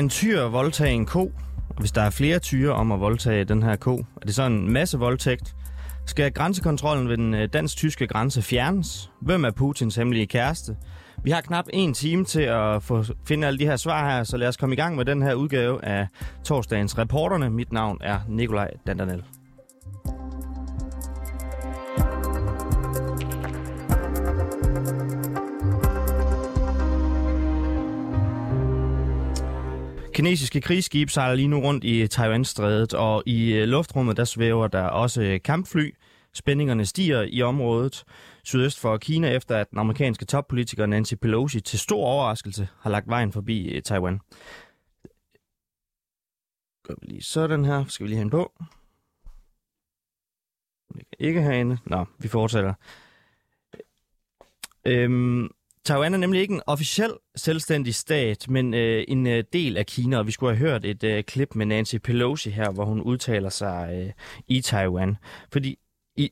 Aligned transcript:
En 0.00 0.08
tyr 0.08 0.42
voldtage 0.42 0.92
en 0.92 1.06
ko? 1.06 1.32
Og 1.68 1.76
hvis 1.78 1.92
der 1.92 2.02
er 2.02 2.10
flere 2.10 2.38
tyre 2.38 2.72
om 2.72 2.92
at 2.92 3.00
voldtage 3.00 3.44
den 3.44 3.62
her 3.62 3.76
ko, 3.76 3.96
er 3.96 4.26
det 4.26 4.34
så 4.34 4.42
en 4.42 4.72
masse 4.72 4.98
voldtægt? 4.98 5.54
Skal 6.06 6.32
grænsekontrollen 6.32 7.08
ved 7.08 7.16
den 7.16 7.34
øh, 7.34 7.48
dansk-tyske 7.52 8.06
grænse 8.06 8.42
fjernes? 8.42 9.10
Hvem 9.22 9.44
er 9.44 9.50
Putins 9.50 9.96
hemmelige 9.96 10.26
kæreste? 10.26 10.76
Vi 11.24 11.30
har 11.30 11.40
knap 11.40 11.64
en 11.72 11.94
time 11.94 12.24
til 12.24 12.42
at 12.42 12.82
få 12.82 13.04
finde 13.24 13.46
alle 13.46 13.58
de 13.58 13.66
her 13.66 13.76
svar 13.76 14.10
her, 14.10 14.24
så 14.24 14.36
lad 14.36 14.48
os 14.48 14.56
komme 14.56 14.72
i 14.72 14.76
gang 14.76 14.96
med 14.96 15.04
den 15.04 15.22
her 15.22 15.34
udgave 15.34 15.84
af 15.84 16.06
torsdagens 16.44 16.98
reporterne. 16.98 17.50
Mit 17.50 17.72
navn 17.72 17.98
er 18.00 18.20
Nikolaj 18.28 18.70
Dandanel. 18.86 19.22
Kinesiske 30.14 30.60
krigsskib 30.60 31.10
sejler 31.10 31.34
lige 31.34 31.48
nu 31.48 31.60
rundt 31.60 31.84
i 31.84 32.06
Taiwan-strædet, 32.06 32.94
og 32.94 33.22
i 33.26 33.52
øh, 33.52 33.68
luftrummet 33.68 34.16
der 34.16 34.24
svæver 34.24 34.68
der 34.68 34.82
også 34.82 35.22
øh, 35.22 35.42
kampfly. 35.42 35.94
Spændingerne 36.32 36.86
stiger 36.86 37.22
i 37.22 37.42
området 37.42 38.04
sydøst 38.44 38.80
for 38.80 38.96
Kina, 38.96 39.30
efter 39.30 39.56
at 39.56 39.70
den 39.70 39.78
amerikanske 39.78 40.24
toppolitiker 40.24 40.86
Nancy 40.86 41.14
Pelosi 41.14 41.60
til 41.60 41.78
stor 41.78 42.04
overraskelse 42.04 42.68
har 42.80 42.90
lagt 42.90 43.08
vejen 43.08 43.32
forbi 43.32 43.68
øh, 43.68 43.82
Taiwan. 43.82 44.20
Gør 46.82 46.94
vi 47.00 47.06
lige 47.06 47.22
sådan 47.22 47.64
her. 47.64 47.84
Skal 47.88 48.04
vi 48.04 48.08
lige 48.08 48.16
have 48.16 48.24
en 48.24 48.30
på? 48.30 48.52
Ikke 51.18 51.42
herinde. 51.42 51.78
Nå, 51.84 52.04
vi 52.18 52.28
fortsætter. 52.28 52.74
Øhm, 54.84 55.48
Taiwan 55.84 56.14
er 56.14 56.18
nemlig 56.18 56.40
ikke 56.40 56.54
en 56.54 56.62
officiel 56.66 57.12
selvstændig 57.36 57.94
stat, 57.94 58.48
men 58.48 58.74
øh, 58.74 59.04
en 59.08 59.26
øh, 59.26 59.44
del 59.52 59.76
af 59.76 59.86
Kina, 59.86 60.18
og 60.18 60.26
vi 60.26 60.32
skulle 60.32 60.56
have 60.56 60.68
hørt 60.70 60.84
et 60.84 61.04
øh, 61.04 61.24
klip 61.24 61.54
med 61.54 61.66
Nancy 61.66 61.96
Pelosi 61.96 62.50
her, 62.50 62.70
hvor 62.70 62.84
hun 62.84 63.00
udtaler 63.00 63.48
sig 63.48 63.88
øh, 63.92 64.12
i 64.48 64.60
Taiwan. 64.60 65.16
Fordi 65.52 65.78
i, 66.16 66.30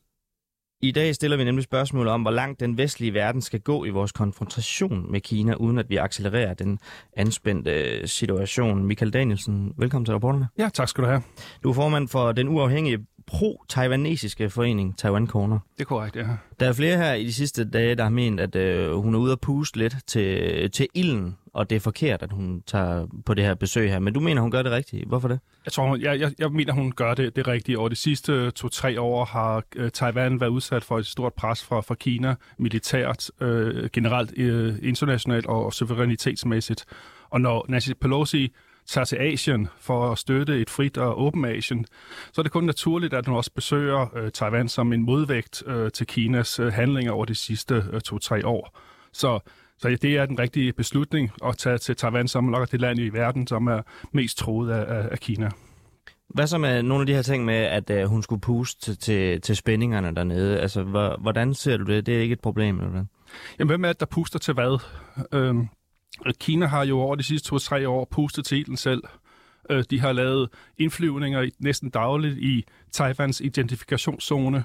i 0.82 0.90
dag 0.90 1.14
stiller 1.14 1.36
vi 1.36 1.44
nemlig 1.44 1.64
spørgsmål 1.64 2.08
om, 2.08 2.22
hvor 2.22 2.30
langt 2.30 2.60
den 2.60 2.78
vestlige 2.78 3.14
verden 3.14 3.42
skal 3.42 3.60
gå 3.60 3.84
i 3.84 3.90
vores 3.90 4.12
konfrontation 4.12 5.12
med 5.12 5.20
Kina, 5.20 5.54
uden 5.54 5.78
at 5.78 5.90
vi 5.90 5.96
accelererer 5.96 6.54
den 6.54 6.78
anspændte 7.16 7.70
øh, 7.70 8.08
situation. 8.08 8.84
Michael 8.84 9.12
Danielsen, 9.12 9.72
velkommen 9.76 10.04
til 10.04 10.12
rapporterne. 10.12 10.48
Ja, 10.58 10.68
tak 10.74 10.88
skal 10.88 11.04
du 11.04 11.08
have. 11.08 11.22
Du 11.62 11.70
er 11.70 11.74
formand 11.74 12.08
for 12.08 12.32
den 12.32 12.48
uafhængige 12.48 13.06
pro-taiwanesiske 13.28 14.50
forening 14.50 14.98
Taiwan 14.98 15.26
Corner. 15.26 15.58
Det 15.78 15.80
er 15.80 15.84
korrekt, 15.84 16.16
ja. 16.16 16.26
Der 16.60 16.68
er 16.68 16.72
flere 16.72 16.96
her 16.96 17.14
i 17.14 17.24
de 17.24 17.32
sidste 17.32 17.70
dage, 17.70 17.94
der 17.94 18.02
har 18.02 18.10
ment, 18.10 18.40
at 18.40 18.56
øh, 18.56 18.94
hun 18.94 19.14
er 19.14 19.18
ude 19.18 19.32
at 19.32 19.40
puste 19.40 19.78
lidt 19.78 19.96
til, 20.06 20.70
til 20.70 20.88
ilden, 20.94 21.36
og 21.52 21.70
det 21.70 21.76
er 21.76 21.80
forkert, 21.80 22.22
at 22.22 22.32
hun 22.32 22.62
tager 22.66 23.06
på 23.26 23.34
det 23.34 23.44
her 23.44 23.54
besøg 23.54 23.90
her. 23.90 23.98
Men 23.98 24.14
du 24.14 24.20
mener, 24.20 24.42
hun 24.42 24.50
gør 24.50 24.62
det 24.62 24.72
rigtigt. 24.72 25.08
Hvorfor 25.08 25.28
det? 25.28 25.40
Jeg 25.64 25.72
tror, 25.72 25.88
hun, 25.88 26.00
jeg, 26.00 26.20
jeg, 26.20 26.32
jeg 26.38 26.52
mener, 26.52 26.72
hun 26.72 26.92
gør 26.92 27.14
det, 27.14 27.36
det 27.36 27.48
rigtige. 27.48 27.78
Over 27.78 27.88
de 27.88 27.96
sidste 27.96 28.50
to-tre 28.50 29.00
år 29.00 29.24
har 29.24 29.62
øh, 29.76 29.90
Taiwan 29.90 30.40
været 30.40 30.50
udsat 30.50 30.84
for 30.84 30.98
et 30.98 31.06
stort 31.06 31.34
pres 31.34 31.64
fra, 31.64 31.80
fra 31.80 31.94
Kina, 31.94 32.34
militært, 32.58 33.30
øh, 33.40 33.90
generelt 33.92 34.38
øh, 34.38 34.74
internationalt 34.82 35.46
og, 35.46 35.64
og 35.64 35.72
suverænitetsmæssigt. 35.72 36.84
Og 37.30 37.40
når 37.40 37.66
Nancy 37.68 37.90
Pelosi 38.00 38.52
tager 38.88 39.04
til 39.04 39.16
Asien 39.16 39.68
for 39.80 40.12
at 40.12 40.18
støtte 40.18 40.60
et 40.60 40.70
frit 40.70 40.98
og 40.98 41.22
åbent 41.22 41.46
Asien, 41.46 41.86
så 42.32 42.40
er 42.40 42.42
det 42.42 42.52
kun 42.52 42.64
naturligt, 42.64 43.14
at 43.14 43.26
hun 43.26 43.36
også 43.36 43.50
besøger 43.54 44.16
øh, 44.16 44.30
Taiwan 44.30 44.68
som 44.68 44.92
en 44.92 45.02
modvægt 45.02 45.62
øh, 45.66 45.90
til 45.90 46.06
Kinas 46.06 46.58
øh, 46.58 46.72
handlinger 46.72 47.12
over 47.12 47.24
de 47.24 47.34
sidste 47.34 47.84
øh, 47.92 48.00
to-tre 48.00 48.46
år. 48.46 48.78
Så, 49.12 49.38
så 49.78 49.88
det 49.88 50.16
er 50.16 50.26
den 50.26 50.38
rigtige 50.38 50.72
beslutning 50.72 51.30
at 51.44 51.56
tage 51.56 51.78
til 51.78 51.96
Taiwan 51.96 52.28
som 52.28 52.44
nok 52.44 52.72
det 52.72 52.80
land 52.80 52.98
i 52.98 53.08
verden, 53.08 53.46
som 53.46 53.66
er 53.66 53.82
mest 54.12 54.38
troet 54.38 54.70
af, 54.70 55.08
af 55.10 55.18
Kina. 55.18 55.50
Hvad 56.28 56.46
så 56.46 56.58
med 56.58 56.82
nogle 56.82 57.02
af 57.02 57.06
de 57.06 57.14
her 57.14 57.22
ting 57.22 57.44
med, 57.44 57.54
at 57.54 57.90
øh, 57.90 58.04
hun 58.04 58.22
skulle 58.22 58.40
puste 58.40 58.94
til, 58.94 59.40
til 59.40 59.56
spændingerne 59.56 60.14
dernede? 60.14 60.60
Altså, 60.60 60.82
hvordan 61.20 61.54
ser 61.54 61.76
du 61.76 61.84
det? 61.84 62.06
Det 62.06 62.16
er 62.16 62.20
ikke 62.20 62.32
et 62.32 62.40
problem, 62.40 62.76
eller 62.78 62.90
hvad? 62.90 63.04
Jamen, 63.58 63.68
hvem 63.68 63.84
er 63.84 63.88
det, 63.88 64.00
der 64.00 64.06
puster 64.06 64.38
til 64.38 64.54
hvad? 64.54 64.80
Øhm, 65.32 65.68
Øh, 66.26 66.32
Kina 66.40 66.66
har 66.66 66.84
jo 66.84 67.00
over 67.00 67.14
de 67.14 67.22
sidste 67.22 67.48
to-tre 67.48 67.88
år 67.88 68.08
pustet 68.10 68.44
til 68.44 68.66
den 68.66 68.76
selv. 68.76 69.02
Øh, 69.70 69.84
de 69.90 70.00
har 70.00 70.12
lavet 70.12 70.48
indflyvninger 70.78 71.50
næsten 71.58 71.90
dagligt 71.90 72.38
i 72.38 72.64
Taiwans 72.92 73.40
identifikationszone. 73.40 74.64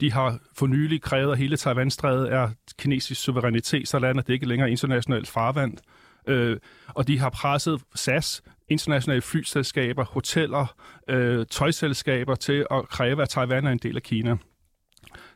De 0.00 0.12
har 0.12 0.38
for 0.56 0.66
nylig 0.66 1.02
krævet, 1.02 1.32
at 1.32 1.38
hele 1.38 1.56
Taiwanstrædet 1.56 2.32
er 2.32 2.50
kinesisk 2.78 3.20
suverænitet, 3.20 3.88
så 3.88 3.98
landet 3.98 4.26
det 4.26 4.32
ikke 4.32 4.46
længere 4.46 4.70
internationalt 4.70 5.28
farvand. 5.28 5.78
Øh, 6.26 6.56
og 6.88 7.08
de 7.08 7.18
har 7.18 7.30
presset 7.30 7.82
SAS, 7.94 8.42
internationale 8.68 9.22
flyselskaber, 9.22 10.04
hoteller, 10.04 10.74
øh, 11.08 11.46
tøjselskaber 11.50 12.34
til 12.34 12.66
at 12.70 12.88
kræve, 12.88 13.22
at 13.22 13.28
Taiwan 13.28 13.66
er 13.66 13.70
en 13.70 13.78
del 13.78 13.96
af 13.96 14.02
Kina. 14.02 14.36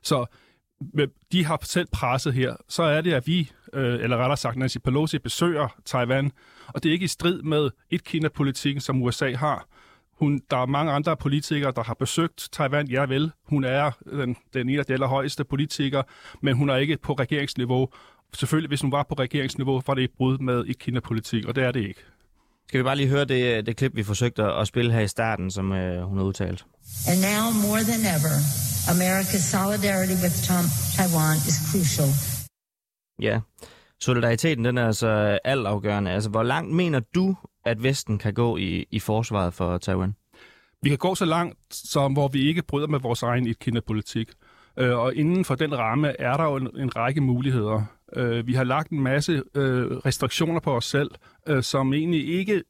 Så 0.03 0.27
de 1.33 1.45
har 1.45 1.59
selv 1.63 1.89
presset 1.93 2.35
her, 2.35 2.57
så 2.69 2.83
er 2.83 3.01
det, 3.01 3.13
at 3.13 3.27
vi, 3.27 3.51
øh, 3.75 4.01
eller 4.03 4.17
rettere 4.17 4.37
sagt 4.37 4.57
Nancy 4.57 4.77
Pelosi, 4.85 5.19
besøger 5.19 5.69
Taiwan, 5.85 6.33
og 6.69 6.83
det 6.83 6.89
er 6.89 6.93
ikke 6.93 7.05
i 7.05 7.09
strid 7.09 7.43
med 7.43 7.71
et-Kina-politikken, 7.91 8.81
som 8.81 9.03
USA 9.03 9.35
har. 9.35 9.67
Hun, 10.19 10.41
der 10.51 10.57
er 10.57 10.67
mange 10.67 10.93
andre 10.93 11.17
politikere, 11.17 11.73
der 11.77 11.83
har 11.83 11.95
besøgt 11.95 12.49
Taiwan. 12.53 12.89
Ja 12.89 13.05
vel, 13.05 13.33
hun 13.49 13.65
er 13.65 13.91
den, 14.05 14.37
den 14.55 14.69
ene 14.69 14.79
af 14.79 14.87
de 14.87 14.93
allerhøjeste 14.93 15.45
politikere, 15.45 16.05
men 16.41 16.57
hun 16.57 16.71
er 16.71 16.77
ikke 16.77 16.99
på 17.03 17.13
regeringsniveau. 17.13 17.89
Selvfølgelig, 18.35 18.69
hvis 18.69 18.81
hun 18.81 18.93
var 18.93 19.03
på 19.03 19.15
regeringsniveau, 19.15 19.83
var 19.87 19.95
det 19.95 20.05
et 20.05 20.11
brud 20.17 20.39
med 20.39 20.65
et-Kina-politik, 20.69 21.45
og 21.45 21.55
det 21.55 21.65
er 21.65 21.73
det 21.73 21.81
ikke. 21.81 22.01
Skal 22.69 22.79
vi 22.79 22.85
bare 22.85 22.97
lige 22.97 23.09
høre 23.09 23.25
det, 23.25 23.67
det 23.67 23.77
klip, 23.77 23.97
vi 23.97 24.03
forsøgte 24.03 24.43
at 24.43 24.67
spille 24.67 24.93
her 24.93 25.01
i 25.01 25.09
starten, 25.09 25.51
som 25.51 25.73
øh, 25.73 26.03
hun 26.03 26.19
har 26.19 26.25
udtalt. 26.25 26.65
And 27.09 27.21
now 27.21 27.45
more 27.69 27.83
than 27.91 28.01
ever, 28.17 28.35
America's 28.95 29.45
solidarity 29.55 30.17
with 30.23 30.37
Taiwan 30.97 31.37
is 31.37 31.57
crucial. 31.71 32.32
Ja, 33.21 33.41
solidariteten 34.01 34.65
den 34.65 34.79
er 34.79 34.87
altså 34.87 35.39
altafgørende. 35.45 36.11
Altså, 36.11 36.31
hvor 36.31 36.43
langt 36.43 36.75
mener 36.75 37.01
du, 37.15 37.37
at 37.65 37.83
Vesten 37.83 38.19
kan 38.19 38.35
gå 38.35 38.57
i, 38.57 38.87
i 38.91 38.99
forsvaret 38.99 39.55
for 39.55 39.79
Taiwan? 39.79 40.15
Vi 40.83 40.89
kan 40.89 40.99
gå 40.99 41.15
så 41.15 41.25
langt, 41.25 41.59
som 41.71 42.13
hvor 42.13 42.29
vi 42.29 42.49
ikke 42.49 42.63
bryder 42.63 42.87
med 42.87 43.01
vores 43.01 43.23
egen 43.23 43.47
et-Kina-politik. 43.47 44.29
Øh, 44.79 44.99
og 44.99 45.15
inden 45.15 45.45
for 45.45 45.55
den 45.55 45.79
ramme 45.79 46.21
er 46.21 46.37
der 46.37 46.45
jo 46.45 46.57
en, 46.57 46.69
en 46.77 46.97
række 46.97 47.21
muligheder. 47.21 47.83
Øh, 48.17 48.47
vi 48.47 48.55
har 48.55 48.65
lagt 48.65 48.91
en 48.91 49.01
masse 49.01 49.43
øh, 49.55 49.91
restriktioner 49.91 50.61
på 50.61 50.77
os 50.77 50.85
selv, 50.85 51.11
øh, 51.49 51.63
som 51.63 51.93
egentlig 51.93 52.29
ikke 52.29 52.63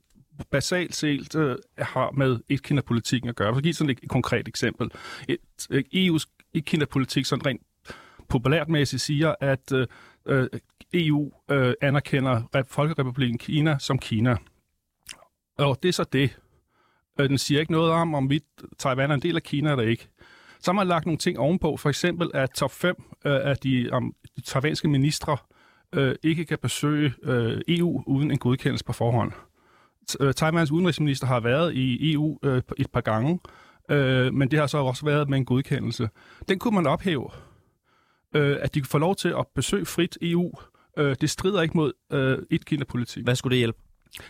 basalt 0.51 0.95
set 0.95 1.37
øh, 1.37 1.57
har 1.79 2.11
med 2.11 2.39
et-Kina-politikken 2.49 3.29
at 3.29 3.37
gøre. 3.37 3.53
For 3.53 3.57
at 3.57 3.63
give 3.63 3.75
sådan 3.75 3.91
et, 3.91 3.99
et 4.03 4.09
konkret 4.09 4.49
eksempel. 4.49 4.91
Et, 5.29 5.39
øh, 5.71 5.85
et 5.93 6.11
EU's 6.11 6.25
et-Kina-politik 6.55 7.27
sådan 7.27 7.47
rent 7.47 7.63
populærtmæssigt 8.29 9.03
siger, 9.03 9.35
at 9.41 9.73
øh, 9.73 9.87
øh 10.27 10.49
EU 10.95 11.33
øh, 11.51 11.75
anerkender 11.81 12.65
Folkerepubliken 12.69 13.39
Kina 13.39 13.79
som 13.79 13.99
Kina. 13.99 14.37
Og 15.59 15.79
det 15.83 15.89
er 15.89 15.93
så 15.93 16.05
det. 16.13 16.39
Øh, 17.21 17.29
den 17.29 17.39
siger 17.39 17.61
ikke 17.61 17.73
noget 17.73 17.93
om, 17.93 18.15
om 18.15 18.31
vi 18.31 18.41
Taiwan 18.79 19.11
er 19.11 19.15
en 19.15 19.23
del 19.23 19.37
af 19.37 19.43
Kina 19.43 19.71
eller 19.71 19.85
ikke. 19.85 20.09
Så 20.61 20.71
har 20.71 20.73
man 20.73 20.87
lagt 20.87 21.07
nogle 21.07 21.19
ting 21.19 21.39
ovenpå, 21.39 21.77
for 21.77 21.89
eksempel 21.89 22.31
at 22.35 22.51
top 22.51 22.71
5 22.71 22.95
øh, 23.25 23.41
af 23.45 23.57
de, 23.57 23.89
om, 23.93 24.15
de 24.37 24.41
taiwanske 24.41 24.89
ministre 24.89 25.37
øh, 25.93 26.15
ikke 26.23 26.45
kan 26.45 26.59
besøge 26.59 27.15
øh, 27.23 27.61
EU 27.69 28.03
uden 28.07 28.31
en 28.31 28.39
godkendelse 28.39 28.85
på 28.85 28.93
forhånd. 28.93 29.33
Øh, 30.21 30.35
Taiwans 30.35 30.71
udenrigsminister 30.71 31.27
har 31.27 31.41
været 31.41 31.75
i 31.75 32.13
EU 32.13 32.39
øh, 32.43 32.63
et 32.79 32.91
par 32.93 33.01
gange, 33.01 33.41
øh, 33.91 34.35
men 34.35 34.51
det 34.51 34.59
har 34.59 34.67
så 34.67 34.79
også 34.79 35.05
været 35.05 35.29
med 35.29 35.39
en 35.39 35.45
godkendelse. 35.45 36.09
Den 36.49 36.59
kunne 36.59 36.75
man 36.75 36.87
ophæve, 36.87 37.31
øh, 38.35 38.57
at 38.61 38.75
de 38.75 38.81
kunne 38.81 38.89
få 38.89 38.99
lov 38.99 39.17
til 39.17 39.29
at 39.29 39.47
besøge 39.55 39.87
frit 39.87 40.19
EU. 40.23 40.53
Øh, 40.99 41.17
det 41.21 41.31
strider 41.31 41.63
ikke 41.63 41.77
mod 41.77 41.93
øh, 42.13 42.39
et-Kina-politik. 42.51 43.25
Hvad 43.25 43.37
skulle 43.37 43.51
det 43.51 43.59
hjælpe? 43.59 43.79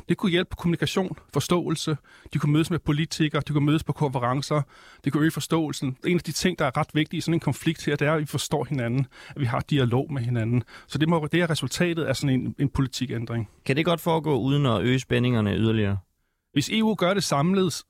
Det 0.08 0.16
kunne 0.16 0.30
hjælpe 0.30 0.48
på 0.50 0.56
kommunikation, 0.56 1.16
forståelse. 1.32 1.96
De 2.34 2.38
kunne 2.38 2.52
mødes 2.52 2.70
med 2.70 2.78
politikere, 2.78 3.42
de 3.48 3.52
kunne 3.52 3.66
mødes 3.66 3.84
på 3.84 3.92
konferencer. 3.92 4.62
Det 5.04 5.12
kunne 5.12 5.22
øge 5.22 5.30
forståelsen. 5.30 5.96
En 6.06 6.16
af 6.16 6.22
de 6.22 6.32
ting, 6.32 6.58
der 6.58 6.64
er 6.64 6.76
ret 6.76 6.94
vigtige 6.94 7.18
i 7.18 7.20
sådan 7.20 7.34
en 7.34 7.40
konflikt 7.40 7.84
her, 7.84 7.96
det 7.96 8.08
er, 8.08 8.12
at 8.12 8.20
vi 8.20 8.26
forstår 8.26 8.64
hinanden, 8.64 9.06
at 9.28 9.40
vi 9.40 9.46
har 9.46 9.60
dialog 9.60 10.12
med 10.12 10.22
hinanden. 10.22 10.62
Så 10.86 10.98
det, 10.98 11.08
må, 11.08 11.28
det 11.32 11.40
er 11.40 11.50
resultatet 11.50 12.04
af 12.04 12.16
sådan 12.16 12.40
en, 12.40 12.54
en 12.58 12.68
politikændring. 12.68 13.50
Kan 13.64 13.76
det 13.76 13.84
godt 13.84 14.00
foregå 14.00 14.38
uden 14.38 14.66
at 14.66 14.82
øge 14.82 14.98
spændingerne 14.98 15.56
yderligere? 15.56 15.98
Hvis 16.52 16.70
EU 16.72 16.94
gør 16.94 17.14
det 17.14 17.24
samlet 17.24 17.82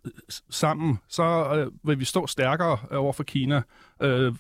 sammen, 0.50 0.99
så 1.09 1.55
øh, 1.55 1.88
vil 1.88 1.99
vi 1.99 2.05
stå 2.05 2.26
stærkere 2.26 2.79
over 2.91 3.12
for 3.12 3.23
Kina. 3.23 3.62
Øh, 4.03 4.35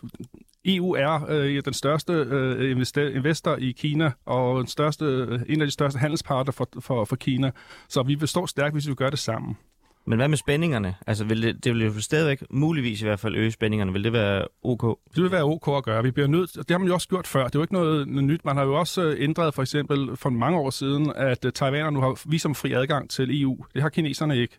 EU 0.64 0.94
er 0.94 1.26
øh, 1.28 1.62
den 1.64 1.72
største 1.72 2.12
øh, 2.12 2.70
investor 3.16 3.56
i 3.56 3.72
Kina, 3.72 4.12
og 4.26 4.58
den 4.58 4.66
største, 4.66 5.04
øh, 5.04 5.40
en 5.48 5.60
af 5.60 5.66
de 5.66 5.70
største 5.70 5.98
handelspartner 5.98 6.52
for, 6.52 6.68
for, 6.80 7.04
for 7.04 7.16
Kina. 7.16 7.50
Så 7.88 8.02
vi 8.02 8.14
vil 8.14 8.28
stå 8.28 8.46
stærkt, 8.46 8.74
hvis 8.74 8.88
vi 8.88 8.94
gør 8.94 9.10
det 9.10 9.18
sammen. 9.18 9.56
Men 10.04 10.18
hvad 10.18 10.28
med 10.28 10.36
spændingerne? 10.36 10.94
Altså, 11.06 11.24
vil 11.24 11.42
det, 11.42 11.64
det 11.64 11.74
vil 11.74 11.84
jo 11.84 12.00
stadigvæk 12.00 12.42
muligvis 12.50 13.02
i 13.02 13.04
hvert 13.04 13.20
fald 13.20 13.36
øge 13.36 13.50
spændingerne. 13.50 13.92
Vil 13.92 14.04
det 14.04 14.12
være 14.12 14.46
ok? 14.62 14.98
Det 15.14 15.22
vil 15.22 15.32
være 15.32 15.42
ok 15.42 15.68
at 15.68 15.84
gøre. 15.84 16.02
Vi 16.02 16.10
bliver 16.10 16.28
nødt, 16.28 16.54
det 16.54 16.70
har 16.70 16.78
man 16.78 16.88
jo 16.88 16.94
også 16.94 17.08
gjort 17.08 17.26
før. 17.26 17.44
Det 17.44 17.54
er 17.54 17.58
jo 17.58 17.62
ikke 17.62 17.74
noget, 17.74 18.08
noget 18.08 18.24
nyt. 18.24 18.44
Man 18.44 18.56
har 18.56 18.64
jo 18.64 18.74
også 18.74 19.02
øh, 19.02 19.16
ændret 19.18 19.54
for 19.54 19.62
eksempel 19.62 20.16
for 20.16 20.30
mange 20.30 20.58
år 20.58 20.70
siden, 20.70 21.12
at 21.16 21.44
øh, 21.44 21.52
Taiwan 21.52 21.92
nu 21.92 22.00
har 22.00 22.28
visumfri 22.28 22.72
adgang 22.72 23.10
til 23.10 23.42
EU. 23.42 23.64
Det 23.74 23.82
har 23.82 23.88
kineserne 23.88 24.38
ikke. 24.38 24.58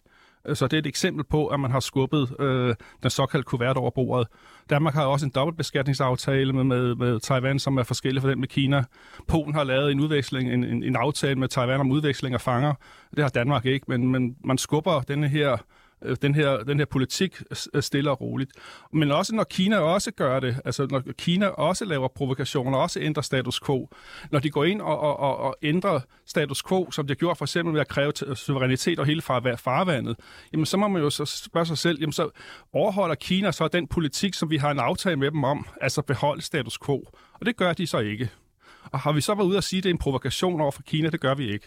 Så 0.54 0.68
det 0.68 0.74
er 0.74 0.80
et 0.80 0.88
eksempel 0.88 1.24
på, 1.24 1.48
at 1.48 1.60
man 1.60 1.72
har 1.72 1.80
skubbet 1.80 2.36
øh, 2.40 2.76
den 3.04 3.10
såkaldte 3.10 3.46
kuvert 3.46 3.78
over 3.78 3.92
bordet. 3.92 4.28
Danmark 4.70 4.94
har 4.94 5.06
også 5.06 5.26
en 5.26 5.32
dobbeltbeskatningsaftale 5.36 6.54
med, 6.54 6.64
med, 6.64 6.96
med 6.96 7.20
Taiwan, 7.20 7.60
som 7.60 7.78
er 7.78 7.84
forskellig 7.84 8.22
fra 8.22 8.30
den 8.30 8.40
med 8.40 8.48
Kina. 8.48 8.84
Polen 9.28 9.54
har 9.54 9.64
lavet 9.64 9.92
en 9.92 10.00
udveksling, 10.00 10.54
en, 10.54 10.64
en, 10.64 10.84
en 10.84 10.96
aftale 10.96 11.36
med 11.36 11.48
Taiwan 11.48 11.80
om 11.80 11.92
udveksling 11.92 12.36
af 12.36 12.42
fanger. 12.42 12.74
Det 13.16 13.24
har 13.24 13.30
Danmark 13.30 13.66
ikke, 13.66 13.86
men, 13.88 14.12
men 14.12 14.36
man 14.44 14.58
skubber 14.58 15.02
denne 15.02 15.28
her 15.28 15.58
Øh, 16.06 16.18
den 16.22 16.36
her, 16.36 16.58
den 16.58 16.78
her 16.78 16.86
politik 16.86 17.42
øh, 17.74 17.82
stille 17.82 18.12
og 18.12 18.22
roligt. 18.22 18.52
Men 18.94 19.12
også 19.12 19.36
når 19.36 19.44
Kina 19.44 19.78
også 19.78 20.12
gør 20.12 20.40
det, 20.40 20.62
altså 20.66 20.88
når 20.90 21.04
Kina 21.18 21.48
også 21.48 21.86
laver 21.86 22.08
provokationer, 22.08 22.78
også 22.78 23.00
ændrer 23.00 23.22
status 23.22 23.60
quo, 23.60 23.90
når 24.32 24.40
de 24.40 24.50
går 24.50 24.64
ind 24.64 24.82
og, 24.82 25.00
og, 25.00 25.20
og, 25.20 25.38
og 25.38 25.56
ændrer 25.62 26.00
status 26.26 26.64
quo, 26.64 26.92
som 26.92 27.08
de 27.08 27.12
har 27.12 27.16
gjort 27.16 27.38
for 27.38 27.46
eksempel 27.46 27.74
ved 27.74 27.82
at 27.82 27.88
kræve 27.88 28.14
suverænitet 28.36 29.00
og 29.00 29.06
hele 29.06 29.22
far, 29.22 29.56
farvandet, 29.58 30.16
jamen 30.54 30.66
så 30.66 30.78
må 30.78 30.88
man 30.88 31.02
jo 31.02 31.10
så 31.10 31.26
spørge 31.26 31.66
sig 31.66 31.78
selv, 31.78 32.00
jamen 32.00 32.14
så 32.14 32.30
overholder 32.74 33.16
Kina 33.16 33.52
så 33.52 33.68
den 33.68 33.88
politik, 33.88 34.34
som 34.34 34.50
vi 34.50 34.58
har 34.58 34.72
en 34.72 34.80
aftale 34.80 35.16
med 35.16 35.32
dem 35.32 35.44
om, 35.44 35.68
altså 35.82 36.02
beholde 36.02 36.42
status 36.42 36.78
quo. 36.86 37.08
Og 37.34 37.46
det 37.46 37.58
gør 37.58 37.74
de 37.74 37.88
så 37.88 38.00
ikke. 38.00 38.30
Og 38.92 39.00
har 39.00 39.12
vi 39.12 39.22
så 39.22 39.36
været 39.36 39.48
ude 39.48 39.58
og 39.58 39.64
sige, 39.64 39.78
at 39.78 39.84
det 39.84 39.90
er 39.90 39.94
en 39.94 39.98
provokation 39.98 40.62
over 40.62 40.72
for 40.72 40.82
Kina? 40.82 41.10
Det 41.10 41.20
gør 41.20 41.36
vi 41.36 41.52
ikke. 41.54 41.66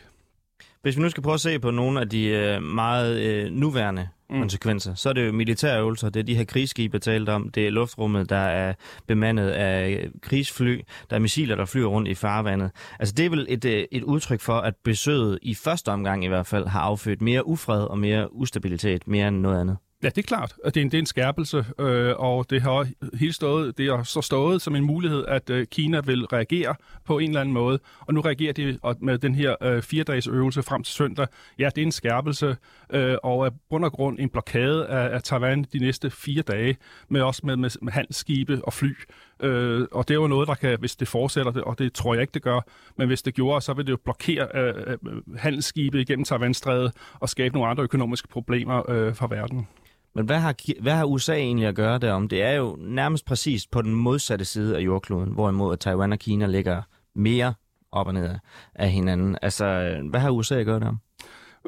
Hvis 0.87 0.97
vi 0.97 1.03
nu 1.03 1.09
skal 1.09 1.23
prøve 1.23 1.35
at 1.35 1.41
se 1.41 1.59
på 1.59 1.71
nogle 1.71 2.00
af 2.00 2.09
de 2.09 2.27
øh, 2.27 2.62
meget 2.62 3.21
øh, 3.21 3.50
nuværende 3.50 4.09
mm. 4.31 4.38
konsekvenser, 4.38 4.94
så 4.94 5.09
er 5.09 5.12
det 5.12 5.27
jo 5.27 5.33
militærøvelser, 5.33 6.11
det 6.11 6.21
er 6.21 6.25
de 6.25 6.35
her 6.35 6.44
krigsskibe, 6.44 6.99
talt 6.99 7.29
om, 7.29 7.50
det 7.50 7.67
er 7.67 7.71
luftrummet, 7.71 8.31
der 8.31 8.37
er 8.37 8.75
bemandet 9.06 9.49
af 9.49 10.09
krigsfly, 10.23 10.81
der 11.11 11.17
er 11.17 11.21
missiler, 11.21 11.56
der 11.56 11.65
flyver 11.65 11.88
rundt 11.88 12.09
i 12.09 12.15
farvandet. 12.15 12.71
Altså 12.99 13.15
det 13.15 13.27
er 13.27 13.31
vel 13.31 13.47
et, 13.49 13.65
øh, 13.65 13.85
et 13.93 14.03
udtryk 14.03 14.41
for, 14.41 14.59
at 14.59 14.75
besøget 14.85 15.38
i 15.43 15.55
første 15.55 15.88
omgang 15.88 16.25
i 16.25 16.29
hvert 16.29 16.47
fald 16.47 16.67
har 16.67 16.81
affødt 16.81 17.23
mere 17.23 17.47
ufred 17.47 17.83
og 17.83 17.99
mere 17.99 18.35
ustabilitet, 18.35 19.09
mere 19.09 19.29
end 19.29 19.37
noget 19.37 19.61
andet. 19.61 19.77
Ja, 20.03 20.09
det 20.09 20.19
er 20.19 20.23
klart, 20.23 20.55
at 20.65 20.75
det 20.75 20.81
er 20.81 20.85
en, 20.85 20.91
det 20.91 20.99
er 20.99 21.03
en 21.03 21.07
skærpelse, 21.07 21.65
øh, 21.79 22.15
og 22.17 22.51
det 22.51 22.63
har 22.63 22.89
helt 23.15 23.35
stået, 23.35 23.79
det 23.79 23.91
har 23.91 24.03
så 24.03 24.21
stået 24.21 24.63
som 24.63 24.77
en 24.77 24.85
mulighed, 24.85 25.25
at 25.29 25.51
øh, 25.51 25.67
Kina 25.67 26.01
vil 26.01 26.27
reagere 26.27 26.75
på 27.05 27.19
en 27.19 27.29
eller 27.29 27.41
anden 27.41 27.53
måde, 27.53 27.79
og 28.01 28.15
nu 28.15 28.21
reagerer 28.21 28.53
de 28.53 28.79
med 29.01 29.19
den 29.19 29.35
her 29.35 29.55
øh, 29.63 29.83
fire-dages 29.83 30.27
øvelse 30.27 30.63
frem 30.63 30.83
til 30.83 30.95
søndag. 30.95 31.27
Ja, 31.59 31.69
det 31.75 31.83
er 31.83 31.87
en 31.87 31.93
skærpelse, 31.93 32.57
øh, 32.93 33.17
og 33.23 33.47
er 33.47 33.51
bund 33.71 33.85
og 33.85 33.93
grund 33.93 34.19
en 34.19 34.29
blokade 34.29 34.87
af, 34.87 35.15
af 35.15 35.23
Taiwan 35.23 35.67
de 35.73 35.79
næste 35.79 36.11
fire 36.11 36.43
dage, 36.43 36.77
med 37.09 37.21
også 37.21 37.41
med, 37.45 37.57
med, 37.57 37.71
med 37.83 37.93
handelsskibe 37.93 38.61
og 38.65 38.73
fly. 38.73 38.95
Øh, 39.43 39.87
og 39.93 40.09
det 40.09 40.15
er 40.15 40.19
jo 40.19 40.27
noget, 40.27 40.49
der 40.49 40.55
kan, 40.55 40.79
hvis 40.79 40.97
det 40.97 41.09
fortsætter, 41.09 41.53
det, 41.53 41.63
og 41.63 41.79
det 41.79 41.93
tror 41.93 42.15
jeg 42.15 42.21
ikke, 42.21 42.35
det 42.35 42.43
gør, 42.43 42.61
men 42.97 43.09
hvis 43.09 43.23
det 43.23 43.35
gjorde, 43.35 43.61
så 43.61 43.73
vil 43.73 43.87
det 43.87 43.93
jo 43.93 43.99
blokere 44.05 44.49
øh, 44.55 44.75
øh 44.91 44.99
handelsskibe 45.37 46.01
igennem 46.01 46.25
Taiwanstrædet 46.25 46.93
og 47.15 47.29
skabe 47.29 47.55
nogle 47.55 47.71
andre 47.71 47.83
økonomiske 47.83 48.29
problemer 48.29 48.91
øh, 48.91 49.15
for 49.15 49.27
verden. 49.27 49.69
Men 50.17 50.27
hvad 50.27 50.39
har, 50.39 50.83
hvad 50.83 50.93
har 50.93 51.05
USA 51.05 51.35
egentlig 51.35 51.67
at 51.67 51.75
gøre 51.75 51.99
derom? 51.99 52.29
Det 52.29 52.43
er 52.43 52.53
jo 52.53 52.77
nærmest 52.81 53.25
præcis 53.25 53.67
på 53.67 53.83
den 53.83 53.95
modsatte 53.95 54.45
side 54.45 54.77
af 54.77 54.81
jordkloden, 54.81 55.33
hvorimod 55.33 55.77
Taiwan 55.77 56.13
og 56.13 56.19
Kina 56.19 56.47
ligger 56.47 56.83
mere 57.15 57.55
op 57.93 58.07
og 58.07 58.15
ned 58.15 58.35
af 58.75 58.91
hinanden. 58.91 59.39
Altså, 59.43 59.97
hvad 60.11 60.21
har 60.21 60.31
USA 60.31 60.55
at 60.55 60.67
gøre 60.67 60.81
derom? 60.81 60.99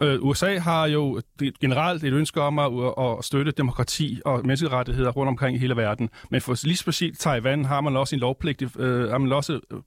Øh, 0.03 0.19
USA 0.23 0.59
har 0.59 0.87
jo 0.87 1.21
generelt 1.61 2.05
et 2.05 2.13
ønske 2.13 2.41
om 2.41 2.59
at, 2.59 2.73
at 2.99 3.25
støtte 3.25 3.53
demokrati 3.53 4.21
og 4.25 4.47
menneskerettigheder 4.47 5.11
rundt 5.11 5.29
omkring 5.29 5.57
i 5.57 5.61
hele 5.61 5.77
verden. 5.77 6.11
Men 6.31 6.41
for 6.41 6.67
lige 6.67 6.77
specielt 6.77 7.19
Taiwan 7.19 7.65
har 7.65 7.81
man 7.81 7.97
også 7.97 8.17
en 8.17 8.21
lovpligtig, 8.21 8.81
øh, 8.81 9.11
har 9.11 9.19
man 9.19 9.33
også 9.33 9.61
øh, 9.73 9.79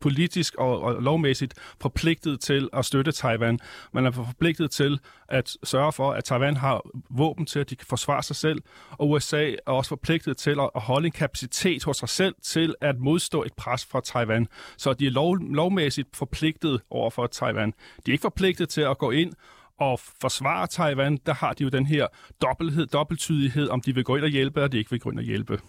politisk 0.00 0.54
og, 0.54 0.82
og 0.82 1.02
lovmæssigt 1.02 1.54
forpligtet 1.80 2.40
til 2.40 2.68
at 2.72 2.84
støtte 2.84 3.12
Taiwan. 3.12 3.58
Man 3.92 4.06
er 4.06 4.10
forpligtet 4.10 4.70
til 4.70 5.00
at 5.28 5.56
sørge 5.64 5.92
for, 5.92 6.12
at 6.12 6.24
Taiwan 6.24 6.56
har 6.56 6.82
våben 7.10 7.46
til, 7.46 7.58
at 7.58 7.70
de 7.70 7.76
kan 7.76 7.86
forsvare 7.86 8.22
sig 8.22 8.36
selv, 8.36 8.62
og 8.90 9.10
USA 9.10 9.50
er 9.50 9.72
også 9.72 9.88
forpligtet 9.88 10.36
til 10.36 10.56
at 10.60 10.70
holde 10.74 11.06
en 11.06 11.12
kapacitet 11.12 11.84
hos 11.84 11.96
sig 11.96 12.08
selv 12.08 12.34
til 12.42 12.74
at 12.80 12.98
modstå 12.98 13.42
et 13.42 13.52
pres 13.52 13.84
fra 13.84 14.00
Taiwan. 14.00 14.48
Så 14.76 14.92
de 14.92 15.06
er 15.06 15.10
lov, 15.10 15.36
lovmæssigt 15.36 16.16
forpligtet 16.16 16.80
over 16.90 17.10
for 17.10 17.26
Taiwan. 17.26 17.74
De 18.06 18.10
er 18.10 18.12
ikke 18.12 18.22
forpligtet 18.22 18.68
til 18.68 18.80
at 18.80 18.98
gå 18.98 19.10
ind 19.10 19.32
og 19.78 20.00
forsvare 20.20 20.66
Taiwan. 20.66 21.18
Der 21.26 21.34
har 21.34 21.52
de 21.52 21.62
jo 21.62 21.68
den 21.68 21.86
her 21.86 22.06
dobbelthed, 22.42 22.86
dobbelttydighed, 22.86 23.68
om 23.68 23.80
de 23.80 23.94
vil 23.94 24.04
gå 24.04 24.16
ind 24.16 24.24
og 24.24 24.30
hjælpe, 24.30 24.60
eller 24.60 24.68
de 24.68 24.78
ikke 24.78 24.90
vil 24.90 25.00
gå 25.00 25.10
ind 25.10 25.18
og 25.18 25.24
hjælpe. 25.24 25.60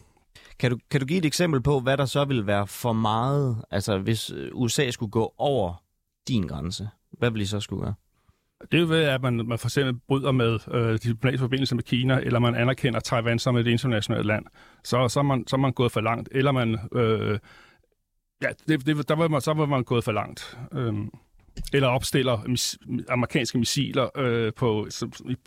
Kan 0.62 0.72
du, 0.72 0.78
kan 0.92 1.00
du 1.00 1.06
give 1.06 1.20
et 1.20 1.26
eksempel 1.26 1.62
på, 1.62 1.80
hvad 1.80 1.98
der 1.98 2.06
så 2.06 2.26
vil 2.26 2.48
være 2.48 2.68
for 2.68 2.94
meget, 2.94 3.66
altså 3.72 3.98
hvis 3.98 4.30
øh, 4.30 4.50
USA 4.54 4.92
skulle 4.92 5.12
gå 5.12 5.34
over 5.38 5.84
din 6.28 6.48
grænse? 6.48 6.90
Hvad 7.12 7.32
vil 7.32 7.42
I 7.42 7.46
så 7.46 7.60
skulle 7.60 7.84
gøre? 7.84 7.94
Det 8.62 8.78
er 8.78 8.82
jo 8.82 8.88
ved, 8.88 9.04
at 9.04 9.22
man, 9.22 9.48
man 9.48 9.60
for 9.60 9.68
eksempel 9.68 10.02
bryder 10.08 10.32
med 10.32 10.60
øh, 10.72 10.92
de 10.92 10.98
diplomatiske 10.98 11.42
forbindelser 11.42 11.76
med 11.76 11.84
Kina, 11.84 12.20
eller 12.20 12.40
man 12.40 12.56
anerkender 12.56 13.00
Taiwan 13.00 13.40
som 13.40 13.58
et 13.58 13.68
internationalt 13.68 14.26
land. 14.26 14.46
Så, 14.84 15.08
så, 15.08 15.20
er, 15.20 15.24
man, 15.24 15.48
så 15.48 15.56
er 15.56 15.60
man 15.60 15.74
gået 15.74 15.92
for 15.92 16.02
langt. 16.02 16.30
Eller 16.32 16.52
man... 16.52 16.80
Øh, 16.96 17.40
ja, 18.42 18.50
det, 18.68 18.86
det, 18.86 19.10
der 19.10 19.16
var 19.16 19.28
man, 19.28 19.42
så 19.42 19.54
var 19.54 19.66
man 19.66 19.84
gået 19.84 20.04
for 20.04 20.12
langt. 20.12 20.58
Øh, 20.72 20.94
eller 21.74 21.88
opstiller 21.88 22.44
mis, 22.48 22.78
amerikanske 23.10 23.58
missiler 23.58 24.10
øh, 24.18 24.54
på, 24.54 24.88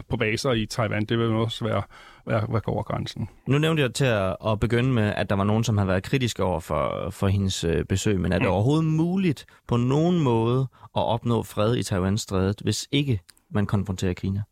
på 0.08 0.16
baser 0.16 0.52
i 0.52 0.66
Taiwan. 0.66 1.04
Det 1.04 1.18
vil 1.18 1.26
også 1.26 1.64
være, 1.64 1.82
være, 2.26 2.46
være 2.48 2.62
over 2.66 2.82
grænsen. 2.82 3.28
Nu 3.46 3.58
nævnte 3.58 3.82
jeg 3.82 3.94
til 3.94 4.04
at, 4.04 4.36
at 4.46 4.60
begynde 4.60 4.92
med, 4.92 5.12
at 5.16 5.30
der 5.30 5.36
var 5.36 5.44
nogen, 5.44 5.64
som 5.64 5.78
har 5.78 5.84
været 5.84 6.02
kritiske 6.02 6.44
over 6.44 6.60
for, 6.60 7.10
for 7.10 7.28
hendes 7.28 7.64
øh, 7.64 7.84
besøg, 7.84 8.20
men 8.20 8.32
er 8.32 8.38
det 8.38 8.46
mm. 8.46 8.52
overhovedet 8.52 8.84
muligt 8.84 9.46
på 9.68 9.76
nogen 9.76 10.20
måde 10.20 10.60
at 10.96 11.02
opnå 11.02 11.42
fred 11.42 11.76
i 11.76 11.82
Taiwan-strædet, 11.82 12.60
hvis 12.60 12.88
ikke 12.92 13.20
man 13.50 13.66
konfronterer 13.66 14.12
Kina? 14.12 14.42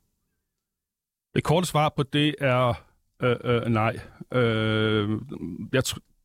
Det 1.35 1.45
korte 1.45 1.67
svar 1.67 1.93
på 1.97 2.03
det 2.03 2.35
er 2.41 2.75
øh, 3.23 3.37
øh, 3.45 3.63
nej. 3.67 3.99
Øh, 4.33 5.11
jeg, 5.73 5.83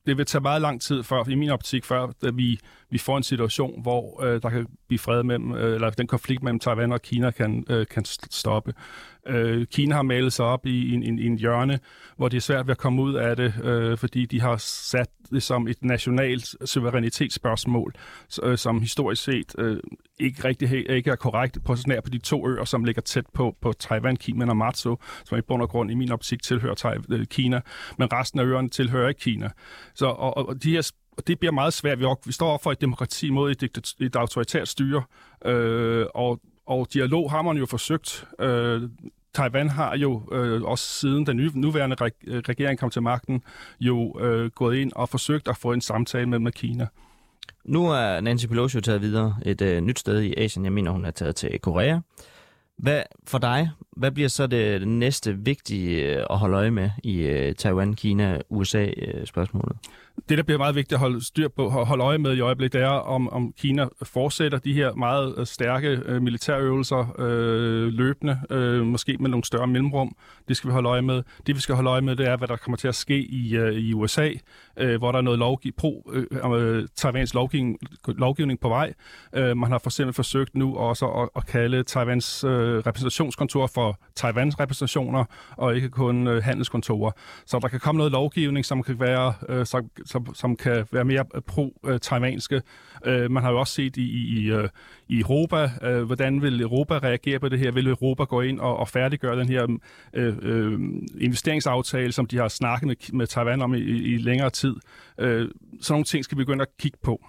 det 0.07 0.17
vil 0.17 0.25
tage 0.25 0.41
meget 0.41 0.61
lang 0.61 0.81
tid 0.81 1.03
før, 1.03 1.29
i 1.29 1.35
min 1.35 1.49
optik, 1.49 1.85
før 1.85 2.07
at 2.23 2.37
vi, 2.37 2.59
vi 2.89 2.97
får 2.97 3.17
en 3.17 3.23
situation, 3.23 3.81
hvor 3.81 4.23
øh, 4.23 4.41
der 4.41 4.49
kan 4.49 4.67
blive 4.87 4.99
fred 4.99 5.23
mellem, 5.23 5.53
øh, 5.53 5.75
eller 5.75 5.89
den 5.89 6.07
konflikt 6.07 6.43
mellem 6.43 6.59
Taiwan 6.59 6.91
og 6.91 7.01
Kina 7.01 7.31
kan, 7.31 7.65
øh, 7.69 7.87
kan 7.87 8.05
stoppe. 8.05 8.73
Øh, 9.27 9.65
Kina 9.65 9.95
har 9.95 10.01
malet 10.01 10.33
sig 10.33 10.45
op 10.45 10.65
i, 10.65 10.95
i, 10.95 11.21
i 11.21 11.25
en 11.25 11.37
hjørne, 11.37 11.79
hvor 12.17 12.29
det 12.29 12.37
er 12.37 12.41
svært 12.41 12.67
ved 12.67 12.71
at 12.71 12.77
komme 12.77 13.01
ud 13.01 13.13
af 13.13 13.35
det, 13.35 13.53
øh, 13.63 13.97
fordi 13.97 14.25
de 14.25 14.41
har 14.41 14.57
sat 14.57 15.09
det 15.31 15.43
som 15.43 15.67
et 15.67 15.83
nationalt 15.83 16.55
suverænitetsspørgsmål, 16.69 17.93
øh, 18.43 18.57
som 18.57 18.81
historisk 18.81 19.23
set 19.23 19.55
øh, 19.57 19.79
ikke 20.19 20.43
rigtig 20.43 20.89
ikke 20.89 21.11
er 21.11 21.15
korrekt 21.15 21.63
på 21.65 21.75
nær 21.87 22.01
på 22.01 22.09
de 22.09 22.17
to 22.17 22.49
øer, 22.49 22.65
som 22.65 22.83
ligger 22.83 23.01
tæt 23.01 23.25
på, 23.33 23.55
på 23.61 23.73
Taiwan, 23.73 24.15
Kina 24.15 24.49
og 24.49 24.57
Matsu, 24.57 24.95
som 25.25 25.37
i 25.37 25.41
bund 25.41 25.61
og 25.61 25.69
grund 25.69 25.91
i 25.91 25.95
min 25.95 26.11
optik 26.11 26.43
tilhører 26.43 26.75
Taiwan, 26.75 27.05
øh, 27.09 27.25
Kina, 27.25 27.61
men 27.97 28.13
resten 28.13 28.39
af 28.39 28.43
øerne 28.43 28.69
tilhører 28.69 29.09
ikke 29.09 29.21
Kina. 29.21 29.49
Så, 29.93 30.05
og, 30.05 30.37
og 30.37 30.63
de 30.63 30.71
her 30.71 30.91
og 31.17 31.27
det 31.27 31.39
bliver 31.39 31.51
meget 31.51 31.73
svært. 31.73 31.99
Vi, 31.99 32.05
vi 32.25 32.31
står 32.31 32.53
op 32.53 32.63
for 32.63 32.71
et 32.71 32.81
demokrati 32.81 33.29
mod 33.29 33.51
et, 33.51 33.63
et, 33.63 33.93
et 33.99 34.15
autoritært 34.15 34.67
styre, 34.67 35.03
øh, 35.45 36.05
og, 36.15 36.39
og 36.65 36.87
dialog 36.93 37.31
har 37.31 37.41
man 37.41 37.57
jo 37.57 37.65
forsøgt. 37.65 38.25
Øh, 38.39 38.81
Taiwan 39.37 39.69
har 39.69 39.97
jo 39.97 40.23
øh, 40.31 40.61
også 40.61 40.85
siden 40.85 41.25
den 41.25 41.37
nye, 41.37 41.51
nuværende 41.53 41.95
øh, 42.27 42.43
regering 42.49 42.79
kom 42.79 42.89
til 42.89 43.01
magten, 43.01 43.43
jo 43.79 44.19
øh, 44.19 44.51
gået 44.55 44.77
ind 44.77 44.91
og 44.95 45.09
forsøgt 45.09 45.47
at 45.47 45.57
få 45.57 45.71
en 45.73 45.81
samtale 45.81 46.25
med, 46.25 46.39
med 46.39 46.51
Kina. 46.51 46.87
Nu 47.65 47.87
er 47.87 48.21
Nancy 48.21 48.45
Pelosi 48.45 48.77
jo 48.77 48.81
taget 48.81 49.01
videre 49.01 49.35
et 49.45 49.61
øh, 49.61 49.81
nyt 49.81 49.99
sted 49.99 50.21
i 50.21 50.33
Asien. 50.37 50.65
Jeg 50.65 50.73
mener, 50.73 50.91
hun 50.91 51.05
er 51.05 51.11
taget 51.11 51.35
til 51.35 51.59
Korea. 51.59 51.99
Hvad, 52.77 53.03
for 53.27 53.37
dig, 53.37 53.69
hvad 53.91 54.11
bliver 54.11 54.29
så 54.29 54.47
det 54.47 54.87
næste 54.87 55.37
vigtige 55.37 56.15
øh, 56.15 56.25
at 56.29 56.37
holde 56.37 56.57
øje 56.57 56.71
med 56.71 56.89
i 57.03 57.17
øh, 57.19 57.55
Taiwan, 57.55 57.93
Kina, 57.93 58.41
USA-spørgsmålet? 58.49 59.77
Øh, 59.83 59.89
det, 60.29 60.37
der 60.37 60.43
bliver 60.43 60.57
meget 60.57 60.75
vigtigt 60.75 60.93
at 60.93 60.99
holde 60.99 61.25
styr 61.25 61.47
på, 61.47 61.69
holde 61.69 62.03
øje 62.03 62.17
med 62.17 62.35
i 62.35 62.39
øjeblikket, 62.39 62.73
det 62.73 62.81
er, 62.81 62.87
om, 62.89 63.29
om 63.29 63.53
Kina 63.57 63.87
fortsætter 64.03 64.57
de 64.57 64.73
her 64.73 64.93
meget 64.93 65.35
øh, 65.37 65.45
stærke 65.45 65.87
øh, 66.05 66.21
militærøvelser 66.21 67.15
øh, 67.19 67.87
løbende, 67.87 68.39
øh, 68.49 68.85
måske 68.85 69.17
med 69.19 69.29
nogle 69.29 69.43
større 69.43 69.67
mellemrum. 69.67 70.15
Det 70.47 70.57
skal 70.57 70.67
vi 70.67 70.73
holde 70.73 70.89
øje 70.89 71.01
med. 71.01 71.23
Det, 71.47 71.55
vi 71.55 71.61
skal 71.61 71.75
holde 71.75 71.89
øje 71.89 72.01
med, 72.01 72.15
det 72.15 72.27
er, 72.27 72.37
hvad 72.37 72.47
der 72.47 72.55
kommer 72.55 72.77
til 72.77 72.87
at 72.87 72.95
ske 72.95 73.17
i, 73.19 73.55
øh, 73.55 73.73
i 73.73 73.93
USA, 73.93 74.29
øh, 74.77 74.97
hvor 74.97 75.11
der 75.11 75.19
er 75.19 75.21
noget 75.21 75.39
lovgiv- 75.39 75.73
pro 75.77 76.11
øh, 76.13 76.25
øh, 76.31 76.77
øh 76.77 76.87
Taiwans 76.95 77.33
lovgivning, 77.33 77.77
lovgivning 78.07 78.59
på 78.59 78.69
vej. 78.69 78.93
Øh, 79.33 79.57
man 79.57 79.71
har 79.71 79.79
for 79.79 79.89
eksempel 79.89 80.13
forsøgt 80.13 80.55
nu 80.55 80.75
også 80.75 81.05
at, 81.05 81.29
at 81.35 81.45
kalde 81.45 81.83
Taiwans 81.83 82.43
øh, 82.43 82.51
repræsentationskontor 82.77 83.67
for 83.67 83.99
Taiwans 84.15 84.59
repræsentationer, 84.59 85.25
og 85.57 85.75
ikke 85.75 85.89
kun 85.89 86.27
øh, 86.27 86.43
handelskontorer. 86.43 87.11
Så 87.45 87.59
der 87.59 87.67
kan 87.67 87.79
komme 87.79 87.97
noget 87.97 88.11
lovgivning, 88.11 88.65
som 88.65 88.83
kan 88.83 88.99
være, 88.99 89.33
øh, 89.49 89.65
som, 89.65 89.89
som, 90.07 90.35
som 90.35 90.55
kan 90.55 90.85
være 90.91 91.05
mere 91.05 91.25
pro-taiwanske. 91.47 92.61
Øh, 93.05 93.31
man 93.31 93.43
har 93.43 93.51
jo 93.51 93.59
også 93.59 93.73
set 93.73 93.97
i, 93.97 94.01
i, 94.01 94.51
i 95.07 95.19
Europa, 95.19 95.69
øh, 95.83 96.03
hvordan 96.03 96.41
vil 96.41 96.61
Europa 96.61 96.97
reagere 96.97 97.39
på 97.39 97.49
det 97.49 97.59
her? 97.59 97.71
Vil 97.71 97.87
Europa 97.87 98.23
gå 98.23 98.41
ind 98.41 98.59
og, 98.59 98.77
og 98.77 98.87
færdiggøre 98.87 99.39
den 99.39 99.49
her 99.49 99.77
øh, 100.13 100.37
øh, 100.41 100.79
investeringsaftale, 101.19 102.11
som 102.11 102.25
de 102.25 102.37
har 102.37 102.47
snakket 102.47 102.87
med, 102.87 102.95
med 103.13 103.27
Taiwan 103.27 103.61
om 103.61 103.73
i, 103.73 103.79
i 103.79 104.17
længere 104.17 104.49
tid? 104.49 104.75
Øh, 105.19 105.49
sådan 105.81 105.93
nogle 105.93 106.05
ting 106.05 106.23
skal 106.23 106.37
vi 106.37 106.43
begynde 106.43 106.61
at 106.61 106.77
kigge 106.79 106.97
på. 107.03 107.25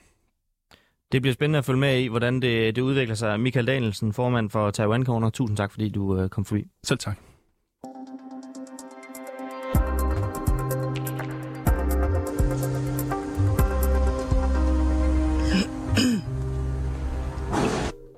Det 1.13 1.23
bliver 1.23 1.35
spændende 1.35 1.59
at 1.59 1.65
følge 1.65 1.81
med 1.81 1.99
i, 1.99 2.07
hvordan 2.07 2.43
det, 2.43 2.77
det 2.77 2.83
udvikler 2.83 3.15
sig. 3.15 3.41
Michael 3.41 3.67
Danielsen, 3.67 4.13
formand 4.13 4.51
for 4.51 4.71
Taiwan 4.71 5.05
Corner. 5.05 5.31
Tusind 5.31 5.57
tak, 5.57 5.73
fordi 5.73 5.89
du 5.89 6.19
øh, 6.19 6.29
kom 6.29 6.45
forbi. 6.45 6.65
Selv 6.85 6.99
tak. 6.99 7.19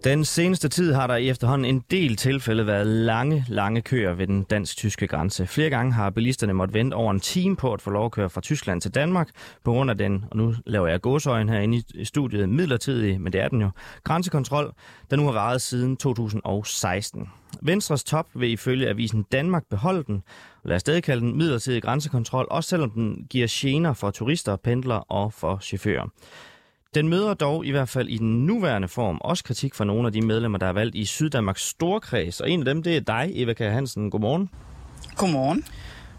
Den 0.04 0.25
seneste 0.25 0.69
tid 0.69 0.92
har 0.92 1.07
der 1.07 1.16
i 1.16 1.28
efterhånden 1.28 1.64
en 1.64 1.85
del 1.90 2.16
tilfælde 2.16 2.66
været 2.66 2.87
lange, 2.87 3.45
lange 3.49 3.83
køer 3.83 4.14
ved 4.14 4.26
den 4.26 4.42
dansk-tyske 4.42 5.07
grænse. 5.07 5.47
Flere 5.47 5.71
gange 5.71 5.92
har 5.92 6.11
bilisterne 6.11 6.52
måttet 6.52 6.75
vente 6.75 6.95
over 6.95 7.11
en 7.11 7.21
time 7.21 7.57
på 7.57 7.73
at 7.73 7.83
få 7.83 7.90
lov 7.90 8.04
at 8.04 8.11
køre 8.12 8.30
fra 8.30 8.40
Tyskland 8.40 8.80
til 8.80 8.95
Danmark, 8.95 9.28
på 9.64 9.73
grund 9.73 9.90
af 9.90 9.99
den, 9.99 10.25
og 10.30 10.37
nu 10.37 10.54
laver 10.66 10.87
jeg 10.87 11.00
gåsøjen 11.00 11.49
herinde 11.49 11.83
i 11.95 12.04
studiet, 12.04 12.49
midlertidig, 12.49 13.21
men 13.21 13.33
det 13.33 13.40
er 13.40 13.49
den 13.49 13.61
jo, 13.61 13.71
grænsekontrol, 14.04 14.73
der 15.11 15.16
nu 15.16 15.25
har 15.25 15.33
varet 15.33 15.62
siden 15.62 15.97
2016. 15.97 17.28
Venstres 17.62 18.04
top 18.04 18.26
vil 18.35 18.50
ifølge 18.50 18.88
avisen 18.88 19.23
Danmark 19.33 19.64
beholde 19.71 20.04
den, 20.07 20.23
og 20.62 20.69
lad 20.69 20.76
os 20.76 20.80
stadig 20.80 21.02
kalde 21.02 21.21
den 21.21 21.38
midlertidig 21.38 21.83
grænsekontrol, 21.83 22.47
også 22.50 22.69
selvom 22.69 22.90
den 22.90 23.26
giver 23.30 23.47
gener 23.50 23.92
for 23.92 24.11
turister, 24.11 24.57
pendlere 24.57 25.04
og 25.04 25.33
for 25.33 25.59
chauffører. 25.62 26.09
Den 26.94 27.09
møder 27.09 27.35
dog 27.35 27.66
i 27.66 27.70
hvert 27.70 27.88
fald 27.88 28.09
i 28.09 28.18
den 28.18 28.47
nuværende 28.47 28.88
form 28.88 29.18
også 29.20 29.44
kritik 29.44 29.75
fra 29.75 29.85
nogle 29.85 30.06
af 30.06 30.12
de 30.12 30.20
medlemmer, 30.20 30.59
der 30.59 30.66
er 30.66 30.73
valgt 30.73 30.94
i 30.94 31.04
Syddanmarks 31.04 31.62
Storkreds. 31.62 32.40
Og 32.40 32.50
en 32.50 32.59
af 32.59 32.64
dem, 32.64 32.82
det 32.82 32.97
er 32.97 33.00
dig, 33.00 33.30
Eva 33.35 33.52
K. 33.52 33.59
Hansen. 33.59 34.11
Godmorgen. 34.11 34.50
Godmorgen. 35.16 35.64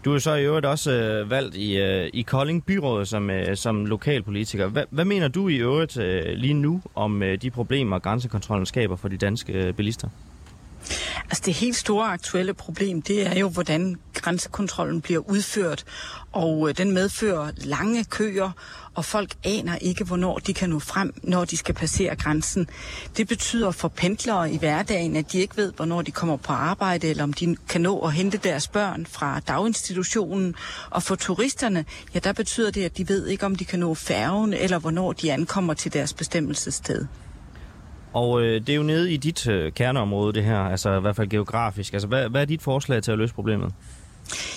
Du 0.04 0.14
er 0.14 0.18
så 0.18 0.34
i 0.34 0.44
øvrigt 0.44 0.66
også 0.66 0.92
øh, 0.92 1.30
valgt 1.30 1.56
i, 1.56 1.76
øh, 1.76 2.10
i 2.12 2.22
Kolding 2.22 2.64
Byråd 2.66 3.04
som, 3.04 3.30
øh, 3.30 3.56
som 3.56 3.86
lokalpolitiker. 3.86 4.68
Hva, 4.68 4.84
hvad 4.90 5.04
mener 5.04 5.28
du 5.28 5.48
i 5.48 5.56
øvrigt 5.56 5.96
øh, 5.96 6.24
lige 6.34 6.54
nu 6.54 6.82
om 6.94 7.22
øh, 7.22 7.42
de 7.42 7.50
problemer, 7.50 7.98
grænsekontrollen 7.98 8.66
skaber 8.66 8.96
for 8.96 9.08
de 9.08 9.16
danske 9.16 9.52
øh, 9.52 9.72
bilister? 9.72 10.08
Altså 11.24 11.42
det 11.46 11.54
helt 11.54 11.76
store 11.76 12.06
aktuelle 12.06 12.54
problem, 12.54 13.02
det 13.02 13.26
er 13.26 13.38
jo, 13.38 13.48
hvordan 13.48 13.96
grænsekontrollen 14.14 15.00
bliver 15.00 15.30
udført, 15.30 15.84
og 16.32 16.68
øh, 16.68 16.76
den 16.76 16.92
medfører 16.92 17.50
lange 17.56 18.04
køer, 18.04 18.50
og 18.94 19.04
folk 19.04 19.34
aner 19.44 19.76
ikke, 19.76 20.04
hvornår 20.04 20.38
de 20.38 20.54
kan 20.54 20.70
nå 20.70 20.78
frem, 20.78 21.14
når 21.22 21.44
de 21.44 21.56
skal 21.56 21.74
passere 21.74 22.16
grænsen. 22.16 22.68
Det 23.16 23.28
betyder 23.28 23.70
for 23.70 23.88
pendlere 23.88 24.52
i 24.52 24.58
hverdagen, 24.58 25.16
at 25.16 25.32
de 25.32 25.38
ikke 25.38 25.56
ved, 25.56 25.72
hvornår 25.72 26.02
de 26.02 26.10
kommer 26.10 26.36
på 26.36 26.52
arbejde, 26.52 27.08
eller 27.08 27.24
om 27.24 27.32
de 27.32 27.56
kan 27.68 27.80
nå 27.80 28.00
at 28.00 28.12
hente 28.12 28.38
deres 28.38 28.68
børn 28.68 29.06
fra 29.06 29.40
daginstitutionen. 29.40 30.54
Og 30.90 31.02
for 31.02 31.14
turisterne, 31.14 31.84
ja, 32.14 32.18
der 32.18 32.32
betyder 32.32 32.70
det, 32.70 32.84
at 32.84 32.98
de 32.98 33.08
ved 33.08 33.26
ikke, 33.26 33.46
om 33.46 33.56
de 33.56 33.64
kan 33.64 33.78
nå 33.78 33.94
færgen, 33.94 34.52
eller 34.52 34.78
hvornår 34.78 35.12
de 35.12 35.32
ankommer 35.32 35.74
til 35.74 35.92
deres 35.92 36.12
bestemmelsessted. 36.12 37.06
Og 38.14 38.42
øh, 38.42 38.60
det 38.60 38.68
er 38.68 38.76
jo 38.76 38.82
nede 38.82 39.12
i 39.12 39.16
dit 39.16 39.48
øh, 39.48 39.72
kerneområde, 39.72 40.32
det 40.32 40.44
her, 40.44 40.58
altså 40.58 40.96
i 40.96 41.00
hvert 41.00 41.16
fald 41.16 41.28
geografisk. 41.28 41.92
Altså, 41.92 42.08
hvad, 42.08 42.28
hvad 42.28 42.40
er 42.40 42.44
dit 42.44 42.62
forslag 42.62 43.02
til 43.02 43.12
at 43.12 43.18
løse 43.18 43.34
problemet? 43.34 43.72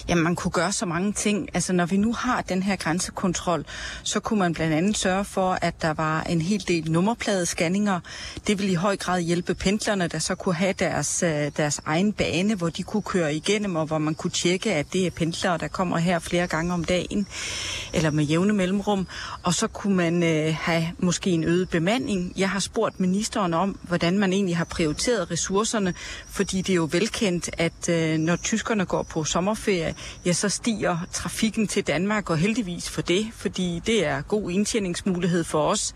Jamen, 0.10 0.24
man 0.24 0.36
kunne 0.36 0.52
gøre 0.52 0.72
så 0.72 0.86
mange 0.86 1.14
ting. 1.14 1.50
Altså, 1.54 1.74
når 1.74 1.86
vi 1.86 1.98
nu 1.98 2.14
har 2.14 2.42
den 2.42 2.64
her 2.64 2.76
grænsekontrol, 2.76 3.66
så 4.04 4.20
kunne 4.20 4.40
man 4.40 4.54
blandt 4.54 4.74
andet 4.74 4.98
sørge 4.98 5.26
for, 5.26 5.58
at 5.62 5.82
der 5.82 5.94
var 5.94 6.22
en 6.24 6.42
hel 6.42 6.68
del 6.68 6.92
nummerpladescanninger. 6.92 8.00
Det 8.48 8.60
ville 8.60 8.72
i 8.72 8.76
høj 8.76 8.98
grad 8.98 9.22
hjælpe 9.22 9.54
pendlerne, 9.54 10.08
der 10.08 10.20
så 10.20 10.36
kunne 10.36 10.56
have 10.56 10.74
deres, 10.74 11.24
øh, 11.24 11.52
deres 11.58 11.82
egen 11.86 12.14
bane, 12.14 12.56
hvor 12.56 12.70
de 12.70 12.84
kunne 12.84 13.04
køre 13.04 13.36
igennem, 13.36 13.76
og 13.76 13.86
hvor 13.86 13.98
man 13.98 14.16
kunne 14.16 14.32
tjekke, 14.32 14.74
at 14.74 14.94
det 14.94 15.08
er 15.08 15.12
pendlere, 15.12 15.58
der 15.58 15.68
kommer 15.68 15.98
her 15.98 16.20
flere 16.20 16.48
gange 16.48 16.74
om 16.74 16.84
dagen, 16.84 17.28
eller 17.94 18.12
med 18.12 18.24
jævne 18.24 18.54
mellemrum. 18.54 19.08
Og 19.44 19.54
så 19.54 19.68
kunne 19.68 19.96
man 19.96 20.24
øh, 20.24 20.56
have 20.60 20.88
måske 21.00 21.30
en 21.30 21.44
øget 21.44 21.70
bemanding. 21.70 22.34
Jeg 22.38 22.50
har 22.50 22.60
spurgt 22.60 23.00
ministeren 23.00 23.54
om, 23.54 23.80
hvordan 23.82 24.20
man 24.20 24.34
egentlig 24.34 24.58
har 24.58 24.66
prioriteret 24.66 25.32
ressourcerne, 25.32 25.94
fordi 26.30 26.62
det 26.62 26.70
er 26.70 26.76
jo 26.76 26.90
velkendt, 26.92 27.50
at 27.58 27.90
øh, 27.90 28.18
når 28.18 28.36
tyskerne 28.36 28.86
går 28.86 29.04
på 29.04 29.24
sommerferie, 29.24 29.65
sommerferie, 29.66 29.96
ja, 30.26 30.34
så 30.34 30.50
stiger 30.50 30.98
trafikken 31.12 31.68
til 31.68 31.88
Danmark, 31.88 32.30
og 32.30 32.38
heldigvis 32.38 32.90
for 32.90 33.02
det, 33.02 33.28
fordi 33.34 33.82
det 33.86 34.06
er 34.06 34.22
god 34.22 34.52
indtjeningsmulighed 34.52 35.44
for 35.44 35.62
os. 35.62 35.96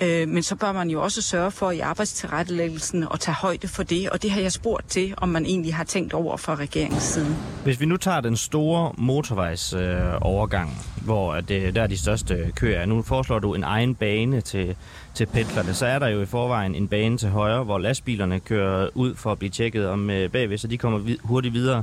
Øh, 0.00 0.28
men 0.28 0.42
så 0.42 0.56
bør 0.56 0.72
man 0.72 0.90
jo 0.90 1.02
også 1.02 1.22
sørge 1.22 1.50
for 1.50 1.70
i 1.70 1.80
arbejdstilrettelæggelsen 1.80 3.06
at 3.14 3.20
tage 3.20 3.34
højde 3.34 3.68
for 3.68 3.82
det, 3.82 4.10
og 4.10 4.22
det 4.22 4.30
har 4.30 4.40
jeg 4.40 4.52
spurgt 4.52 4.88
til, 4.88 5.14
om 5.16 5.28
man 5.28 5.46
egentlig 5.46 5.74
har 5.74 5.84
tænkt 5.84 6.14
over 6.14 6.36
fra 6.36 6.54
regeringens 6.54 7.02
side. 7.02 7.36
Hvis 7.64 7.80
vi 7.80 7.86
nu 7.86 7.96
tager 7.96 8.20
den 8.20 8.36
store 8.36 8.92
motorvejsovergang, 8.98 10.70
øh, 10.70 11.04
hvor 11.04 11.40
det, 11.40 11.74
der 11.74 11.82
er 11.82 11.86
de 11.86 11.98
største 11.98 12.52
køer, 12.56 12.86
nu 12.86 13.02
foreslår 13.02 13.38
du 13.38 13.54
en 13.54 13.64
egen 13.64 13.94
bane 13.94 14.40
til, 14.40 14.76
til 15.14 15.26
pendlerne, 15.26 15.74
så 15.74 15.86
er 15.86 15.98
der 15.98 16.08
jo 16.08 16.22
i 16.22 16.26
forvejen 16.26 16.74
en 16.74 16.88
bane 16.88 17.18
til 17.18 17.28
højre, 17.28 17.64
hvor 17.64 17.78
lastbilerne 17.78 18.40
kører 18.40 18.88
ud 18.94 19.14
for 19.14 19.32
at 19.32 19.38
blive 19.38 19.50
tjekket 19.50 19.88
om 19.88 20.10
øh, 20.10 20.30
bagved, 20.30 20.58
så 20.58 20.66
de 20.68 20.78
kommer 20.78 21.16
hurtigt 21.22 21.54
videre 21.54 21.82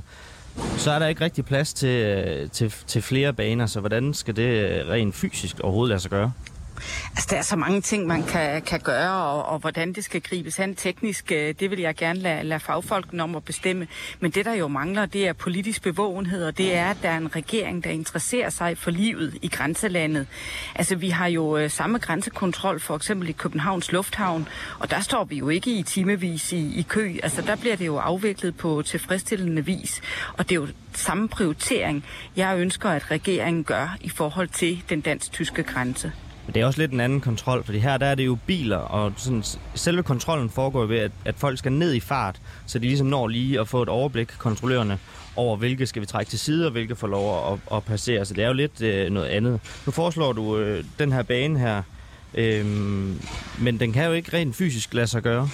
så 0.77 0.91
er 0.91 0.99
der 0.99 1.07
ikke 1.07 1.23
rigtig 1.23 1.45
plads 1.45 1.73
til, 1.73 1.89
øh, 1.89 2.49
til, 2.49 2.73
til 2.87 3.01
flere 3.01 3.33
baner, 3.33 3.65
så 3.65 3.79
hvordan 3.79 4.13
skal 4.13 4.35
det 4.35 4.43
øh, 4.43 4.89
rent 4.89 5.15
fysisk 5.15 5.59
overhovedet 5.59 5.89
lade 5.89 5.99
sig 5.99 6.11
gøre? 6.11 6.31
Altså, 7.11 7.27
der 7.29 7.37
er 7.37 7.41
så 7.41 7.55
mange 7.55 7.81
ting, 7.81 8.07
man 8.07 8.23
kan, 8.23 8.61
kan 8.61 8.79
gøre, 8.79 9.11
og, 9.11 9.45
og 9.45 9.59
hvordan 9.59 9.93
det 9.93 10.03
skal 10.03 10.21
gribes 10.21 10.59
an 10.59 10.75
teknisk, 10.75 11.31
øh, 11.31 11.55
det 11.59 11.71
vil 11.71 11.79
jeg 11.79 11.95
gerne 11.95 12.19
lade, 12.19 12.43
lade 12.43 12.59
fagfolkene 12.59 13.23
om 13.23 13.35
at 13.35 13.43
bestemme. 13.43 13.87
Men 14.19 14.31
det, 14.31 14.45
der 14.45 14.53
jo 14.53 14.67
mangler, 14.67 15.05
det 15.05 15.27
er 15.27 15.33
politisk 15.33 15.81
bevågenhed, 15.81 16.45
og 16.45 16.57
det 16.57 16.75
er, 16.75 16.89
at 16.89 16.97
der 17.01 17.09
er 17.09 17.17
en 17.17 17.35
regering, 17.35 17.83
der 17.83 17.89
interesserer 17.89 18.49
sig 18.49 18.77
for 18.77 18.91
livet 18.91 19.37
i 19.41 19.47
grænselandet. 19.47 20.27
Altså, 20.75 20.95
vi 20.95 21.09
har 21.09 21.27
jo 21.27 21.57
øh, 21.57 21.69
samme 21.69 21.97
grænsekontrol, 21.97 22.79
for 22.79 22.95
eksempel 22.95 23.29
i 23.29 23.31
Københavns 23.31 23.91
Lufthavn, 23.91 24.47
og 24.79 24.91
der 24.91 24.99
står 24.99 25.23
vi 25.23 25.35
jo 25.35 25.49
ikke 25.49 25.71
i 25.71 25.83
timevis 25.83 26.51
i, 26.51 26.79
i 26.79 26.81
kø. 26.81 27.15
Altså, 27.23 27.41
der 27.41 27.55
bliver 27.55 27.75
det 27.75 27.85
jo 27.85 27.97
afviklet 27.97 28.57
på 28.57 28.81
tilfredsstillende 28.81 29.65
vis, 29.65 30.01
og 30.37 30.49
det 30.49 30.55
er 30.55 30.59
jo 30.59 30.67
samme 30.93 31.27
prioritering, 31.27 32.05
jeg 32.35 32.57
ønsker, 32.57 32.89
at 32.89 33.11
regeringen 33.11 33.63
gør 33.63 33.97
i 34.01 34.09
forhold 34.09 34.47
til 34.47 34.83
den 34.89 35.01
dansk-tyske 35.01 35.63
grænse. 35.63 36.11
Men 36.49 36.53
det 36.53 36.61
er 36.61 36.65
også 36.65 36.79
lidt 36.79 36.91
en 36.91 36.99
anden 36.99 37.21
kontrol, 37.21 37.63
fordi 37.63 37.77
her 37.77 37.97
der 37.97 38.05
er 38.05 38.15
det 38.15 38.25
jo 38.25 38.37
biler, 38.47 38.77
og 38.77 39.13
sådan, 39.17 39.43
selve 39.75 40.03
kontrollen 40.03 40.49
foregår 40.49 40.85
ved, 40.85 40.97
at, 40.97 41.11
at 41.25 41.35
folk 41.37 41.57
skal 41.57 41.71
ned 41.71 41.93
i 41.93 41.99
fart, 41.99 42.41
så 42.65 42.79
de 42.79 42.85
ligesom 42.85 43.07
når 43.07 43.27
lige 43.27 43.59
at 43.59 43.67
få 43.67 43.81
et 43.81 43.89
overblik, 43.89 44.27
kontrollørerne, 44.37 44.99
over 45.35 45.57
hvilke 45.57 45.85
skal 45.85 46.01
vi 46.01 46.05
trække 46.05 46.29
til 46.29 46.39
side, 46.39 46.65
og 46.65 46.71
hvilke 46.71 46.95
får 46.95 47.07
lov 47.07 47.53
at, 47.53 47.77
at 47.77 47.83
passere. 47.83 48.25
Så 48.25 48.33
det 48.33 48.43
er 48.43 48.47
jo 48.47 48.53
lidt 48.53 48.81
øh, 48.81 49.09
noget 49.09 49.27
andet. 49.27 49.59
Nu 49.85 49.91
foreslår 49.91 50.33
du 50.33 50.57
øh, 50.57 50.83
den 50.99 51.11
her 51.11 51.23
bane 51.23 51.59
her, 51.59 51.81
øh, 52.33 52.65
men 53.59 53.79
den 53.79 53.93
kan 53.93 54.05
jo 54.05 54.11
ikke 54.11 54.37
rent 54.37 54.55
fysisk 54.55 54.93
lade 54.93 55.07
sig 55.07 55.21
gøre. 55.21 55.49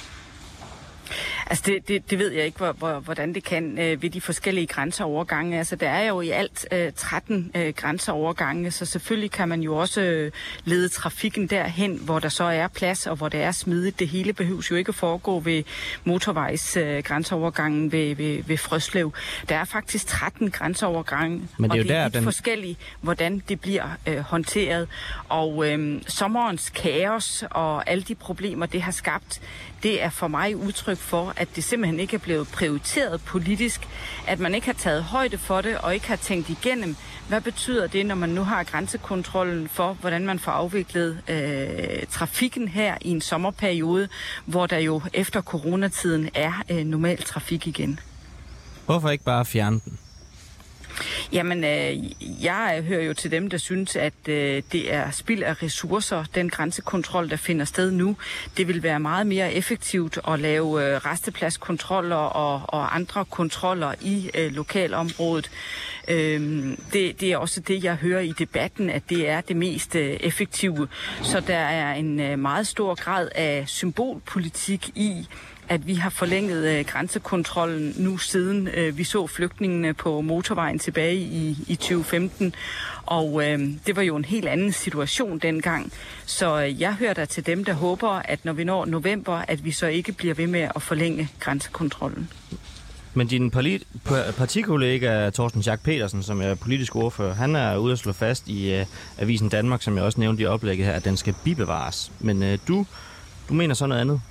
Altså 1.47 1.63
det, 1.65 1.87
det, 1.87 2.09
det 2.09 2.19
ved 2.19 2.31
jeg 2.31 2.45
ikke, 2.45 2.57
hvor, 2.57 2.71
hvor, 2.71 2.99
hvordan 2.99 3.33
det 3.33 3.43
kan 3.43 3.79
øh, 3.79 4.01
ved 4.01 4.09
de 4.09 4.21
forskellige 4.21 4.67
grænseovergange. 4.67 5.57
Altså 5.57 5.75
der 5.75 5.89
er 5.89 6.07
jo 6.07 6.21
i 6.21 6.29
alt 6.29 6.67
øh, 6.71 6.91
13 6.95 7.51
øh, 7.55 7.73
grænseovergange, 7.73 8.71
så 8.71 8.85
selvfølgelig 8.85 9.31
kan 9.31 9.49
man 9.49 9.61
jo 9.61 9.75
også 9.75 10.01
øh, 10.01 10.31
lede 10.63 10.89
trafikken 10.89 11.47
derhen, 11.47 11.97
hvor 11.97 12.19
der 12.19 12.29
så 12.29 12.43
er 12.43 12.67
plads 12.67 13.07
og 13.07 13.15
hvor 13.15 13.29
det 13.29 13.41
er 13.41 13.51
smidigt. 13.51 13.99
Det 13.99 14.07
hele 14.07 14.33
behøves 14.33 14.71
jo 14.71 14.75
ikke 14.75 14.89
at 14.89 14.95
foregå 14.95 15.39
ved 15.39 15.63
motorvejs 16.03 16.77
øh, 16.77 17.03
grænseovergangen 17.03 17.91
ved, 17.91 18.15
ved, 18.15 18.43
ved 18.43 18.57
Frøslev. 18.57 19.13
Der 19.49 19.55
er 19.55 19.65
faktisk 19.65 20.07
13 20.07 20.51
grænseovergange, 20.51 21.47
Men 21.57 21.69
det 21.71 21.77
er 21.77 21.81
og 21.81 21.87
det 21.87 21.95
er 21.95 22.03
lidt 22.03 22.13
den... 22.13 22.23
forskelligt, 22.23 22.79
hvordan 23.01 23.43
det 23.49 23.61
bliver 23.61 23.89
øh, 24.07 24.17
håndteret. 24.17 24.87
Og 25.29 25.71
øh, 25.71 26.01
sommerens 26.07 26.69
kaos 26.69 27.43
og 27.51 27.89
alle 27.89 28.03
de 28.03 28.15
problemer, 28.15 28.65
det 28.65 28.81
har 28.81 28.91
skabt, 28.91 29.41
det 29.83 30.03
er 30.03 30.09
for 30.09 30.27
mig 30.27 30.55
udtryk 30.55 30.97
for, 30.97 31.33
at 31.37 31.55
det 31.55 31.63
simpelthen 31.63 31.99
ikke 31.99 32.15
er 32.15 32.19
blevet 32.19 32.47
prioriteret 32.47 33.21
politisk, 33.21 33.87
at 34.27 34.39
man 34.39 34.55
ikke 34.55 34.67
har 34.67 34.73
taget 34.73 35.03
højde 35.03 35.37
for 35.37 35.61
det 35.61 35.77
og 35.77 35.93
ikke 35.93 36.07
har 36.07 36.15
tænkt 36.15 36.49
igennem, 36.49 36.95
hvad 37.27 37.41
betyder 37.41 37.87
det, 37.87 38.05
når 38.05 38.15
man 38.15 38.29
nu 38.29 38.43
har 38.43 38.63
grænsekontrollen 38.63 39.67
for, 39.67 39.93
hvordan 39.93 40.25
man 40.25 40.39
får 40.39 40.51
afviklet 40.51 41.21
øh, 41.27 42.07
trafikken 42.09 42.67
her 42.67 42.97
i 43.01 43.09
en 43.09 43.21
sommerperiode, 43.21 44.07
hvor 44.45 44.65
der 44.65 44.77
jo 44.77 45.01
efter 45.13 45.41
coronatiden 45.41 46.29
er 46.33 46.63
øh, 46.69 46.85
normal 46.85 47.17
trafik 47.17 47.67
igen. 47.67 47.99
Hvorfor 48.85 49.09
ikke 49.09 49.23
bare 49.23 49.45
fjerne 49.45 49.79
den? 49.85 49.99
Jamen, 51.31 51.63
øh, 51.63 52.43
jeg 52.43 52.75
øh, 52.77 52.85
hører 52.85 53.03
jo 53.03 53.13
til 53.13 53.31
dem, 53.31 53.49
der 53.49 53.57
synes, 53.57 53.95
at 53.95 54.13
øh, 54.27 54.63
det 54.71 54.93
er 54.93 55.11
spild 55.11 55.43
af 55.43 55.63
ressourcer, 55.63 56.23
den 56.35 56.49
grænsekontrol, 56.49 57.29
der 57.29 57.35
finder 57.35 57.65
sted 57.65 57.91
nu. 57.91 58.17
Det 58.57 58.67
vil 58.67 58.83
være 58.83 58.99
meget 58.99 59.27
mere 59.27 59.53
effektivt 59.53 60.19
at 60.27 60.39
lave 60.39 60.83
øh, 60.83 60.97
restepladskontroller 61.05 62.15
og, 62.15 62.61
og 62.67 62.95
andre 62.95 63.25
kontroller 63.25 63.93
i 64.01 64.29
øh, 64.33 64.51
lokalområdet. 64.51 65.51
Øh, 66.07 66.77
det, 66.93 67.21
det 67.21 67.31
er 67.31 67.37
også 67.37 67.59
det, 67.59 67.83
jeg 67.83 67.95
hører 67.95 68.21
i 68.21 68.33
debatten, 68.39 68.89
at 68.89 69.09
det 69.09 69.29
er 69.29 69.41
det 69.41 69.55
mest 69.55 69.95
øh, 69.95 70.17
effektive. 70.19 70.87
Så 71.23 71.39
der 71.39 71.57
er 71.57 71.93
en 71.93 72.19
øh, 72.19 72.39
meget 72.39 72.67
stor 72.67 72.95
grad 72.95 73.29
af 73.35 73.63
symbolpolitik 73.67 74.89
i, 74.95 75.27
at 75.69 75.87
vi 75.87 75.93
har 75.93 76.09
forlænget 76.09 76.79
øh, 76.79 76.85
grænsekontrollen 76.85 77.93
nu 77.97 78.17
siden 78.17 78.67
øh, 78.67 78.97
vi 78.97 79.03
så 79.03 79.27
flygtningene 79.27 79.93
på 79.93 80.21
motorvejen 80.21 80.79
tilbage 80.79 81.15
i, 81.15 81.57
i 81.67 81.75
2015. 81.75 82.55
Og 83.05 83.43
øh, 83.43 83.59
det 83.85 83.95
var 83.95 84.01
jo 84.01 84.15
en 84.15 84.25
helt 84.25 84.47
anden 84.47 84.71
situation 84.71 85.39
dengang. 85.39 85.91
Så 86.25 86.61
øh, 86.61 86.81
jeg 86.81 86.93
hører 86.93 87.13
der 87.13 87.25
til 87.25 87.45
dem, 87.45 87.63
der 87.65 87.73
håber, 87.73 88.09
at 88.09 88.45
når 88.45 88.53
vi 88.53 88.63
når 88.63 88.85
november, 88.85 89.43
at 89.47 89.65
vi 89.65 89.71
så 89.71 89.87
ikke 89.87 90.11
bliver 90.11 90.33
ved 90.33 90.47
med 90.47 90.67
at 90.75 90.81
forlænge 90.81 91.29
grænsekontrollen. 91.39 92.29
Men 93.17 93.27
din 93.27 93.51
partikollega 94.37 95.29
Thorsten 95.29 95.61
Schack 95.61 95.83
Petersen, 95.83 96.23
som 96.23 96.41
er 96.41 96.55
politisk 96.55 96.95
ordfører, 96.95 97.33
han 97.33 97.55
er 97.55 97.77
ude 97.77 97.91
at 97.91 97.99
slå 97.99 98.13
fast 98.13 98.47
i 98.47 98.79
uh, 98.81 98.87
Avisen 99.17 99.49
Danmark, 99.49 99.81
som 99.81 99.95
jeg 99.95 100.03
også 100.03 100.19
nævnte 100.19 100.43
i 100.43 100.45
oplægget 100.45 100.85
her, 100.85 100.93
at 100.93 101.05
den 101.05 101.17
skal 101.17 101.35
bibevares. 101.43 102.11
Men 102.19 102.43
uh, 102.43 102.49
du, 102.67 102.85
du 103.49 103.53
mener 103.53 103.73
så 103.73 103.85
noget 103.87 104.01
andet? 104.01 104.21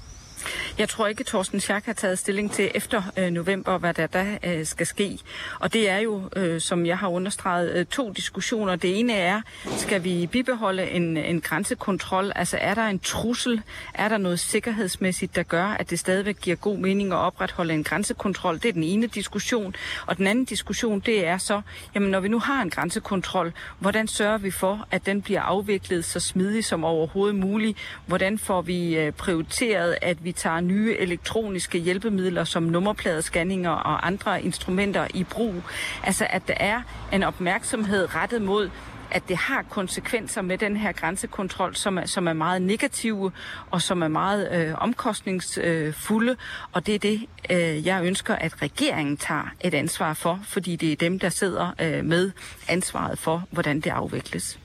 Jeg 0.79 0.89
tror 0.89 1.07
ikke, 1.07 1.21
at 1.21 1.27
Thorsten 1.27 1.61
Schack 1.61 1.87
har 1.87 1.93
taget 1.93 2.19
stilling 2.19 2.53
til 2.53 2.71
efter 2.75 3.03
øh, 3.19 3.31
november, 3.31 3.79
hvad 3.79 3.95
der 3.95 4.07
der 4.07 4.39
øh, 4.45 4.67
skal 4.67 4.87
ske. 4.87 5.19
Og 5.61 5.73
det 5.73 5.91
er 5.91 5.99
jo, 5.99 6.31
øh, 6.37 6.61
som 6.61 6.87
jeg 6.87 6.99
har 6.99 7.09
understreget, 7.09 7.73
øh, 7.73 7.87
to 7.87 8.13
diskussioner. 8.13 8.77
Det 8.77 8.99
ene 8.99 9.13
er, 9.13 9.41
skal 9.77 10.05
vi 10.05 10.29
bibeholde 10.33 10.91
en, 10.91 11.17
en 11.17 11.41
grænsekontrol? 11.41 12.33
Altså 12.37 12.59
er 12.61 12.75
der 12.75 12.87
en 12.87 12.99
trussel? 12.99 13.63
Er 13.95 14.09
der 14.09 14.19
noget 14.19 14.41
sikkerhedsmæssigt, 14.41 15.37
der 15.37 15.43
gør, 15.43 15.65
at 15.65 15.91
det 15.91 15.99
stadigvæk 15.99 16.41
giver 16.41 16.57
god 16.57 16.79
mening 16.79 17.13
at 17.13 17.19
opretholde 17.19 17.75
en 17.75 17.85
grænsekontrol? 17.85 18.55
Det 18.55 18.65
er 18.65 18.73
den 18.73 18.83
ene 18.83 19.07
diskussion. 19.07 19.75
Og 20.07 20.17
den 20.17 20.27
anden 20.27 20.45
diskussion, 20.45 21.01
det 21.01 21.27
er 21.27 21.39
så, 21.39 21.61
jamen 21.95 22.11
når 22.11 22.21
vi 22.21 22.29
nu 22.29 22.39
har 22.39 22.63
en 22.63 22.71
grænsekontrol, 22.71 23.53
hvordan 23.79 24.09
sørger 24.09 24.39
vi 24.39 24.51
for, 24.51 24.89
at 24.91 25.07
den 25.07 25.23
bliver 25.23 25.41
afviklet 25.41 26.05
så 26.05 26.21
smidigt 26.21 26.67
som 26.67 26.85
overhovedet 26.85 27.37
muligt? 27.37 27.79
Hvordan 28.07 28.39
får 28.39 28.63
vi 28.63 28.97
øh, 28.97 29.13
prioriteret, 29.13 29.99
at 30.03 30.25
vi 30.25 30.33
tager 30.37 30.61
nye 30.61 30.97
elektroniske 30.99 31.79
hjælpemidler 31.79 32.45
som 32.45 32.63
nummerpladescanninger 32.63 33.71
og 33.71 34.07
andre 34.07 34.43
instrumenter 34.43 35.07
i 35.15 35.25
brug. 35.25 35.55
Altså 36.03 36.27
at 36.31 36.49
der 36.49 36.55
er 36.57 36.83
en 37.13 37.23
opmærksomhed 37.23 38.15
rettet 38.15 38.43
mod 38.43 38.71
at 39.11 39.29
det 39.29 39.37
har 39.37 39.63
konsekvenser 39.63 40.43
med 40.43 40.59
den 40.59 40.77
her 40.77 40.93
grænsekontrol, 40.93 41.77
som 41.77 41.99
er, 41.99 42.07
som 42.07 42.29
er 42.29 42.33
meget 42.33 42.63
negative 42.63 43.33
og 43.71 43.83
som 43.83 44.03
er 44.03 44.09
meget 44.09 44.53
øh, 44.53 44.75
omkostningsfulde. 44.79 46.31
Øh, 46.33 46.37
og 46.73 46.87
det 46.87 46.95
er 46.95 46.99
det, 46.99 47.27
øh, 47.51 47.87
jeg 47.87 48.05
ønsker, 48.05 48.35
at 48.35 48.63
regeringen 48.63 49.17
tager 49.17 49.53
et 49.61 49.75
ansvar 49.75 50.15
for, 50.15 50.41
fordi 50.45 50.77
det 50.77 50.93
er 50.93 50.97
dem, 50.97 51.19
der 51.19 51.29
sidder 51.29 51.75
øh, 51.81 52.05
med 52.05 52.31
ansvaret 52.69 53.19
for, 53.19 53.43
hvordan 53.51 53.81
det 53.81 53.91
afvikles. 53.91 54.59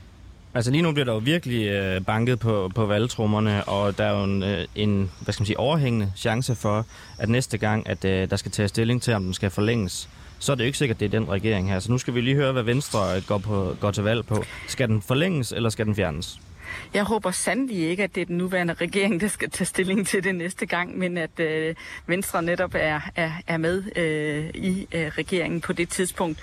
Altså 0.59 0.71
lige 0.71 0.81
nu 0.81 0.91
bliver 0.91 1.05
der 1.05 1.13
jo 1.13 1.19
virkelig 1.19 1.67
øh, 1.67 2.01
banket 2.01 2.39
på, 2.39 2.71
på 2.75 2.85
valgtrummerne, 2.85 3.63
og 3.63 3.97
der 3.97 4.03
er 4.03 4.17
jo 4.19 4.23
en, 4.23 4.43
øh, 4.43 4.65
en 4.75 5.11
hvad 5.19 5.33
skal 5.33 5.41
man 5.41 5.45
sige, 5.45 5.59
overhængende 5.59 6.11
chance 6.15 6.55
for, 6.55 6.85
at 7.17 7.29
næste 7.29 7.57
gang, 7.57 7.89
at 7.89 8.05
øh, 8.05 8.29
der 8.29 8.35
skal 8.35 8.51
tages 8.51 8.69
stilling 8.69 9.01
til, 9.01 9.13
om 9.13 9.23
den 9.23 9.33
skal 9.33 9.49
forlænges, 9.49 10.09
så 10.39 10.51
er 10.51 10.55
det 10.55 10.63
jo 10.63 10.65
ikke 10.65 10.77
sikkert, 10.77 10.95
at 10.95 10.99
det 10.99 11.05
er 11.05 11.19
den 11.19 11.29
regering 11.29 11.69
her. 11.69 11.79
Så 11.79 11.91
nu 11.91 11.97
skal 11.97 12.13
vi 12.13 12.21
lige 12.21 12.35
høre, 12.35 12.51
hvad 12.51 12.63
Venstre 12.63 13.15
øh, 13.15 13.21
går, 13.27 13.37
på, 13.37 13.75
går 13.79 13.91
til 13.91 14.03
valg 14.03 14.25
på. 14.25 14.43
Skal 14.67 14.87
den 14.87 15.01
forlænges, 15.01 15.51
eller 15.51 15.69
skal 15.69 15.85
den 15.85 15.95
fjernes? 15.95 16.39
Jeg 16.93 17.03
håber 17.03 17.31
sandelig 17.31 17.89
ikke, 17.89 18.03
at 18.03 18.15
det 18.15 18.21
er 18.21 18.25
den 18.25 18.37
nuværende 18.37 18.73
regering, 18.73 19.21
der 19.21 19.27
skal 19.27 19.49
tage 19.49 19.65
stilling 19.65 20.07
til 20.07 20.23
det 20.23 20.35
næste 20.35 20.65
gang, 20.65 20.97
men 20.97 21.17
at 21.17 21.39
øh, 21.39 21.75
Venstre 22.07 22.41
netop 22.41 22.75
er, 22.75 23.01
er, 23.15 23.31
er 23.47 23.57
med 23.57 23.83
øh, 23.95 24.49
i 24.63 24.87
øh, 24.91 25.07
regeringen 25.07 25.61
på 25.61 25.73
det 25.73 25.89
tidspunkt. 25.89 26.39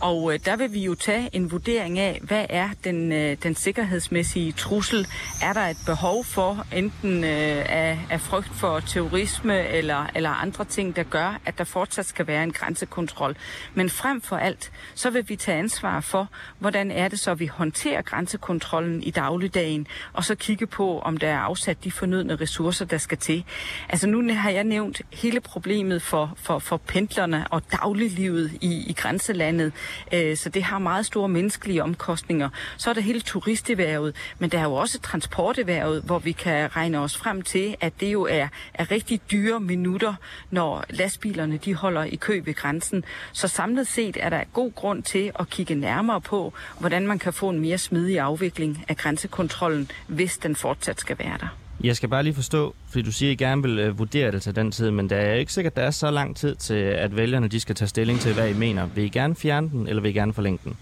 Og 0.00 0.34
øh, 0.34 0.40
der 0.44 0.56
vil 0.56 0.72
vi 0.72 0.80
jo 0.80 0.94
tage 0.94 1.30
en 1.32 1.50
vurdering 1.50 1.98
af, 1.98 2.20
hvad 2.22 2.46
er 2.48 2.68
den, 2.84 3.12
øh, 3.12 3.36
den 3.42 3.54
sikkerhedsmæssige 3.54 4.52
trussel? 4.52 5.06
Er 5.42 5.52
der 5.52 5.60
et 5.60 5.76
behov 5.86 6.24
for 6.24 6.66
enten 6.72 7.24
øh, 7.24 7.64
af, 7.68 7.98
af 8.10 8.20
frygt 8.20 8.54
for 8.54 8.80
terrorisme 8.80 9.68
eller, 9.68 10.06
eller 10.14 10.30
andre 10.30 10.64
ting, 10.64 10.96
der 10.96 11.02
gør, 11.02 11.40
at 11.46 11.58
der 11.58 11.64
fortsat 11.64 12.06
skal 12.06 12.26
være 12.26 12.42
en 12.42 12.52
grænsekontrol? 12.52 13.36
Men 13.74 13.90
frem 13.90 14.20
for 14.20 14.36
alt, 14.36 14.72
så 14.94 15.10
vil 15.10 15.28
vi 15.28 15.36
tage 15.36 15.58
ansvar 15.58 16.00
for, 16.00 16.28
hvordan 16.58 16.90
er 16.90 17.08
det 17.08 17.20
så, 17.20 17.34
vi 17.34 17.46
håndterer 17.46 18.02
grænsekontrollen 18.02 19.02
i 19.02 19.10
dagligdagen 19.10 19.69
dagen, 19.70 19.86
og 20.12 20.24
så 20.24 20.34
kigge 20.34 20.66
på, 20.66 20.98
om 20.98 21.16
der 21.16 21.28
er 21.28 21.38
afsat 21.38 21.84
de 21.84 21.90
fornødne 21.90 22.36
ressourcer, 22.36 22.84
der 22.84 22.98
skal 22.98 23.18
til. 23.18 23.44
Altså 23.88 24.06
nu 24.06 24.34
har 24.34 24.50
jeg 24.50 24.64
nævnt 24.64 25.02
hele 25.12 25.40
problemet 25.40 26.02
for, 26.02 26.32
for, 26.36 26.58
for 26.58 26.76
pendlerne 26.76 27.46
og 27.50 27.62
dagliglivet 27.72 28.52
i, 28.60 28.90
i 28.90 28.92
grænselandet, 28.92 29.72
øh, 30.14 30.36
så 30.36 30.48
det 30.48 30.62
har 30.62 30.78
meget 30.78 31.06
store 31.06 31.28
menneskelige 31.28 31.82
omkostninger. 31.82 32.48
Så 32.76 32.90
er 32.90 32.94
der 32.94 33.00
hele 33.00 33.20
turisterhvervet, 33.20 34.16
men 34.38 34.50
der 34.50 34.58
er 34.58 34.62
jo 34.62 34.74
også 34.74 35.00
transporterhvervet, 35.00 36.02
hvor 36.02 36.18
vi 36.18 36.32
kan 36.32 36.76
regne 36.76 36.98
os 36.98 37.16
frem 37.16 37.42
til, 37.42 37.76
at 37.80 37.92
det 38.00 38.12
jo 38.12 38.22
er, 38.22 38.48
er 38.74 38.90
rigtig 38.90 39.20
dyre 39.30 39.60
minutter, 39.60 40.14
når 40.50 40.84
lastbilerne 40.90 41.56
de 41.56 41.74
holder 41.74 42.04
i 42.04 42.16
kø 42.16 42.40
ved 42.44 42.54
grænsen. 42.54 43.04
Så 43.32 43.48
samlet 43.48 43.86
set 43.86 44.16
er 44.20 44.28
der 44.30 44.44
god 44.52 44.72
grund 44.74 45.02
til 45.02 45.32
at 45.38 45.50
kigge 45.50 45.74
nærmere 45.74 46.20
på, 46.20 46.52
hvordan 46.78 47.06
man 47.06 47.18
kan 47.18 47.32
få 47.32 47.48
en 47.50 47.60
mere 47.60 47.78
smidig 47.78 48.20
afvikling 48.20 48.84
af 48.88 48.96
grænsekontrol 48.96 49.59
kontrollen, 49.60 49.90
hvis 50.06 50.38
den 50.38 50.56
fortsat 50.56 51.00
skal 51.00 51.18
være 51.18 51.38
der. 51.40 51.56
Jeg 51.84 51.96
skal 51.96 52.08
bare 52.08 52.22
lige 52.22 52.34
forstå, 52.34 52.74
fordi 52.88 53.02
du 53.02 53.12
siger, 53.12 53.30
at 53.30 53.40
I 53.40 53.44
gerne 53.44 53.62
vil 53.62 53.78
øh, 53.78 53.98
vurdere 53.98 54.32
det 54.32 54.42
til 54.42 54.56
den 54.56 54.72
tid, 54.72 54.90
men 54.90 55.10
der 55.10 55.16
er 55.16 55.34
ikke 55.34 55.52
sikkert, 55.52 55.72
at 55.72 55.76
der 55.76 55.82
er 55.82 55.90
så 55.90 56.10
lang 56.10 56.36
tid 56.36 56.54
til, 56.54 56.74
at 56.74 57.16
vælgerne 57.16 57.48
de 57.48 57.60
skal 57.60 57.74
tage 57.74 57.88
stilling 57.88 58.20
til, 58.20 58.34
hvad 58.34 58.50
I 58.50 58.52
mener. 58.52 58.86
Vil 58.86 59.04
I 59.04 59.08
gerne 59.08 59.36
fjerne 59.36 59.70
den, 59.70 59.88
eller 59.88 60.02
vil 60.02 60.08
I 60.08 60.12
gerne 60.12 60.32
forlænge 60.32 60.58
den? 60.64 60.76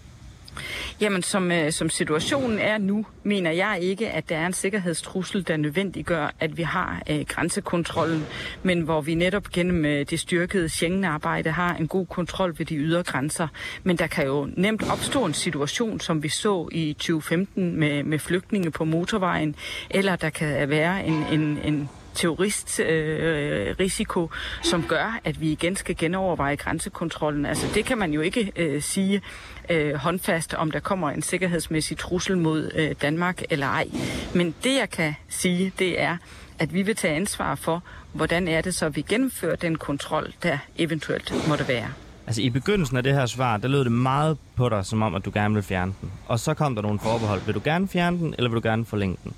Jamen, 1.01 1.23
som, 1.23 1.53
øh, 1.53 1.73
som 1.73 1.90
situationen 1.90 2.59
er 2.59 2.79
nu, 2.79 3.07
mener 3.23 3.51
jeg 3.51 3.79
ikke, 3.81 4.11
at 4.11 4.29
der 4.29 4.37
er 4.37 4.47
en 4.47 4.53
sikkerhedstrussel, 4.53 5.49
der 5.49 5.57
nødvendiggør, 5.57 6.35
at 6.40 6.57
vi 6.57 6.62
har 6.62 7.03
øh, 7.11 7.25
grænsekontrollen, 7.29 8.27
men 8.62 8.81
hvor 8.81 9.01
vi 9.01 9.14
netop 9.14 9.51
gennem 9.51 9.85
øh, 9.85 10.07
det 10.11 10.21
styrkede 10.21 10.68
Schengen-arbejde 10.68 11.51
har 11.51 11.75
en 11.75 11.88
god 11.88 12.07
kontrol 12.07 12.55
ved 12.59 12.66
de 12.66 12.77
ydre 12.77 13.03
grænser. 13.03 13.49
Men 13.83 13.97
der 13.97 14.07
kan 14.07 14.27
jo 14.27 14.49
nemt 14.57 14.90
opstå 14.90 15.25
en 15.25 15.35
situation, 15.35 16.01
som 16.01 16.23
vi 16.23 16.29
så 16.29 16.68
i 16.73 16.92
2015 16.92 17.77
med, 17.77 18.03
med 18.03 18.18
flygtninge 18.18 18.71
på 18.71 18.85
motorvejen, 18.85 19.55
eller 19.90 20.16
der 20.16 20.31
kan 20.31 20.68
være 20.68 21.07
en, 21.07 21.25
en, 21.33 21.59
en 21.64 21.88
terroristrisiko, 22.18 24.20
øh, 24.20 24.24
øh 24.24 24.31
som 24.62 24.83
gør, 24.83 25.20
at 25.24 25.40
vi 25.40 25.52
igen 25.52 25.76
skal 25.76 25.96
genoverveje 25.96 26.57
grænsekontrollen. 26.57 27.46
Altså 27.46 27.66
det 27.74 27.85
kan 27.85 27.98
man 27.98 28.12
jo 28.12 28.20
ikke 28.20 28.52
øh, 28.57 28.83
sige 28.83 29.22
øh, 29.70 29.94
håndfast, 29.94 30.54
om 30.54 30.70
der 30.70 30.81
kommer 30.81 31.11
en 31.11 31.22
sikkerhedsmæssig 31.22 31.98
trussel 31.98 32.38
mod 32.38 32.70
øh, 32.74 32.94
Danmark 33.02 33.42
eller 33.50 33.66
ej. 33.66 33.88
Men 34.35 34.54
det 34.64 34.78
jeg 34.78 34.90
kan 34.90 35.14
sige, 35.28 35.72
det 35.78 36.00
er, 36.00 36.16
at 36.59 36.74
vi 36.74 36.83
vil 36.83 36.96
tage 36.96 37.14
ansvar 37.14 37.54
for, 37.54 37.83
hvordan 38.12 38.48
er 38.48 38.61
det 38.61 38.74
så, 38.74 38.88
vi 38.88 39.02
gennemfører 39.02 39.57
den 39.57 39.78
kontrol, 39.78 40.33
der 40.42 40.59
eventuelt 40.78 41.48
måtte 41.48 41.68
være. 41.68 41.88
Altså 42.26 42.42
i 42.42 42.50
begyndelsen 42.50 42.96
af 42.96 43.02
det 43.02 43.14
her 43.14 43.26
svar, 43.26 43.57
der 43.57 43.68
lød 43.68 43.85
det 43.85 43.92
meget 43.92 44.38
på 44.57 44.68
dig, 44.68 44.87
som 44.87 45.02
om, 45.02 45.14
at 45.14 45.24
du 45.24 45.31
gerne 45.35 45.54
vil 45.54 45.62
fjerne 45.62 45.94
den. 46.00 46.12
Og 46.26 46.40
så 46.40 46.54
kom 46.54 46.74
der 46.74 46.83
nogle 46.83 46.98
forbehold. 46.98 47.40
Vil 47.46 47.54
du 47.54 47.61
gerne 47.64 47.88
fjerne 47.88 48.18
den, 48.18 48.35
eller 48.38 48.50
vil 48.50 48.62
du 48.62 48.68
gerne 48.68 48.85
forlænge 48.85 49.16
den? 49.24 49.33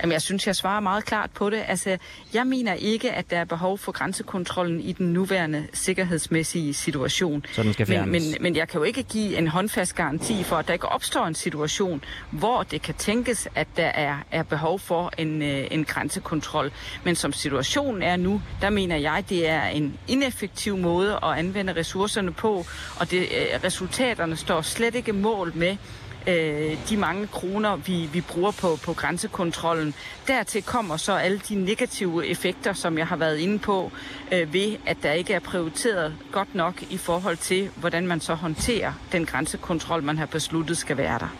Jamen, 0.00 0.12
jeg 0.12 0.22
synes, 0.22 0.46
jeg 0.46 0.56
svarer 0.56 0.80
meget 0.80 1.04
klart 1.04 1.30
på 1.30 1.50
det. 1.50 1.64
Altså, 1.68 1.96
jeg 2.34 2.46
mener 2.46 2.74
ikke, 2.74 3.12
at 3.12 3.30
der 3.30 3.38
er 3.38 3.44
behov 3.44 3.78
for 3.78 3.92
grænsekontrollen 3.92 4.80
i 4.80 4.92
den 4.92 5.12
nuværende 5.12 5.66
sikkerhedsmæssige 5.72 6.74
situation. 6.74 7.44
Så 7.52 7.62
den 7.62 7.72
skal 7.72 7.86
fjernes. 7.86 8.12
Men, 8.12 8.30
men, 8.30 8.42
men 8.42 8.56
jeg 8.56 8.68
kan 8.68 8.78
jo 8.78 8.84
ikke 8.84 9.02
give 9.02 9.38
en 9.38 9.48
håndfast 9.48 9.94
garanti 9.94 10.42
for, 10.42 10.56
at 10.56 10.66
der 10.66 10.72
ikke 10.72 10.88
opstår 10.88 11.26
en 11.26 11.34
situation, 11.34 12.04
hvor 12.30 12.62
det 12.62 12.82
kan 12.82 12.94
tænkes, 12.94 13.48
at 13.54 13.68
der 13.76 13.86
er, 13.86 14.16
er 14.30 14.42
behov 14.42 14.78
for 14.78 15.12
en, 15.18 15.42
øh, 15.42 15.66
en 15.70 15.84
grænsekontrol. 15.84 16.72
Men 17.04 17.16
som 17.16 17.32
situationen 17.32 18.02
er 18.02 18.16
nu, 18.16 18.42
der 18.60 18.70
mener 18.70 18.96
jeg, 18.96 19.24
det 19.28 19.48
er 19.48 19.64
en 19.64 19.98
ineffektiv 20.08 20.76
måde 20.76 21.18
at 21.22 21.38
anvende 21.38 21.76
ressourcerne 21.76 22.32
på, 22.32 22.66
og 23.00 23.10
det, 23.10 23.20
øh, 23.20 23.64
resultaterne 23.64 24.36
står 24.36 24.62
slet 24.62 24.94
ikke 24.94 25.12
mål 25.12 25.52
med, 25.54 25.76
øh, 26.26 26.76
de 26.88 26.96
mange 26.96 27.26
kroner, 27.26 27.76
vi, 27.76 28.08
vi 28.12 28.20
bruger 28.20 28.50
på, 28.50 28.78
på 28.84 28.92
grænsekontrollen. 28.92 29.94
Dertil 30.26 30.62
kommer 30.62 30.96
så 30.96 31.12
alle 31.12 31.40
de 31.48 31.54
negative 31.54 32.26
effekter, 32.26 32.72
som 32.72 32.98
jeg 32.98 33.06
har 33.06 33.16
været 33.16 33.38
inde 33.38 33.58
på, 33.58 33.92
øh, 34.32 34.52
ved 34.52 34.76
at 34.86 34.96
der 35.02 35.12
ikke 35.12 35.34
er 35.34 35.40
prioriteret 35.40 36.14
godt 36.32 36.54
nok 36.54 36.82
i 36.90 36.96
forhold 36.96 37.36
til, 37.36 37.68
hvordan 37.76 38.06
man 38.06 38.20
så 38.20 38.34
håndterer 38.34 38.92
den 39.12 39.26
grænsekontrol, 39.26 40.02
man 40.02 40.18
har 40.18 40.26
besluttet 40.26 40.76
skal 40.76 40.96
være 40.96 41.18
der. 41.18 41.36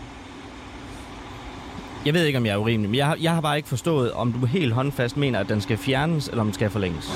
Jeg 2.07 2.15
ved 2.15 2.25
ikke, 2.25 2.39
om 2.39 2.47
jeg 2.47 2.53
er 2.53 2.57
urimelig, 2.57 2.91
men 2.91 2.99
jeg 2.99 3.07
har, 3.07 3.17
jeg 3.21 3.33
har 3.33 3.41
bare 3.41 3.57
ikke 3.57 3.69
forstået, 3.69 4.13
om 4.13 4.33
du 4.33 4.47
helt 4.47 4.73
håndfast 4.73 5.17
mener, 5.17 5.41
at 5.41 5.49
den 5.49 5.61
skal 5.61 5.77
fjernes, 5.79 6.29
eller 6.29 6.41
om 6.41 6.47
den 6.47 6.55
skal 6.55 6.71
forlænges. 6.71 7.11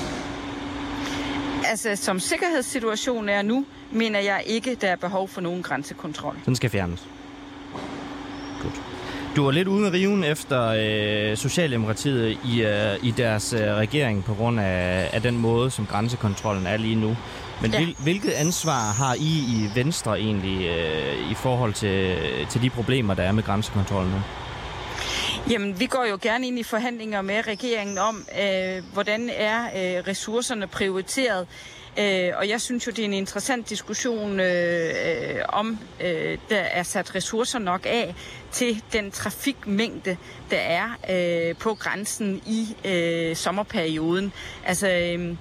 Altså, 1.65 1.95
som 1.95 2.19
sikkerhedssituationen 2.19 3.29
er 3.29 3.41
nu, 3.41 3.65
mener 3.91 4.19
jeg 4.19 4.43
ikke, 4.45 4.75
der 4.75 4.87
er 4.87 4.95
behov 4.95 5.27
for 5.27 5.41
nogen 5.41 5.63
grænsekontrol. 5.63 6.35
Den 6.45 6.55
skal 6.55 6.69
fjernes. 6.69 7.07
Du 9.37 9.43
var 9.43 9.51
lidt 9.51 9.67
ude 9.67 9.81
med 9.81 9.91
riven 9.93 10.23
efter 10.23 10.67
øh, 11.31 11.37
Socialdemokratiet 11.37 12.37
i, 12.45 12.61
øh, 12.61 13.03
i 13.03 13.11
deres 13.11 13.53
øh, 13.53 13.59
regering 13.61 14.23
på 14.25 14.33
grund 14.33 14.59
af, 14.59 15.09
af 15.13 15.21
den 15.21 15.37
måde, 15.37 15.71
som 15.71 15.85
grænsekontrollen 15.85 16.67
er 16.67 16.77
lige 16.77 16.95
nu. 16.95 17.17
Men 17.61 17.71
Ja. 17.71 17.77
hvil, 17.77 17.95
hvilket 18.03 18.31
ansvar 18.31 18.93
har 18.93 19.13
I 19.13 19.37
i 19.37 19.69
Venstre 19.75 20.19
egentlig 20.19 20.67
øh, 20.67 21.31
i 21.31 21.33
forhold 21.33 21.73
til, 21.73 22.15
til 22.49 22.61
de 22.61 22.69
problemer, 22.69 23.13
der 23.13 23.23
er 23.23 23.31
med 23.31 23.43
grænsekontrollen 23.43 24.11
nu? 24.11 24.19
Jamen, 25.49 25.79
vi 25.79 25.85
går 25.85 26.05
jo 26.09 26.17
gerne 26.21 26.47
ind 26.47 26.59
i 26.59 26.63
forhandlinger 26.63 27.21
med 27.21 27.47
regeringen 27.47 27.97
om, 27.97 28.25
øh, 28.41 28.83
hvordan 28.93 29.29
er 29.37 29.61
øh, 29.63 30.03
ressourcerne 30.07 30.67
prioriteret. 30.67 31.47
Øh, 31.99 32.31
og 32.37 32.49
jeg 32.49 32.61
synes 32.61 32.87
jo, 32.87 32.91
det 32.91 32.99
er 32.99 33.05
en 33.05 33.13
interessant 33.13 33.69
diskussion 33.69 34.39
øh, 34.39 34.93
øh, 35.05 35.41
om, 35.49 35.79
øh, 36.01 36.37
der 36.49 36.57
er 36.59 36.83
sat 36.83 37.15
ressourcer 37.15 37.59
nok 37.59 37.85
af 37.85 38.15
til 38.51 38.83
den 38.93 39.11
trafikmængde, 39.11 40.17
der 40.51 40.57
er 40.57 40.89
øh, 41.49 41.55
på 41.55 41.73
grænsen 41.73 42.41
i 42.45 42.75
øh, 42.85 43.35
sommerperioden. 43.35 44.33
Altså, 44.65 44.89
øh, 44.89 45.35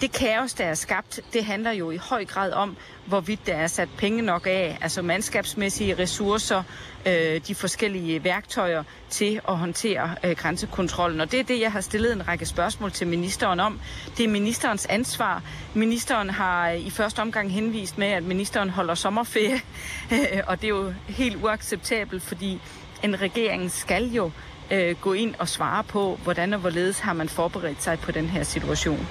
det 0.00 0.12
kaos, 0.12 0.54
der 0.54 0.64
er 0.64 0.74
skabt, 0.74 1.20
det 1.32 1.44
handler 1.44 1.70
jo 1.70 1.90
i 1.90 1.96
høj 1.96 2.24
grad 2.24 2.52
om, 2.52 2.76
hvorvidt 3.06 3.46
der 3.46 3.54
er 3.54 3.66
sat 3.66 3.88
penge 3.96 4.22
nok 4.22 4.46
af, 4.46 4.78
altså 4.80 5.02
mandskabsmæssige 5.02 5.98
ressourcer, 5.98 6.62
øh, 7.06 7.40
de 7.46 7.54
forskellige 7.54 8.24
værktøjer 8.24 8.82
til 9.10 9.40
at 9.48 9.56
håndtere 9.56 10.14
øh, 10.24 10.36
grænsekontrollen. 10.36 11.20
Og 11.20 11.32
det 11.32 11.40
er 11.40 11.44
det, 11.44 11.60
jeg 11.60 11.72
har 11.72 11.80
stillet 11.80 12.12
en 12.12 12.28
række 12.28 12.46
spørgsmål 12.46 12.92
til 12.92 13.06
ministeren 13.06 13.60
om. 13.60 13.80
Det 14.16 14.24
er 14.24 14.28
ministerens 14.28 14.86
ansvar. 14.86 15.42
Ministeren 15.74 16.30
har 16.30 16.70
øh, 16.70 16.86
i 16.86 16.90
første 16.90 17.20
omgang 17.20 17.52
henvist 17.52 17.98
med, 17.98 18.08
at 18.08 18.22
ministeren 18.22 18.70
holder 18.70 18.94
sommerferie, 18.94 19.60
og 20.48 20.60
det 20.60 20.64
er 20.64 20.68
jo 20.68 20.92
helt 21.08 21.36
uacceptabelt, 21.36 22.22
fordi 22.22 22.60
en 23.02 23.20
regering 23.20 23.70
skal 23.70 24.12
jo 24.12 24.30
øh, 24.70 24.96
gå 25.00 25.12
ind 25.12 25.34
og 25.38 25.48
svare 25.48 25.84
på, 25.84 26.18
hvordan 26.22 26.52
og 26.52 26.60
hvorledes 26.60 27.00
har 27.00 27.12
man 27.12 27.28
forberedt 27.28 27.82
sig 27.82 27.98
på 27.98 28.12
den 28.12 28.26
her 28.26 28.42
situation. 28.42 29.06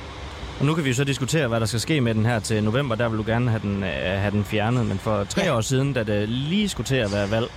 Og 0.59 0.65
nu 0.65 0.73
kan 0.75 0.83
vi 0.83 0.89
jo 0.89 0.95
så 0.95 1.03
diskutere, 1.03 1.47
hvad 1.47 1.59
der 1.59 1.65
skal 1.65 1.79
ske 1.79 2.01
med 2.01 2.15
den 2.15 2.25
her 2.25 2.39
til 2.39 2.63
november. 2.63 2.95
Der 2.95 3.09
vil 3.09 3.17
du 3.17 3.23
gerne 3.27 3.49
have 3.49 3.61
den, 3.61 3.83
øh, 3.83 3.89
have 3.93 4.31
den 4.31 4.43
fjernet. 4.45 4.85
Men 4.85 4.97
for 4.99 5.23
tre 5.23 5.41
Ja. 5.41 5.55
år 5.57 5.61
siden, 5.61 5.93
da 5.93 6.03
det 6.03 6.29
lige 6.29 6.69
skulle 6.69 6.87
til 6.87 6.95
at 6.95 7.11
være 7.13 7.31
valg, 7.31 7.47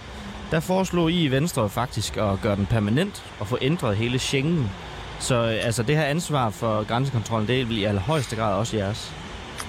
der 0.50 0.60
foreslog 0.60 1.10
I 1.12 1.24
i 1.24 1.28
Venstre 1.30 1.68
faktisk 1.68 2.16
at 2.16 2.40
gøre 2.42 2.56
den 2.56 2.66
permanent 2.66 3.22
og 3.40 3.46
få 3.46 3.58
ændret 3.60 3.96
hele 3.96 4.18
Schengen. 4.18 4.70
Så 5.20 5.34
øh, 5.34 5.66
altså, 5.66 5.82
det 5.82 5.96
her 5.96 6.04
ansvar 6.04 6.50
for 6.50 6.82
grænsekontrollen, 6.88 7.48
det 7.48 7.60
er 7.60 7.66
i 7.70 7.84
allerhøjeste 7.84 8.36
grad 8.36 8.54
også 8.54 8.76
jeres. 8.76 9.12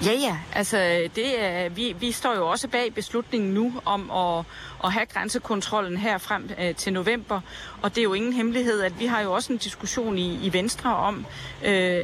Ja, 0.02 0.12
ja. 0.12 0.38
Altså, 0.52 1.08
det 1.14 1.44
er, 1.44 1.68
vi, 1.68 1.96
vi 2.00 2.12
står 2.12 2.34
jo 2.34 2.48
også 2.48 2.68
bag 2.68 2.94
beslutningen 2.94 3.54
nu 3.54 3.72
om 3.84 4.10
at, 4.10 4.44
at 4.84 4.92
have 4.92 5.06
grænsekontrollen 5.06 5.96
her 5.96 6.18
frem 6.18 6.50
øh, 6.58 6.74
til 6.74 6.92
november. 6.92 7.40
Og 7.82 7.90
det 7.90 7.98
er 7.98 8.02
jo 8.02 8.14
ingen 8.14 8.32
hemmelighed, 8.32 8.82
at 8.82 9.00
vi 9.00 9.06
har 9.06 9.20
jo 9.20 9.32
også 9.32 9.52
en 9.52 9.58
diskussion 9.58 10.18
i, 10.18 10.46
i 10.46 10.52
Venstre 10.52 10.96
om, 10.96 11.26
øh, 11.64 11.72
øh 11.72 12.02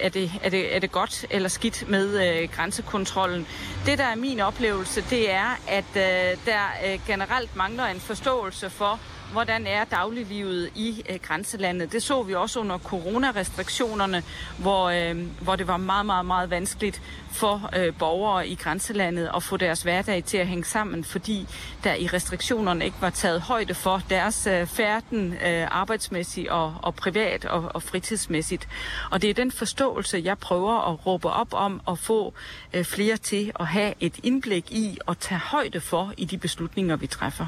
er, 0.00 0.08
det, 0.08 0.32
er, 0.42 0.50
det, 0.50 0.76
er 0.76 0.78
det 0.78 0.92
godt 0.92 1.26
eller 1.30 1.48
skidt 1.48 1.88
med 1.88 2.28
øh, 2.28 2.48
grænsekontrollen. 2.48 3.46
Det, 3.86 3.98
der 3.98 4.04
er 4.04 4.16
min 4.16 4.40
oplevelse, 4.40 5.04
det 5.10 5.30
er, 5.30 5.60
at 5.68 5.84
øh, 5.96 6.36
der 6.46 6.62
øh, 6.86 7.00
generelt 7.06 7.56
mangler 7.56 7.86
en 7.86 8.00
forståelse 8.00 8.70
for, 8.70 9.00
hvordan 9.32 9.66
er 9.66 9.84
dagliglivet 9.84 10.70
i 10.74 11.04
øh, 11.08 11.18
grænselandet. 11.22 11.92
Det 11.92 12.02
så 12.02 12.22
vi 12.22 12.34
også 12.34 12.60
under 12.60 12.78
coronarestriktionerne, 12.78 14.22
hvor, 14.58 14.88
øh, 14.88 15.26
hvor 15.40 15.56
det 15.56 15.66
var 15.66 15.76
meget, 15.76 16.06
meget, 16.06 16.26
meget 16.26 16.50
vanskeligt 16.50 17.02
for 17.32 17.70
øh, 17.76 17.94
borgere 17.98 18.48
i 18.48 18.54
grænselandet 18.54 19.30
at 19.36 19.42
få 19.42 19.56
deres 19.56 19.82
hverdag 19.82 20.24
til 20.24 20.36
at 20.36 20.46
hænge 20.46 20.64
sammen, 20.64 21.04
fordi 21.04 21.46
der 21.84 21.94
i 21.94 22.06
restriktionerne 22.06 22.84
ikke 22.84 22.96
var 23.00 23.10
taget 23.10 23.40
højde 23.40 23.74
for 23.74 24.02
deres 24.10 24.46
øh, 24.46 24.66
færden 24.66 25.32
øh, 25.32 25.66
arbejdsmæssigt 25.70 26.48
og, 26.48 26.74
og 26.82 26.94
privat 26.94 27.44
og, 27.44 27.70
og 27.74 27.82
fritidsmæssigt. 27.82 28.68
Og 29.10 29.22
det 29.22 29.30
er 29.30 29.34
den 29.34 29.52
forståelse, 29.52 30.20
jeg 30.24 30.38
prøver 30.38 30.92
at 30.92 31.06
råbe 31.06 31.28
op 31.28 31.54
om 31.54 31.80
at 31.88 31.98
få 31.98 32.34
øh, 32.74 32.84
flere 32.84 33.16
til 33.16 33.52
at 33.60 33.66
have 33.66 33.94
et 34.00 34.14
indblik 34.22 34.72
i 34.72 34.98
og 35.06 35.18
tage 35.18 35.40
højde 35.40 35.80
for 35.80 36.12
i 36.16 36.24
de 36.24 36.38
beslutninger, 36.38 36.96
vi 36.96 37.06
træffer. 37.06 37.46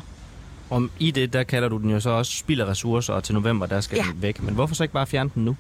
Om 0.71 0.91
i 0.99 1.11
det, 1.11 1.33
der 1.33 1.43
kalder 1.43 1.69
du 1.69 1.79
den 1.79 1.91
jo 1.91 2.01
så 2.01 2.11
også 2.11 2.37
spild 2.37 2.61
af 2.61 2.67
ressourcer, 2.67 3.13
og 3.15 3.25
til 3.25 3.35
november, 3.35 3.67
der 3.67 3.81
skal 3.81 3.97
Ja. 3.97 4.03
den 4.13 4.23
væk. 4.23 4.43
Men 4.43 4.55
hvorfor 4.55 4.75
så 4.75 4.83
ikke 4.85 4.93
bare 4.95 5.07
fjerne 5.07 5.31
den 5.35 5.45
nu? 5.45 5.57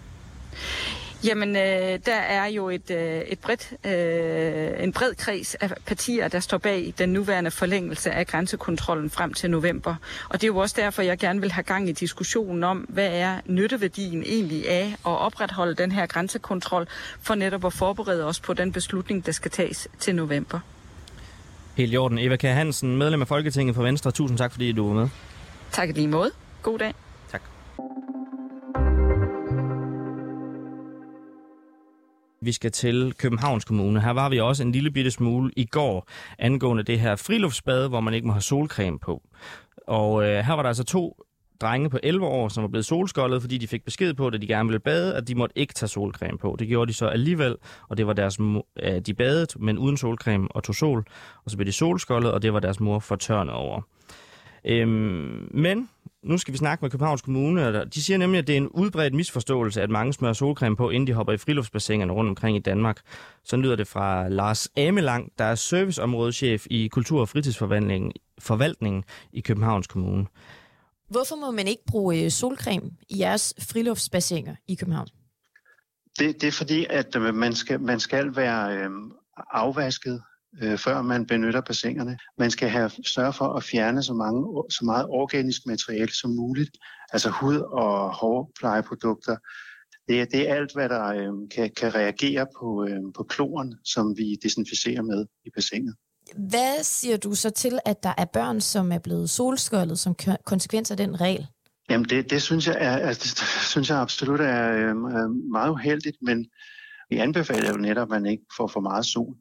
Jamen, 1.25 1.57
øh, 1.57 1.99
der 2.07 2.15
er 2.15 2.47
jo 2.47 2.69
et, 2.69 2.91
øh, 2.91 3.21
et 3.21 3.39
bredt, 3.39 3.73
øh, 3.87 4.85
en 4.85 4.93
bred 4.93 5.15
kreds 5.15 5.55
af 5.55 5.71
partier, 5.87 6.29
der 6.29 6.41
står 6.41 6.59
bag 6.59 6.95
den 6.99 7.09
nuværende 7.09 7.51
forlængelse 7.51 8.11
af 8.11 8.27
grænsekontrollen 8.27 9.11
frem 9.11 9.35
til 9.35 9.51
november. 9.51 9.95
Og 10.29 10.33
det 10.41 10.45
er 10.45 10.49
jo 10.49 10.57
også 10.57 10.75
derfor, 10.79 11.03
jeg 11.03 11.19
gerne 11.19 11.41
vil 11.41 11.53
have 11.53 11.63
gang 11.65 11.89
i 11.89 11.93
diskussionen 11.93 12.65
om, 12.65 12.79
hvad 12.79 13.09
er 13.13 13.41
nytteværdien 13.47 14.23
egentlig 14.23 14.69
af 14.69 14.87
at 15.07 15.19
opretholde 15.19 15.75
den 15.75 15.93
her 15.93 16.07
grænsekontrol, 16.07 16.87
for 17.23 17.35
netop 17.35 17.65
at 17.65 17.73
forberede 17.73 18.25
os 18.25 18.41
på 18.41 18.53
den 18.55 18.73
beslutning, 18.73 19.27
der 19.27 19.33
skal 19.33 19.51
tages 19.51 19.89
til 19.99 20.15
november. 20.15 20.61
Helt 21.77 21.93
i 21.93 21.97
orden. 21.97 22.19
Eva 22.19 22.37
K. 22.37 22.43
Hansen, 22.43 22.97
medlem 22.97 23.21
af 23.21 23.29
Folketinget 23.29 23.75
for 23.77 23.83
Venstre. 23.83 24.11
Tusind 24.11 24.39
tak, 24.39 24.53
fordi 24.53 24.73
du 24.73 24.87
var 24.87 24.95
med. 24.95 25.09
Tak 25.71 25.89
lige 25.89 26.09
måde. 26.09 26.31
God 26.63 26.79
dag. 26.79 26.95
Tak. 27.31 27.43
Vi 32.43 32.53
skal 32.53 32.73
til 32.73 33.15
Københavns 33.19 33.65
Kommune. 33.65 34.01
Her 34.01 34.11
var 34.11 34.29
vi 34.29 34.41
også 34.41 34.63
en 34.63 34.73
lille 34.73 34.91
bitte 34.91 35.11
smule 35.11 35.51
i 35.57 35.65
går 35.65 36.09
angående 36.39 36.83
det 36.83 37.01
her 37.01 37.17
friluftsbad, 37.17 37.89
hvor 37.89 38.01
man 38.01 38.15
ikke 38.15 38.27
må 38.27 38.33
have 38.33 38.43
solcreme 38.43 38.99
på. 38.99 39.23
Og 39.87 40.23
øh, 40.23 40.45
her 40.45 40.53
var 40.53 40.63
der 40.63 40.69
altså 40.69 40.85
to 40.85 41.17
drenge 41.61 41.91
på 41.91 41.99
11 42.03 42.27
år, 42.27 42.49
som 42.49 42.63
var 42.63 42.69
blevet 42.69 42.85
solskoldet, 42.85 43.41
fordi 43.43 43.59
de 43.59 43.67
fik 43.67 43.85
besked 43.85 44.15
på, 44.15 44.27
at 44.27 44.43
de 44.43 44.47
gerne 44.47 44.69
ville 44.69 44.81
bade, 44.81 45.15
at 45.15 45.29
de 45.29 45.35
måtte 45.35 45.59
ikke 45.59 45.75
tage 45.75 45.89
solcreme 45.89 46.39
på. 46.39 46.57
Det 46.59 46.69
gjorde 46.69 46.89
de 46.89 46.97
så 46.97 47.07
alligevel, 47.07 47.57
og 47.89 47.97
det 47.97 48.07
var 48.07 48.13
deres 48.13 48.39
øh, 48.83 49.01
de 49.01 49.15
badede, 49.15 49.47
men 49.57 49.79
uden 49.79 49.97
solcreme 49.97 50.49
og 50.51 50.65
tog 50.65 50.75
sol. 50.75 51.05
Og 51.45 51.51
så 51.51 51.57
blev 51.57 51.67
de 51.67 51.73
solskoldet, 51.73 52.33
og 52.33 52.43
det 52.43 52.53
var 52.53 52.61
deres 52.61 52.81
mor 52.81 52.99
fortørnet 52.99 53.55
over. 53.55 53.83
Øhm, 54.65 55.49
men 55.51 55.89
nu 56.23 56.39
skal 56.39 56.53
vi 56.53 56.59
snakke 56.59 56.85
med 56.85 56.91
Københavns 56.91 57.23
Kommune, 57.23 57.67
og 57.67 57.95
de 57.95 58.03
siger 58.03 58.17
nemlig, 58.19 58.39
at 58.39 58.47
det 58.47 58.53
er 58.53 58.57
en 58.57 58.69
udbredt 58.69 59.15
misforståelse, 59.15 59.83
at 59.83 59.91
mange 59.91 60.13
smører 60.13 60.33
solcreme 60.33 60.77
på, 60.77 60.91
inden 60.91 61.07
de 61.07 61.13
hopper 61.13 61.33
i 61.33 61.37
friluftsbassinerne 61.37 62.13
rundt 62.13 62.29
omkring 62.29 62.57
i 62.57 62.61
Danmark. 62.61 63.01
Så 63.45 63.57
lyder 63.57 63.77
det 63.77 63.87
fra 63.87 64.29
Lars 64.29 64.69
Amelang, 64.77 65.33
der 65.39 65.45
er 65.45 65.55
serviceområdeschef 65.55 66.67
i 66.71 66.89
Kultur- 66.89 67.21
og 67.21 67.29
Fritidsforvaltningen 67.29 68.13
forvaltningen 68.39 69.05
i 69.33 69.41
Københavns 69.41 69.87
Kommune. 69.87 70.27
Hvorfor 71.11 71.37
må 71.37 71.51
man 71.51 71.67
ikke 71.67 71.83
bruge 71.87 72.25
øh, 72.25 72.31
solcreme 72.31 72.91
i 73.09 73.19
jeres 73.19 73.55
friluftsbassiner 73.59 74.57
i 74.69 74.75
København? 74.75 75.09
Det, 76.19 76.41
det 76.41 76.49
er 76.49 76.53
fordi, 76.53 76.87
at 76.91 77.17
øh, 77.17 77.35
man 77.35 77.55
skal, 77.55 77.81
man 77.81 78.01
skal 78.01 78.37
være 78.37 78.77
øh, 78.77 78.91
afvasket, 79.51 80.23
øh, 80.63 80.79
før 80.79 81.03
man 81.03 81.27
benytter 81.27 81.61
bassinerne. 81.61 82.19
Man 82.39 82.51
skal 82.51 82.69
have 82.69 82.91
sørge 83.07 83.33
for 83.33 83.45
at 83.45 83.65
fjerne 83.65 84.03
så, 84.03 84.15
mange, 84.15 84.65
så 84.71 84.85
meget 84.85 85.07
organisk 85.07 85.67
materiale 85.67 86.13
som 86.13 86.31
muligt, 86.31 86.71
altså 87.13 87.31
hud 87.31 87.57
og 87.57 88.15
hårplejeprodukter. 88.15 89.37
Det 90.09 90.21
er, 90.21 90.25
det 90.25 90.49
er 90.49 90.55
alt, 90.55 90.73
hvad 90.75 90.89
der 90.89 91.07
øh, 91.07 91.33
kan, 91.55 91.71
kan 91.77 91.95
reagere 91.95 92.47
på, 92.61 92.87
øh, 92.89 93.01
på 93.17 93.23
kloren, 93.23 93.75
som 93.85 94.17
vi 94.17 94.37
desinficerer 94.43 95.03
med 95.03 95.27
i 95.47 95.51
bassinet. 95.55 95.95
Hvad 96.37 96.83
siger 96.83 97.17
du 97.17 97.35
så 97.35 97.51
til, 97.51 97.79
at 97.85 98.03
der 98.03 98.13
er 98.19 98.25
børn, 98.25 98.61
som 98.61 98.93
er 98.93 98.99
blevet 98.99 99.31
solskoldet 99.31 99.99
som 99.99 100.15
konsekvens 100.45 100.91
af 100.91 100.97
den 100.97 101.21
regel? 101.21 101.47
Jamen 101.91 102.09
det, 102.09 102.31
det, 102.31 102.43
synes 102.43 102.67
jeg 102.67 102.77
er, 102.81 102.97
altså, 102.97 103.35
det 103.41 103.49
synes 103.73 103.91
jeg 103.91 103.99
absolut 103.99 104.41
er 104.41 104.73
øh, 104.73 104.97
meget 105.51 105.71
uheldigt, 105.71 106.17
men 106.23 106.47
vi 107.11 107.17
anbefaler 107.17 107.71
jo 107.71 107.77
netop, 107.77 108.13
at 108.13 108.23
man 108.23 108.27
ikke 108.27 108.45
får 108.57 108.67
for 108.67 108.81
meget 108.81 109.07
sol. 109.07 109.37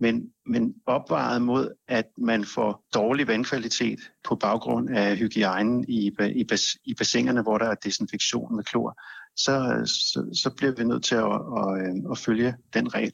Men, 0.00 0.22
men 0.46 0.74
opvaret 0.86 1.42
mod, 1.42 1.70
at 1.88 2.06
man 2.18 2.44
får 2.44 2.84
dårlig 2.94 3.28
vandkvalitet 3.28 3.98
på 4.24 4.34
baggrund 4.34 4.90
af 4.90 5.16
hygiejnen 5.16 5.84
i, 5.88 6.12
i, 6.20 6.46
i 6.84 6.94
bassinerne, 6.94 7.42
hvor 7.42 7.58
der 7.58 7.66
er 7.66 7.74
desinfektion 7.74 8.56
med 8.56 8.64
klor, 8.64 9.00
så, 9.36 9.82
så, 9.84 10.40
så 10.42 10.50
bliver 10.56 10.72
vi 10.72 10.84
nødt 10.84 11.04
til 11.04 11.14
at, 11.14 11.24
at, 11.24 11.86
at, 11.86 12.10
at 12.10 12.18
følge 12.18 12.54
den 12.74 12.94
regel. 12.94 13.12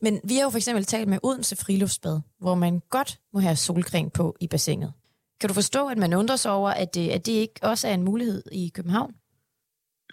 Men 0.00 0.20
vi 0.24 0.34
har 0.36 0.42
jo 0.42 0.50
for 0.50 0.56
eksempel 0.56 0.84
talt 0.84 1.08
med 1.08 1.18
Odense 1.22 1.56
Friluftsbad, 1.56 2.20
hvor 2.40 2.54
man 2.54 2.80
godt 2.90 3.18
må 3.32 3.40
have 3.40 3.56
solcreme 3.56 4.10
på 4.10 4.36
i 4.40 4.46
bassinet. 4.46 4.92
Kan 5.40 5.48
du 5.48 5.54
forstå, 5.54 5.88
at 5.88 5.98
man 5.98 6.14
undrer 6.14 6.36
sig 6.36 6.52
over, 6.52 6.70
at 6.70 6.94
det, 6.94 7.08
at 7.08 7.26
det 7.26 7.32
ikke 7.32 7.60
også 7.62 7.88
er 7.88 7.94
en 7.94 8.02
mulighed 8.02 8.42
i 8.52 8.70
København? 8.74 9.14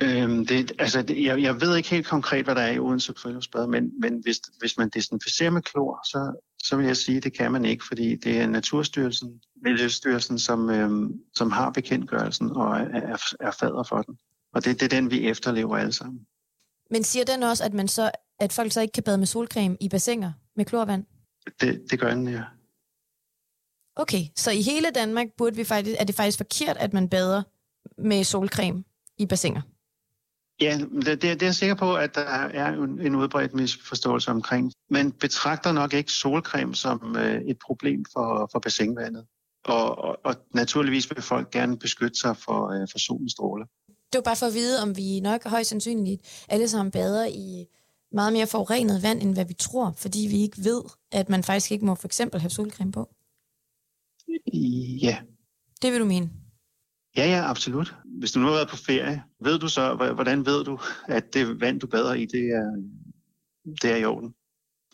Øhm, 0.01 0.45
det, 0.45 0.71
altså, 0.79 1.01
det, 1.01 1.23
jeg, 1.23 1.41
jeg 1.41 1.61
ved 1.61 1.77
ikke 1.77 1.89
helt 1.89 2.07
konkret, 2.07 2.45
hvad 2.45 2.55
der 2.55 2.61
er 2.61 2.71
i 2.71 2.79
Odense 2.79 3.13
Friluftsbad, 3.17 3.67
men, 3.67 3.91
men 3.99 4.19
hvis, 4.23 4.41
hvis 4.59 4.77
man 4.77 4.89
desinficerer 4.89 5.49
med 5.49 5.61
klor, 5.61 5.99
så, 6.05 6.45
så 6.63 6.75
vil 6.75 6.85
jeg 6.85 6.97
sige, 6.97 7.17
at 7.17 7.23
det 7.23 7.37
kan 7.37 7.51
man 7.51 7.65
ikke, 7.65 7.83
fordi 7.87 8.15
det 8.15 8.39
er 8.39 8.47
Naturstyrelsen, 8.47 9.41
Miljøstyrelsen, 9.63 10.39
som, 10.39 10.69
øhm, 10.69 11.19
som 11.35 11.51
har 11.51 11.69
bekendtgørelsen 11.69 12.51
og 12.51 12.77
er, 12.77 12.85
er, 12.93 13.17
er 13.39 13.51
fader 13.51 13.83
for 13.89 14.01
den. 14.01 14.17
Og 14.53 14.65
det, 14.65 14.79
det 14.79 14.93
er 14.93 15.01
den, 15.01 15.11
vi 15.11 15.27
efterlever 15.27 15.77
alle 15.77 15.93
sammen. 15.93 16.19
Men 16.93 17.03
siger 17.03 17.25
den 17.25 17.43
også, 17.43 17.63
at, 17.63 17.73
man 17.73 17.87
så, 17.87 18.11
at 18.39 18.53
folk 18.53 18.71
så 18.71 18.81
ikke 18.81 18.91
kan 18.91 19.03
bade 19.03 19.17
med 19.17 19.27
solcreme 19.27 19.77
i 19.79 19.89
bassiner 19.89 20.31
med 20.55 20.65
klorvand? 20.65 21.05
Det, 21.61 21.81
det 21.91 21.99
gør 21.99 22.09
den, 22.09 22.27
ja. 22.27 22.43
Okay, 23.95 24.23
så 24.35 24.51
i 24.51 24.61
hele 24.61 24.91
Danmark 24.95 25.27
burde 25.37 25.55
vi 25.55 25.63
faktisk, 25.63 25.95
er 25.99 26.03
det 26.03 26.15
faktisk 26.15 26.37
forkert, 26.37 26.77
at 26.77 26.93
man 26.93 27.09
bader 27.09 27.43
med 27.97 28.23
solcreme 28.23 28.83
i 29.17 29.25
bassiner? 29.25 29.61
Ja, 30.61 30.77
det, 30.77 31.21
det, 31.21 31.41
er 31.41 31.45
jeg 31.45 31.55
sikker 31.55 31.75
på, 31.75 31.95
at 31.95 32.15
der 32.15 32.21
er 32.21 32.73
en 33.07 33.15
udbredt 33.15 33.53
misforståelse 33.53 34.31
omkring. 34.31 34.73
Man 34.89 35.11
betragter 35.11 35.71
nok 35.71 35.93
ikke 35.93 36.11
solcreme 36.11 36.75
som 36.75 37.15
øh, 37.19 37.41
et 37.41 37.57
problem 37.65 38.05
for, 38.13 38.49
for 38.51 38.59
bassinvandet. 38.59 39.25
Og, 39.65 39.97
og, 39.97 40.19
og 40.23 40.35
naturligvis 40.53 41.09
vil 41.09 41.21
folk 41.21 41.51
gerne 41.51 41.79
beskytte 41.79 42.19
sig 42.19 42.37
for, 42.37 42.69
øh, 42.69 42.87
for 42.91 42.99
solens 42.99 43.31
stråler. 43.31 43.65
Det 44.13 44.19
var 44.19 44.23
bare 44.23 44.35
for 44.35 44.45
at 44.45 44.53
vide, 44.53 44.81
om 44.81 44.97
vi 44.97 45.19
nok 45.19 45.47
højst 45.47 45.69
sandsynligt 45.69 46.45
alle 46.49 46.69
sammen 46.69 46.91
bader 46.91 47.25
i 47.25 47.65
meget 48.11 48.33
mere 48.33 48.47
forurenet 48.47 49.03
vand, 49.03 49.21
end 49.21 49.33
hvad 49.33 49.45
vi 49.45 49.53
tror, 49.53 49.93
fordi 49.97 50.27
vi 50.29 50.41
ikke 50.41 50.57
ved, 50.63 50.83
at 51.11 51.29
man 51.29 51.43
faktisk 51.43 51.71
ikke 51.71 51.85
må 51.85 51.95
for 51.95 52.07
eksempel 52.07 52.39
have 52.39 52.49
solcreme 52.49 52.91
på. 52.91 53.15
Ja. 55.01 55.17
Det 55.81 55.91
vil 55.91 55.99
du 55.99 56.05
mene? 56.05 56.29
Ja, 57.17 57.25
ja, 57.25 57.49
absolut. 57.49 57.95
Hvis 58.05 58.31
du 58.31 58.39
nu 58.39 58.45
har 58.45 58.53
været 58.53 58.69
på 58.69 58.75
ferie, 58.75 59.23
ved 59.39 59.59
du 59.59 59.67
så, 59.67 59.95
hvordan 59.95 60.45
ved 60.45 60.63
du, 60.63 60.79
at 61.07 61.33
det 61.33 61.61
vand, 61.61 61.79
du 61.79 61.87
bader 61.87 62.13
i, 62.13 62.25
det 62.25 62.45
er, 62.45 62.83
det 63.81 63.91
er 63.91 63.95
i 63.95 64.05
orden? 64.05 64.33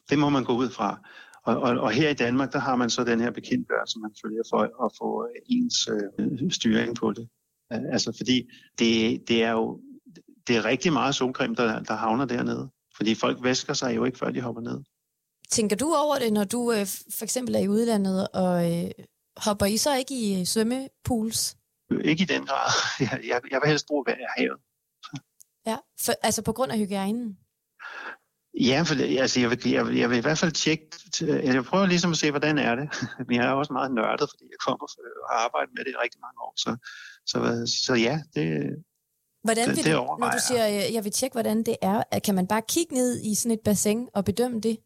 Det 0.10 0.20
må 0.20 0.30
man 0.30 0.44
gå 0.44 0.54
ud 0.54 0.70
fra. 0.70 1.00
Og, 1.44 1.58
og, 1.58 1.80
og 1.80 1.92
her 1.92 2.10
i 2.10 2.14
Danmark, 2.14 2.54
der 2.54 2.60
har 2.60 2.76
man 2.76 2.90
så 2.90 3.04
den 3.04 3.20
her 3.20 3.32
bekendtgørelse, 3.32 4.00
man 4.00 4.12
følger 4.26 4.44
for 4.50 4.86
at 4.86 4.92
få 5.00 5.28
ens 5.46 5.88
øh, 5.88 6.52
styring 6.52 6.96
på 6.96 7.14
det. 7.14 7.30
Altså, 7.72 8.14
fordi 8.18 8.50
det, 8.80 9.22
det 9.28 9.44
er 9.44 9.52
jo 9.52 9.80
det 10.50 10.58
er 10.58 10.66
rigtig 10.66 10.94
meget 10.94 11.16
solcreme, 11.16 11.56
der, 11.56 11.80
der 11.80 11.96
havner 11.96 12.26
dernede. 12.26 12.70
Fordi 12.96 13.16
folk 13.16 13.38
vasker 13.44 13.74
sig 13.74 13.96
jo 13.96 14.06
ikke, 14.06 14.18
før 14.18 14.32
de 14.32 14.42
hopper 14.42 14.62
ned. 14.62 14.84
Tænker 15.52 15.76
du 15.76 15.94
over 15.94 16.16
det, 16.16 16.34
når 16.34 16.44
du 16.44 16.72
øh, 16.72 16.86
for 17.18 17.24
eksempel 17.24 17.56
er 17.56 17.60
i 17.60 17.68
udlandet, 17.68 18.28
og 18.28 18.72
øh, 18.72 18.92
hopper 19.38 19.66
I 19.66 19.78
så 19.78 19.96
ikke 19.96 20.16
i 20.16 20.46
svømmepools? 20.46 21.58
Ikke 22.04 22.22
i 22.22 22.26
den 22.26 22.46
grad. 22.46 22.70
Jeg, 23.00 23.20
jeg, 23.28 23.42
jeg 23.52 23.60
vil 23.62 23.70
helst 23.70 23.88
bruge 23.88 24.06
havet. 24.38 24.60
Ja, 25.66 25.78
for, 26.06 26.14
altså 26.24 26.42
på 26.42 26.54
grund 26.54 26.72
af 26.72 26.78
hygiejnen? 26.78 27.38
Ja, 28.60 28.84
for 28.88 28.96
altså, 29.22 29.40
jeg, 29.40 29.50
vil, 29.50 29.60
jeg, 29.72 29.86
vil, 29.88 29.96
jeg 29.98 30.10
vil 30.10 30.18
i 30.18 30.22
hvert 30.22 30.38
fald 30.38 30.52
tjekke, 30.52 30.86
jeg 31.22 31.64
prøver 31.64 31.86
ligesom 31.86 32.12
at 32.12 32.18
se, 32.18 32.32
hvordan 32.32 32.58
er 32.58 32.76
det. 32.76 32.88
Men 33.28 33.36
jeg 33.38 33.46
er 33.46 33.52
også 33.52 33.74
meget 33.74 33.92
nørdet, 33.92 34.30
fordi 34.32 34.44
jeg 34.54 34.60
kommer 34.66 34.86
og 35.24 35.30
har 35.32 35.40
arbejdet 35.46 35.72
med 35.76 35.84
det 35.86 35.92
i 35.92 36.02
rigtig 36.04 36.20
mange 36.26 36.40
år. 36.46 36.54
Så, 36.64 36.70
så, 37.32 37.40
så 37.86 37.94
ja, 37.94 38.22
det, 38.36 38.46
Hvordan 39.44 39.68
vil 39.68 39.76
det, 39.76 39.86
det, 39.86 39.92
det 39.92 40.20
når 40.20 40.32
du 40.32 40.38
siger, 40.48 40.66
jeg 40.66 41.04
vil 41.04 41.12
tjekke, 41.12 41.34
hvordan 41.34 41.64
det 41.64 41.76
er, 41.82 42.20
kan 42.24 42.36
man 42.36 42.48
bare 42.48 42.62
kigge 42.70 42.94
ned 42.94 43.22
i 43.22 43.36
sådan 43.36 43.52
et 43.52 43.60
bassin 43.66 44.10
og 44.14 44.26
bedømme 44.26 44.62
det 44.62 44.78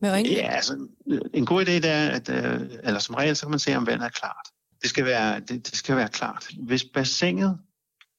med 0.00 0.10
øjnene? 0.10 0.34
Ja, 0.34 0.50
altså, 0.50 0.88
en 1.34 1.46
god 1.46 1.62
idé 1.62 1.70
det 1.70 1.84
er, 1.84 2.10
at, 2.10 2.28
øh, 2.28 2.60
eller 2.84 3.00
som 3.00 3.14
regel, 3.14 3.36
så 3.36 3.46
kan 3.46 3.50
man 3.50 3.58
se, 3.58 3.76
om 3.76 3.86
vandet 3.86 4.06
er 4.06 4.10
klart. 4.10 4.48
Det 4.82 4.90
skal 4.90 5.04
være, 5.04 5.40
det, 5.40 5.66
det 5.66 5.74
skal 5.74 5.96
være 5.96 6.08
klart. 6.08 6.48
Hvis 6.66 6.84
bassinet 6.84 7.60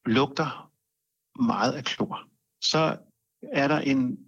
lugter 0.06 0.72
meget 1.44 1.74
af 1.74 1.84
klor, 1.84 2.20
så 2.62 2.98
er 3.54 3.68
der 3.68 3.80
en, 3.80 4.20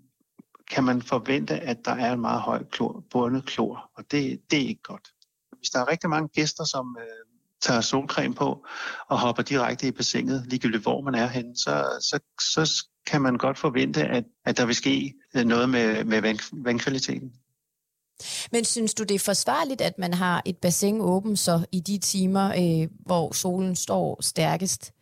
kan 0.67 0.83
man 0.83 1.01
forvente, 1.01 1.59
at 1.59 1.85
der 1.85 1.91
er 1.91 2.13
en 2.13 2.21
meget 2.21 2.41
høj 2.41 2.63
klor, 2.63 3.03
bundet 3.11 3.45
klor, 3.45 3.91
og 3.95 4.11
det, 4.11 4.41
det 4.51 4.63
er 4.63 4.67
ikke 4.67 4.81
godt. 4.83 5.07
Hvis 5.57 5.69
der 5.69 5.79
er 5.79 5.91
rigtig 5.91 6.09
mange 6.09 6.27
gæster, 6.27 6.63
som 6.63 6.97
øh, 6.99 7.32
tager 7.63 7.81
solcreme 7.81 8.35
på 8.35 8.65
og 9.07 9.19
hopper 9.19 9.43
direkte 9.43 9.87
i 9.87 9.91
bassinet, 9.91 10.45
ligegyldigt 10.47 10.83
hvor 10.83 11.01
man 11.01 11.15
er 11.15 11.27
henne, 11.27 11.55
så, 11.55 11.85
så, 11.99 12.19
så 12.39 12.87
kan 13.07 13.21
man 13.21 13.37
godt 13.37 13.57
forvente, 13.57 14.03
at, 14.03 14.23
at 14.45 14.57
der 14.57 14.65
vil 14.65 14.75
ske 14.75 15.13
noget 15.33 15.69
med, 15.69 16.03
med 16.03 16.21
vand, 16.21 16.63
vandkvaliteten. 16.63 17.31
Men 18.51 18.65
synes 18.65 18.93
du, 18.93 19.03
det 19.03 19.15
er 19.15 19.19
forsvarligt, 19.19 19.81
at 19.81 19.93
man 19.97 20.13
har 20.13 20.41
et 20.45 20.57
bassin 20.57 21.01
åbent 21.01 21.39
så 21.39 21.65
i 21.71 21.79
de 21.79 21.97
timer, 21.97 22.45
øh, 22.49 22.89
hvor 23.05 23.31
solen 23.31 23.75
står 23.75 24.21
stærkest, 24.21 24.93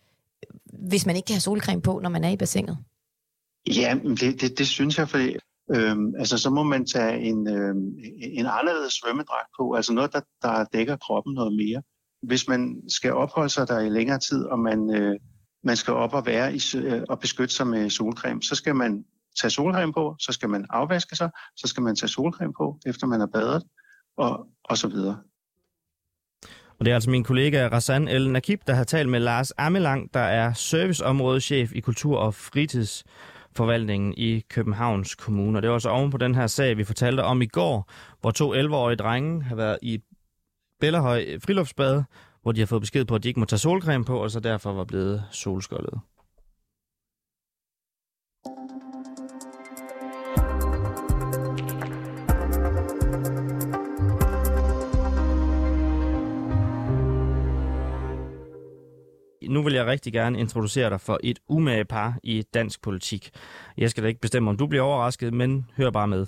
hvis 0.88 1.06
man 1.06 1.16
ikke 1.16 1.28
kan 1.28 1.34
have 1.34 1.42
solcreme 1.42 1.82
på, 1.82 2.00
når 2.00 2.10
man 2.10 2.24
er 2.24 2.30
i 2.30 2.38
bassinet? 2.38 2.78
Ja, 3.68 3.98
det, 4.04 4.42
det, 4.42 4.58
det 4.58 4.68
synes 4.68 4.98
jeg, 4.98 5.10
fordi 5.10 5.36
øhm, 5.76 6.16
altså, 6.16 6.38
så 6.38 6.50
må 6.50 6.64
man 6.64 6.86
tage 6.86 7.20
en, 7.20 7.48
øhm, 7.48 7.96
en 8.22 8.46
anderledes 8.46 8.94
svømmedragt 8.94 9.50
på, 9.60 9.74
altså 9.74 9.94
noget, 9.94 10.14
der, 10.14 10.22
der 10.42 10.64
dækker 10.64 10.98
kroppen 10.98 11.34
noget 11.34 11.54
mere. 11.54 11.82
Hvis 12.22 12.48
man 12.48 12.82
skal 12.90 13.14
opholde 13.14 13.50
sig 13.50 13.68
der 13.68 13.80
i 13.80 13.90
længere 13.90 14.20
tid, 14.20 14.46
og 14.46 14.60
man, 14.60 14.96
øh, 14.96 15.16
man 15.64 15.76
skal 15.76 15.94
op 15.94 16.14
og 16.14 16.26
være 16.26 16.56
i, 16.56 16.62
øh, 16.76 17.02
og 17.10 17.20
beskytte 17.20 17.56
sig 17.56 17.68
med 17.68 17.90
solcreme, 17.90 18.42
så 18.42 18.56
skal 18.56 18.76
man 18.76 19.06
tage 19.42 19.52
solcreme 19.52 19.94
på, 19.94 20.16
så 20.20 20.32
skal 20.32 20.50
man 20.50 20.66
afvaske 20.70 21.16
sig, 21.16 21.30
så 21.56 21.68
skal 21.68 21.84
man 21.84 21.96
tage 21.96 22.10
solcreme 22.10 22.54
på, 22.58 22.80
efter 22.86 23.08
man 23.08 23.20
har 23.20 23.28
badet, 23.28 23.64
og, 24.18 24.48
og 24.64 24.78
så 24.78 24.88
videre. 24.88 25.18
Og 26.80 26.86
det 26.86 26.92
er 26.92 26.96
altså 26.96 27.10
min 27.10 27.24
kollega 27.24 27.68
Rassan 27.68 28.08
El 28.08 28.30
Nakib, 28.30 28.62
der 28.68 28.74
har 28.74 28.84
talt 28.84 29.10
med 29.10 29.20
Lars 29.20 29.52
Amelang, 29.58 30.14
der 30.14 30.20
er 30.20 30.54
serviceområdeschef 30.54 31.72
i 31.74 31.80
Kultur- 31.80 32.18
og 32.18 32.34
Fritidsforvaltningen 32.34 34.14
i 34.18 34.40
Københavns 34.40 35.16
Kommune. 35.16 35.58
Og 35.58 35.62
det 35.62 35.70
var 35.70 35.74
også 35.74 35.90
oven 35.90 36.12
på 36.12 36.18
den 36.18 36.36
her 36.36 36.48
sag, 36.48 36.78
vi 36.78 36.84
fortalte 36.84 37.24
om 37.24 37.42
i 37.42 37.46
går, 37.46 37.92
hvor 38.22 38.32
to 38.32 38.56
11-årige 38.56 38.96
drenge 38.98 39.44
har 39.44 39.56
været 39.56 39.78
i 39.82 40.02
Bellerhøj 40.82 41.40
friluftsbad, 41.46 42.04
hvor 42.42 42.52
de 42.52 42.60
har 42.62 42.66
fået 42.66 42.82
besked 42.82 43.06
på, 43.06 43.16
at 43.16 43.24
de 43.24 43.28
ikke 43.28 43.40
må 43.40 43.46
tage 43.46 43.60
solcreme 43.60 44.06
på, 44.06 44.24
og 44.24 44.32
så 44.32 44.40
derfor 44.40 44.74
var 44.74 44.86
blevet 44.86 45.24
solskoldet. 45.32 46.00
Nu 59.52 59.64
vil 59.64 59.74
jeg 59.74 59.86
rigtig 59.86 60.14
gerne 60.14 60.40
introducere 60.40 60.90
dig 60.90 61.02
for 61.02 61.20
et 61.24 61.40
umage 61.50 61.86
par 61.86 62.18
i 62.24 62.44
dansk 62.54 62.82
politik. 62.82 63.30
Jeg 63.78 63.90
skal 63.90 64.04
da 64.04 64.08
ikke 64.08 64.22
bestemme, 64.22 64.50
om 64.50 64.58
du 64.58 64.68
bliver 64.68 64.84
overrasket, 64.84 65.34
men 65.34 65.66
hør 65.78 65.90
bare 65.90 66.08
med. 66.08 66.26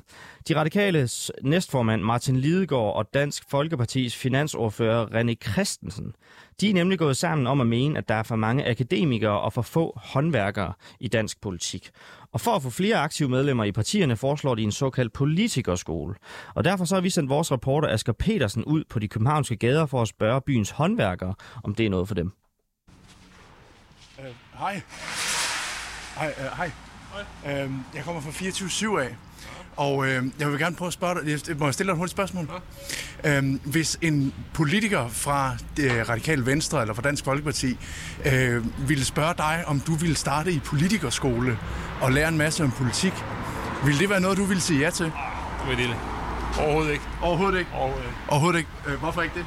De 0.47 0.55
radikales 0.55 1.31
næstformand 1.43 2.01
Martin 2.01 2.37
Lidegaard 2.37 2.95
og 2.95 3.13
Dansk 3.13 3.43
Folkepartis 3.49 4.15
finansordfører 4.15 5.05
René 5.05 5.51
Christensen, 5.51 6.15
de 6.61 6.69
er 6.69 6.73
nemlig 6.73 6.99
gået 6.99 7.17
sammen 7.17 7.47
om 7.47 7.61
at 7.61 7.67
mene, 7.67 7.97
at 7.97 8.09
der 8.09 8.15
er 8.15 8.23
for 8.23 8.35
mange 8.35 8.69
akademikere 8.69 9.41
og 9.41 9.53
for 9.53 9.61
få 9.61 9.99
håndværkere 10.03 10.73
i 10.99 11.07
dansk 11.07 11.41
politik. 11.41 11.89
Og 12.31 12.41
for 12.41 12.51
at 12.51 12.63
få 12.63 12.69
flere 12.69 12.95
aktive 12.95 13.29
medlemmer 13.29 13.63
i 13.63 13.71
partierne, 13.71 14.15
foreslår 14.15 14.55
de 14.55 14.63
en 14.63 14.71
såkaldt 14.71 15.13
politikerskole. 15.13 16.15
Og 16.55 16.63
derfor 16.63 16.85
så 16.85 16.95
har 16.95 17.01
vi 17.01 17.09
sendt 17.09 17.29
vores 17.29 17.51
reporter 17.51 17.87
Asger 17.87 18.13
Petersen 18.13 18.63
ud 18.63 18.83
på 18.89 18.99
de 18.99 19.07
københavnske 19.07 19.55
gader 19.55 19.85
for 19.85 20.01
at 20.01 20.07
spørge 20.07 20.41
byens 20.41 20.69
håndværkere, 20.69 21.33
om 21.63 21.75
det 21.75 21.85
er 21.85 21.89
noget 21.89 22.07
for 22.07 22.15
dem. 22.15 22.31
Hej. 24.59 24.81
Hej. 26.15 26.33
Uh, 26.37 26.57
hej. 26.57 26.71
Uh, 27.43 27.71
jeg 27.95 28.03
kommer 28.03 28.21
fra 28.21 28.29
24-7 28.29 28.99
af. 28.99 29.15
Og 29.75 29.97
uh, 29.97 30.07
jeg 30.39 30.51
vil 30.51 30.59
gerne 30.59 30.75
prøve 30.75 30.87
at 30.87 30.93
spørge 30.93 31.21
dig, 31.21 31.39
jeg 31.47 31.57
må 31.57 31.65
jeg 31.65 31.73
stille 31.73 31.87
dig 31.87 31.93
et 31.93 31.97
hurtigt 31.97 32.11
spørgsmål? 32.11 32.49
Ja. 33.23 33.39
Uh, 33.39 33.45
hvis 33.65 33.97
en 34.01 34.33
politiker 34.53 35.07
fra 35.07 35.57
det 35.77 36.09
radikale 36.09 36.45
Venstre 36.45 36.81
eller 36.81 36.93
fra 36.93 37.01
Dansk 37.01 37.25
Folkeparti 37.25 37.77
uh, 38.19 38.89
ville 38.89 39.05
spørge 39.05 39.33
dig, 39.37 39.63
om 39.67 39.79
du 39.79 39.95
ville 39.95 40.15
starte 40.15 40.51
i 40.51 40.59
politikerskole 40.59 41.59
og 42.01 42.11
lære 42.11 42.27
en 42.27 42.37
masse 42.37 42.63
om 42.63 42.71
politik, 42.71 43.13
ville 43.85 43.99
det 43.99 44.09
være 44.09 44.21
noget, 44.21 44.37
du 44.37 44.43
ville 44.43 44.61
sige 44.61 44.79
ja 44.79 44.89
til? 44.89 45.05
Det 45.05 45.13
vil 45.69 45.77
det 45.77 45.95
Overhovedet 46.59 46.91
ikke. 46.91 47.03
Overhovedet 47.21 47.59
ikke? 47.59 47.71
Overhovedet 47.73 48.07
ikke. 48.07 48.19
Overhovedet 48.29 48.57
ikke. 48.57 48.69
Uh, 48.87 48.93
hvorfor 48.93 49.21
ikke 49.21 49.35
det? 49.35 49.45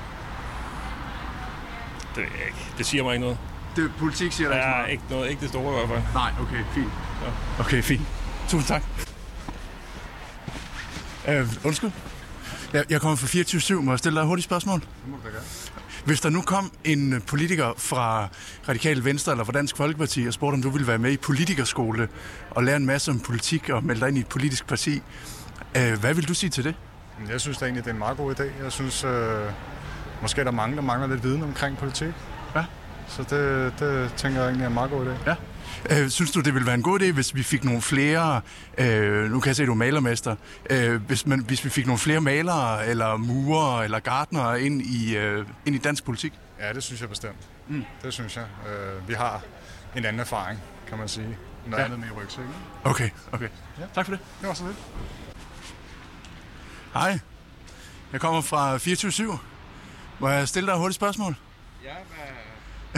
Det, 2.17 2.23
ikke. 2.23 2.73
det 2.79 2.87
siger 2.87 3.05
mig 3.05 3.13
ikke 3.13 3.25
noget. 3.25 3.39
Det, 3.77 3.93
politik 3.99 4.33
siger 4.33 4.49
der 4.49 4.57
ja, 4.57 4.85
ikke 4.85 4.93
ikke 4.93 5.05
noget. 5.11 5.31
Ikke 5.31 5.41
det 5.41 5.49
store 5.49 5.73
i 5.73 5.87
hvert 5.87 5.89
fald. 5.89 6.15
Nej, 6.15 6.33
okay, 6.41 6.65
fint. 6.75 6.91
Ja. 7.23 7.61
Okay, 7.61 7.83
fint. 7.83 8.03
Tusind 8.49 8.69
tak. 8.69 8.83
Uh, 11.29 11.67
undskyld. 11.67 11.91
Jeg, 12.73 12.85
jeg 12.91 13.01
kommer 13.01 13.17
fra 13.17 13.27
24 13.27 13.83
Må 13.83 13.93
jeg 13.93 13.99
stille 13.99 14.17
dig 14.17 14.23
et 14.23 14.29
hurtigt 14.29 14.45
spørgsmål? 14.45 14.81
Det 14.81 14.89
må 15.07 15.17
du 15.17 15.29
da 15.29 15.41
Hvis 16.05 16.21
der 16.21 16.31
nu 16.31 16.43
kom 16.43 16.73
en 16.85 17.23
politiker 17.27 17.73
fra 17.77 18.29
Radikale 18.69 19.05
Venstre 19.05 19.33
eller 19.33 19.45
fra 19.45 19.53
Dansk 19.53 19.77
Folkeparti 19.77 20.27
og 20.27 20.33
spurgte, 20.33 20.55
om 20.55 20.63
du 20.63 20.71
ville 20.71 20.87
være 20.87 20.99
med 20.99 21.13
i 21.13 21.17
politikerskole 21.17 22.09
og 22.51 22.65
lære 22.65 22.77
en 22.77 22.87
masse 22.87 23.11
om 23.11 23.21
politik 23.21 23.69
og 23.71 23.85
melde 23.85 24.01
dig 24.01 24.09
ind 24.09 24.17
i 24.17 24.21
et 24.21 24.27
politisk 24.27 24.67
parti, 24.67 25.03
uh, 25.77 26.01
hvad 26.01 26.15
vil 26.15 26.29
du 26.29 26.35
sige 26.35 26.51
til 26.51 26.65
det? 26.65 26.75
Jeg 27.29 27.41
synes 27.41 27.59
da 27.59 27.65
egentlig, 27.65 27.85
det 27.85 27.91
er 27.91 27.95
en 27.95 27.99
meget 27.99 28.17
god 28.17 28.41
idé. 28.41 28.63
Jeg 28.63 28.73
synes, 28.73 29.05
uh, 29.05 29.11
måske 30.23 30.41
er 30.41 30.45
der 30.45 30.51
mange, 30.51 30.77
der 30.77 30.83
mangler 30.83 31.09
lidt 31.09 31.25
viden 31.25 31.43
omkring 31.43 31.79
politik. 31.79 32.15
Så 33.09 33.23
det, 33.23 33.73
det 33.79 34.13
tænker 34.17 34.39
jeg 34.39 34.47
egentlig 34.47 34.65
er 34.65 34.69
en 34.69 34.75
meget 34.75 34.91
god 34.91 35.07
idé. 35.07 35.31
Ja. 35.31 35.37
Øh, 35.91 36.11
synes 36.11 36.31
du, 36.33 36.41
det 36.41 36.55
ville 36.55 36.67
være 36.67 36.75
en 36.75 36.83
god 36.83 37.01
idé, 37.01 37.13
hvis 37.13 37.35
vi 37.35 37.43
fik 37.43 37.65
nogle 37.65 37.83
flere, 37.83 38.41
øh, 38.79 39.31
nu 39.31 39.41
kan 39.41 39.49
jeg 39.49 39.57
se, 39.57 39.63
at 39.63 39.67
du 39.67 39.73
er 39.73 39.77
malermester, 39.77 40.37
øh, 40.71 41.03
hvis, 41.03 41.27
man, 41.27 41.41
hvis 41.41 41.65
vi 41.65 41.71
fik 41.71 41.87
nogle 41.87 41.99
flere 41.99 42.21
malere, 42.21 42.87
eller 42.87 43.17
murer, 43.17 43.83
eller 43.83 43.99
gardnere 43.99 44.63
ind 44.63 44.83
i, 44.83 45.17
øh, 45.17 45.47
ind 45.67 45.77
i 45.77 45.79
dansk 45.79 46.05
politik? 46.05 46.33
Ja, 46.61 46.73
det 46.73 46.83
synes 46.83 47.01
jeg 47.01 47.09
bestemt. 47.09 47.49
Mm. 47.69 47.85
Det 48.03 48.13
synes 48.13 48.37
jeg. 48.37 48.45
Øh, 48.45 49.09
vi 49.09 49.15
har 49.15 49.43
en 49.97 50.05
anden 50.05 50.21
erfaring, 50.21 50.61
kan 50.89 50.99
man 50.99 51.09
sige. 51.09 51.39
Noget 51.67 51.79
ja. 51.79 51.85
andet 51.85 51.99
med 51.99 52.09
i 52.09 52.11
rygsæk. 52.11 52.45
Okay, 52.85 53.11
okay. 53.33 53.49
Ja. 53.79 53.85
Tak 53.95 54.05
for 54.07 54.13
det. 54.13 54.21
Det 54.41 54.49
var 54.49 54.55
så 54.55 54.67
lidt. 54.67 54.77
Hej. 56.95 57.19
Jeg 58.13 58.21
kommer 58.21 58.41
fra 58.41 58.79
24 58.79 59.39
Må 60.19 60.29
jeg 60.29 60.49
stille 60.49 60.67
dig 60.67 60.73
et 60.73 60.79
hurtigt 60.79 60.97
spørgsmål? 60.97 61.37
Ja, 61.85 61.91
hvad... 61.91 62.27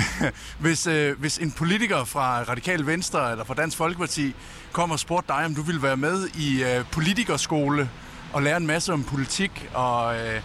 hvis, 0.65 0.87
øh, 0.87 1.19
hvis 1.19 1.39
en 1.39 1.53
politiker 1.53 2.05
fra 2.05 2.43
Radikal 2.43 2.87
Venstre 2.87 3.31
eller 3.31 3.45
fra 3.45 3.55
Dansk 3.55 3.77
Folkeparti 3.77 4.35
kom 4.73 4.91
og 4.91 4.99
spurgte 4.99 5.33
dig, 5.33 5.45
om 5.45 5.55
du 5.55 5.63
ville 5.63 5.83
være 5.83 5.97
med 5.97 6.29
i 6.29 6.65
øh, 6.65 6.85
politikerskole 6.93 7.91
og 8.33 8.43
lære 8.43 8.57
en 8.57 8.67
masse 8.67 8.93
om 8.93 9.05
politik 9.05 9.71
og, 9.75 10.17
øh, 10.17 10.41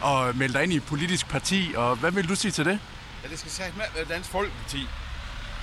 og 0.00 0.36
melde 0.36 0.54
dig 0.54 0.62
ind 0.62 0.72
i 0.72 0.76
et 0.76 0.84
politisk 0.84 1.28
parti, 1.28 1.74
og 1.76 1.96
hvad 1.96 2.10
vil 2.10 2.28
du 2.28 2.34
sige 2.34 2.52
til 2.52 2.64
det? 2.64 2.78
Ja, 3.24 3.28
det 3.28 3.38
skal 3.38 3.50
sagt 3.50 3.76
med 3.76 4.06
Dansk 4.08 4.30
Folkeparti. 4.30 4.86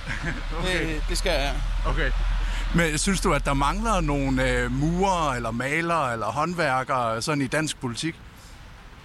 okay. 0.58 0.94
det, 0.94 1.04
det 1.08 1.18
skal 1.18 1.32
jeg. 1.32 1.54
Okay. 1.86 2.10
Men 2.74 2.98
synes 2.98 3.20
du, 3.20 3.32
at 3.32 3.44
der 3.44 3.54
mangler 3.54 4.00
nogle 4.00 4.50
øh, 4.50 4.72
murer 4.72 5.34
eller 5.34 5.50
malere 5.50 6.12
eller 6.12 6.26
håndværkere 6.26 7.22
sådan 7.22 7.42
i 7.42 7.46
dansk 7.46 7.80
politik? 7.80 8.14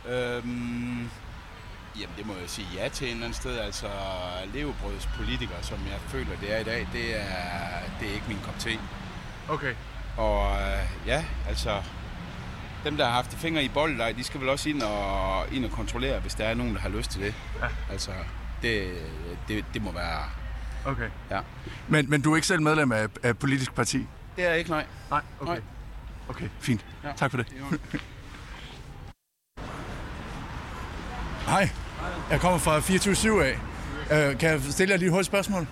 Øhm, 0.10 1.10
jamen, 2.01 2.15
det 2.17 2.25
må 2.25 2.33
jeg 2.33 2.49
sige 2.49 2.67
ja 2.75 2.89
til 2.89 3.07
en 3.07 3.13
eller 3.13 3.25
anden 3.25 3.35
sted. 3.41 3.57
Altså, 3.57 3.88
levebrødspolitikere, 4.53 5.63
som 5.63 5.77
jeg 5.77 5.99
føler, 6.07 6.31
det 6.41 6.55
er 6.55 6.59
i 6.59 6.63
dag, 6.63 6.88
det 6.93 7.21
er, 7.21 7.27
det 7.99 8.09
er 8.09 8.13
ikke 8.13 8.25
min 8.27 8.39
kop 8.43 8.59
te. 8.59 8.69
Okay. 9.49 9.73
Og 10.17 10.57
øh, 10.62 11.07
ja, 11.07 11.25
altså, 11.47 11.83
dem, 12.83 12.97
der 12.97 13.05
har 13.05 13.12
haft 13.12 13.33
fingre 13.33 13.63
i 13.63 13.69
bolden, 13.69 14.17
de 14.17 14.23
skal 14.23 14.41
vel 14.41 14.49
også 14.49 14.69
ind 14.69 14.81
og, 14.81 15.53
ind 15.53 15.65
og 15.65 15.71
kontrollere, 15.71 16.19
hvis 16.19 16.35
der 16.35 16.45
er 16.45 16.53
nogen, 16.53 16.73
der 16.73 16.79
har 16.81 16.89
lyst 16.89 17.12
til 17.12 17.21
det. 17.21 17.33
Ja. 17.62 17.67
Altså, 17.91 18.12
det, 18.62 18.93
det, 19.47 19.65
det 19.73 19.81
må 19.81 19.91
være... 19.91 20.23
Okay. 20.85 21.09
Ja. 21.31 21.39
Men, 21.88 22.09
men 22.09 22.21
du 22.21 22.31
er 22.31 22.35
ikke 22.35 22.47
selv 22.47 22.62
medlem 22.62 22.91
af, 22.91 23.07
af 23.23 23.38
politisk 23.38 23.73
parti? 23.75 24.07
Det 24.35 24.45
er 24.45 24.49
jeg 24.49 24.59
ikke, 24.59 24.69
nej. 24.69 24.85
Nej, 25.09 25.21
okay. 25.39 25.51
Nej. 25.51 25.62
Okay, 26.29 26.49
fint. 26.59 26.85
Ja. 27.03 27.12
Tak 27.15 27.31
for 27.31 27.38
det. 27.38 27.47
Hej. 31.49 31.69
Jeg 32.31 32.41
kommer 32.41 32.57
fra 32.59 32.79
24 32.79 33.45
af. 33.45 33.59
Uh, 34.05 34.38
kan 34.39 34.49
jeg 34.49 34.62
stille 34.69 34.91
jer 34.91 34.97
lige 34.97 35.07
et 35.07 35.12
hurtigt 35.12 35.27
spørgsmål? 35.27 35.67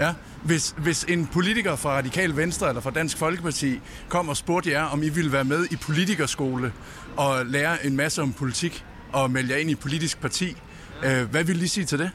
Ja. 0.00 0.06
ja. 0.06 0.14
Hvis, 0.42 0.74
hvis 0.78 1.04
en 1.08 1.26
politiker 1.26 1.76
fra 1.76 1.90
Radikal 1.90 2.36
Venstre 2.36 2.68
eller 2.68 2.80
fra 2.80 2.90
Dansk 2.90 3.18
Folkeparti 3.18 3.80
kom 4.08 4.28
og 4.28 4.36
spurgte 4.36 4.70
jer, 4.70 4.82
om 4.84 5.02
I 5.02 5.08
ville 5.08 5.32
være 5.32 5.44
med 5.44 5.66
i 5.70 5.76
politikerskole 5.76 6.72
og 7.16 7.46
lære 7.46 7.86
en 7.86 7.96
masse 7.96 8.22
om 8.22 8.32
politik 8.32 8.84
og 9.12 9.30
melde 9.30 9.52
jer 9.52 9.58
ind 9.58 9.70
i 9.70 9.72
et 9.72 9.78
politisk 9.78 10.20
parti, 10.20 10.56
uh, 11.04 11.22
hvad 11.22 11.44
ville 11.44 11.64
I 11.64 11.68
sige 11.68 11.84
til 11.86 11.98
det? 11.98 12.10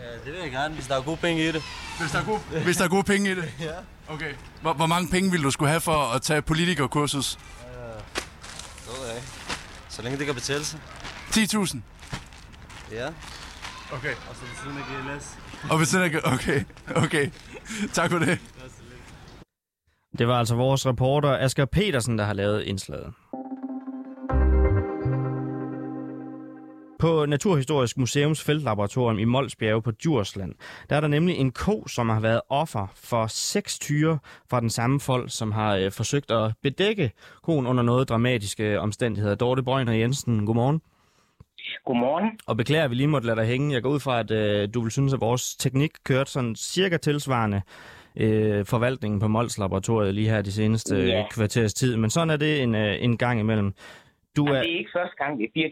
Ja, 0.00 0.04
det 0.24 0.32
vil 0.32 0.40
jeg 0.42 0.50
gerne, 0.50 0.74
hvis 0.74 0.86
der 0.86 0.96
er 0.96 1.02
gode 1.02 1.16
penge 1.16 1.48
i 1.48 1.52
det. 1.52 1.62
Hvis 2.00 2.10
der 2.10 2.18
er 2.18 2.24
gode, 2.24 2.40
hvis 2.64 2.76
der 2.76 2.84
er 2.84 2.88
gode 2.88 3.02
penge 3.02 3.30
i 3.30 3.34
det? 3.34 3.44
Ja. 3.60 3.72
Okay. 4.08 4.32
Hvor, 4.62 4.72
hvor 4.72 4.86
mange 4.86 5.08
penge 5.08 5.30
ville 5.30 5.44
du 5.44 5.50
skulle 5.50 5.68
have 5.68 5.80
for 5.80 6.14
at 6.14 6.22
tage 6.22 6.42
politikerkursus? 6.42 7.38
Det 8.84 8.92
ved 9.00 9.06
jeg 9.06 9.16
ikke. 9.16 9.28
Så 9.88 10.02
længe 10.02 10.18
det 10.18 10.26
kan 10.26 10.34
betale 10.34 10.64
sig. 10.64 10.80
10.000? 11.30 11.78
Ja. 12.92 13.06
Okay. 13.92 14.14
Og 14.30 14.36
så 14.36 14.40
ved 14.40 14.56
siden 14.62 14.76
af 14.78 15.16
GLS. 15.16 15.38
Og 15.70 15.78
hvis 15.78 15.88
den 15.88 16.02
er... 16.02 16.20
Okay, 16.34 16.60
okay. 17.04 17.30
Tak 17.92 18.10
for 18.10 18.18
det. 18.18 18.38
Det 20.18 20.28
var 20.28 20.38
altså 20.38 20.54
vores 20.54 20.86
reporter 20.86 21.38
Asger 21.38 21.64
Petersen, 21.64 22.18
der 22.18 22.24
har 22.24 22.32
lavet 22.32 22.62
indslaget. 22.62 23.12
På 26.98 27.26
Naturhistorisk 27.26 27.98
Museums 27.98 28.42
feltlaboratorium 28.42 29.18
i 29.18 29.24
Molsbjerge 29.24 29.82
på 29.82 29.90
Djursland, 29.90 30.54
der 30.90 30.96
er 30.96 31.00
der 31.00 31.08
nemlig 31.08 31.36
en 31.36 31.50
ko, 31.50 31.86
som 31.88 32.08
har 32.08 32.20
været 32.20 32.40
offer 32.48 32.86
for 32.94 33.26
seks 33.26 33.78
tyre 33.78 34.18
fra 34.50 34.60
den 34.60 34.70
samme 34.70 35.00
folk, 35.00 35.30
som 35.30 35.52
har 35.52 35.76
øh, 35.76 35.92
forsøgt 35.92 36.30
at 36.30 36.52
bedække 36.62 37.12
koen 37.42 37.66
under 37.66 37.82
noget 37.82 38.08
dramatiske 38.08 38.80
omstændigheder. 38.80 39.34
Dorte 39.34 39.62
Brøgner 39.62 39.92
Jensen, 39.92 40.46
godmorgen. 40.46 40.80
Godmorgen. 41.84 42.38
Og 42.46 42.56
beklager, 42.56 42.88
vi 42.88 42.94
lige 42.94 43.06
måtte 43.06 43.26
lade 43.26 43.40
dig 43.40 43.46
hænge. 43.46 43.74
Jeg 43.74 43.82
går 43.82 43.90
ud 43.90 44.00
fra, 44.00 44.20
at 44.20 44.30
øh, 44.30 44.68
du 44.74 44.80
vil 44.80 44.90
synes, 44.90 45.14
at 45.14 45.20
vores 45.20 45.56
teknik 45.56 45.90
kørte 46.04 46.30
sådan 46.30 46.56
cirka 46.56 46.96
tilsvarende 46.96 47.62
øh, 48.16 48.64
forvaltningen 48.64 49.20
på 49.20 49.28
Mols 49.28 49.58
Laboratoriet 49.58 50.14
lige 50.14 50.28
her 50.30 50.42
de 50.42 50.52
seneste 50.52 50.96
Ja. 50.96 51.04
ja. 51.04 51.24
kvarters 51.30 51.74
tid. 51.74 51.96
Men 51.96 52.10
sådan 52.10 52.30
er 52.30 52.36
det 52.36 52.62
en, 52.62 52.74
øh, 52.74 52.96
en 53.00 53.16
gang 53.18 53.40
imellem. 53.40 53.72
Du 54.36 54.44
Er... 54.46 54.52
er... 54.54 54.62
Det 54.62 54.72
er 54.74 54.78
ikke 54.78 54.90
første 54.96 55.16
gang, 55.24 55.38
det 55.38 55.64
er 55.64 55.68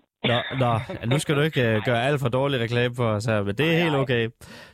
24-7. 0.00 0.04
Nå, 0.28 0.38
nå, 0.58 0.78
nu 1.06 1.18
skal 1.18 1.36
du 1.36 1.40
ikke 1.40 1.68
øh, 1.68 1.82
gøre 1.84 2.02
alt 2.04 2.20
for 2.20 2.28
dårlig 2.28 2.60
reklame 2.60 2.94
for 2.94 3.04
os 3.08 3.24
her, 3.24 3.42
men 3.42 3.54
det 3.54 3.74
er 3.74 3.82
helt 3.82 3.94
okay. 3.94 4.28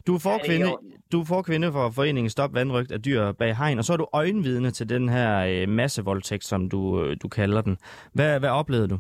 Du 0.07 0.15
er 0.15 0.19
forkvinde, 0.19 0.67
du 1.13 1.21
er 1.21 1.25
forkvinde 1.25 1.73
for 1.73 1.91
foreningen 1.91 2.31
Stop 2.31 2.55
Vandrygt 2.55 2.93
af 2.93 3.03
dyr 3.03 3.33
bag 3.33 3.57
hegn, 3.57 3.79
og 3.79 3.85
så 3.85 3.93
er 3.93 3.97
du 3.97 4.07
øjenvidne 4.13 4.71
til 4.71 4.89
den 4.89 5.09
her 5.09 5.39
øh, 5.47 5.69
massevoldtægt, 5.69 6.45
som 6.45 6.69
du, 6.69 7.05
øh, 7.05 7.17
du 7.23 7.29
kalder 7.29 7.61
den. 7.61 7.77
Hvad, 8.13 8.39
hvad 8.39 8.51
oplevede 8.51 8.89
du? 8.89 8.99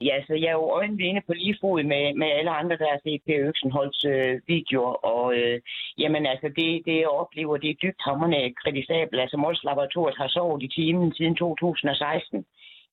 Ja, 0.00 0.16
så 0.26 0.34
jeg 0.34 0.48
er 0.48 0.52
jo 0.62 0.70
øjenvinde 0.70 1.20
på 1.26 1.32
lige 1.32 1.58
fod 1.60 1.82
med, 1.82 2.14
med 2.14 2.26
alle 2.26 2.50
andre, 2.50 2.76
der 2.76 2.88
har 2.90 3.00
set 3.02 3.22
Per 3.26 3.48
Øksenholds 3.48 4.04
øh, 4.04 4.40
videoer. 4.46 4.94
Og 5.12 5.36
øh, 5.38 5.60
jamen 5.98 6.26
altså, 6.26 6.48
det, 6.56 6.82
det 6.86 6.96
jeg 6.98 7.08
oplever, 7.08 7.56
det 7.56 7.70
er 7.70 7.82
dybt 7.82 8.02
hammerne 8.08 8.54
kritisabelt. 8.54 9.20
Altså, 9.20 9.36
Mols 9.36 9.64
Laboratoriet 9.64 10.18
har 10.18 10.28
sovet 10.28 10.62
i 10.62 10.68
timen 10.68 11.14
siden 11.14 11.36
2016. 11.36 12.46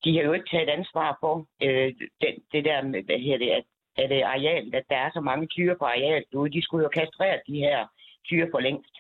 De 0.04 0.15
har 0.15 0.24
jo 0.24 0.34
ikke 0.34 0.50
taget 0.50 0.70
ansvar 0.70 1.18
for 1.20 1.48
øh, 1.63 1.94
det, 2.22 2.32
det 2.52 2.65
der 2.65 2.82
med, 2.82 3.04
hvad 3.04 3.20
her 3.20 3.38
det, 3.38 3.50
at, 3.50 3.63
at 3.98 4.10
det 4.10 4.22
areal, 4.22 4.76
at 4.76 4.84
der 4.89 4.98
er 4.98 5.12
så 5.13 5.22
mange 5.22 5.48
tyre 5.48 5.76
på 5.76 5.86
arealet 5.86 6.32
derude. 6.32 6.54
De 6.54 6.62
skulle 6.62 6.84
jo 6.84 6.89
kastrere 6.89 7.39
de 7.48 7.58
her 7.58 7.88
tyre 8.28 8.48
for 8.52 8.60
længst. 8.60 8.96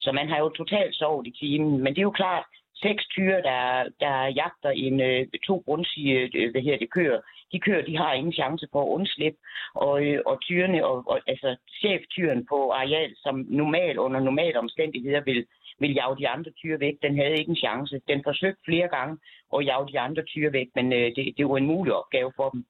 Så 0.00 0.12
man 0.12 0.28
har 0.28 0.38
jo 0.38 0.48
totalt 0.48 0.94
sovet 0.94 1.26
i 1.26 1.34
timen. 1.40 1.82
Men 1.82 1.94
det 1.94 1.98
er 1.98 2.10
jo 2.10 2.20
klart, 2.22 2.44
seks 2.86 3.02
tyre, 3.14 3.42
der, 3.50 3.62
der 4.00 4.16
jagter 4.40 4.70
en 4.70 5.00
øh, 5.00 5.26
to 5.46 5.62
brunsige, 5.66 6.30
øh, 6.38 6.50
hvad 6.52 6.62
her 6.62 6.78
det, 6.78 6.90
køer, 6.90 7.20
de 7.52 7.58
køer, 7.60 7.82
de 7.84 7.96
har 7.96 8.12
ingen 8.12 8.32
chance 8.32 8.66
for 8.72 8.82
at 8.82 8.94
undslippe. 8.96 9.38
Og, 9.74 10.04
øh, 10.06 10.20
og 10.26 10.40
tyrene, 10.40 10.86
og, 10.86 10.96
og, 11.12 11.20
altså 11.26 11.56
cheftyren 11.80 12.46
på 12.50 12.58
areal, 12.70 13.12
som 13.16 13.34
normal 13.48 13.98
under 13.98 14.20
normale 14.20 14.58
omstændigheder 14.58 15.20
vil, 15.20 15.46
vil 15.80 15.92
jage 15.92 16.16
de 16.18 16.28
andre 16.28 16.50
tyre 16.50 16.80
væk, 16.80 16.96
den 17.02 17.18
havde 17.18 17.38
ikke 17.38 17.50
en 17.50 17.62
chance. 17.66 18.00
Den 18.08 18.20
forsøgte 18.24 18.62
flere 18.64 18.88
gange 18.88 19.14
at 19.56 19.66
jage 19.66 19.88
de 19.92 20.00
andre 20.00 20.22
tyre 20.22 20.52
væk, 20.52 20.68
men 20.74 20.92
øh, 20.92 21.06
det, 21.16 21.34
det 21.36 21.48
var 21.48 21.56
en 21.56 21.66
mulig 21.66 21.92
opgave 21.94 22.32
for 22.36 22.48
dem. 22.50 22.64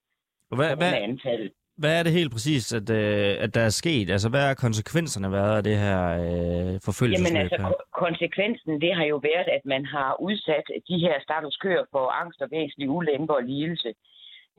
Hvad, 0.56 0.76
hvad, 0.76 0.92
antallet 0.94 1.52
hvad 1.76 1.98
er 1.98 2.02
det 2.02 2.12
helt 2.12 2.32
præcis, 2.32 2.72
at, 2.72 2.90
øh, 2.90 3.36
at 3.44 3.54
der 3.54 3.60
er 3.60 3.68
sket? 3.68 4.10
Altså, 4.10 4.28
hvad 4.28 4.50
er 4.50 4.54
konsekvenserne 4.54 5.32
været 5.32 5.56
af 5.56 5.62
det 5.62 5.78
her 5.78 6.00
øh, 6.24 6.80
forfølgelsesløb 6.84 7.34
Jamen 7.34 7.42
altså, 7.42 7.62
her? 7.62 7.72
konsekvensen, 8.04 8.80
det 8.80 8.94
har 8.94 9.04
jo 9.04 9.16
været, 9.16 9.48
at 9.56 9.64
man 9.64 9.84
har 9.86 10.20
udsat 10.20 10.66
de 10.88 10.98
her 10.98 11.14
stakkels 11.22 11.56
køer 11.56 11.84
for 11.92 12.04
angst 12.22 12.42
og 12.42 12.48
væsentlig 12.50 12.90
ulempe 12.90 13.34
og 13.34 13.42
lidelse. 13.42 13.94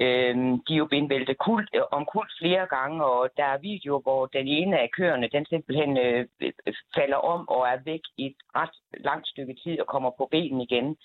Øhm, 0.01 0.53
de 0.65 0.73
er 0.73 0.77
jo 0.77 0.85
blevet 0.85 1.09
væltet 1.09 1.37
kult, 1.37 1.69
om 1.91 2.05
kult 2.13 2.31
flere 2.41 2.65
gange, 2.75 3.05
og 3.05 3.29
der 3.37 3.43
er 3.43 3.57
videoer, 3.57 4.01
hvor 4.01 4.25
den 4.25 4.47
ene 4.47 4.79
af 4.79 4.89
køerne, 4.97 5.29
den 5.35 5.45
simpelthen 5.45 5.97
øh, 5.97 6.25
øh 6.41 6.73
falder 6.95 7.17
om 7.33 7.49
og 7.49 7.61
er 7.67 7.77
væk 7.85 8.03
i 8.17 8.25
et 8.25 8.35
ret 8.55 8.75
langt 9.07 9.27
stykke 9.27 9.55
tid 9.63 9.79
og 9.79 9.87
kommer 9.87 10.11
på 10.17 10.27
benen 10.31 10.61
igen. 10.61 10.97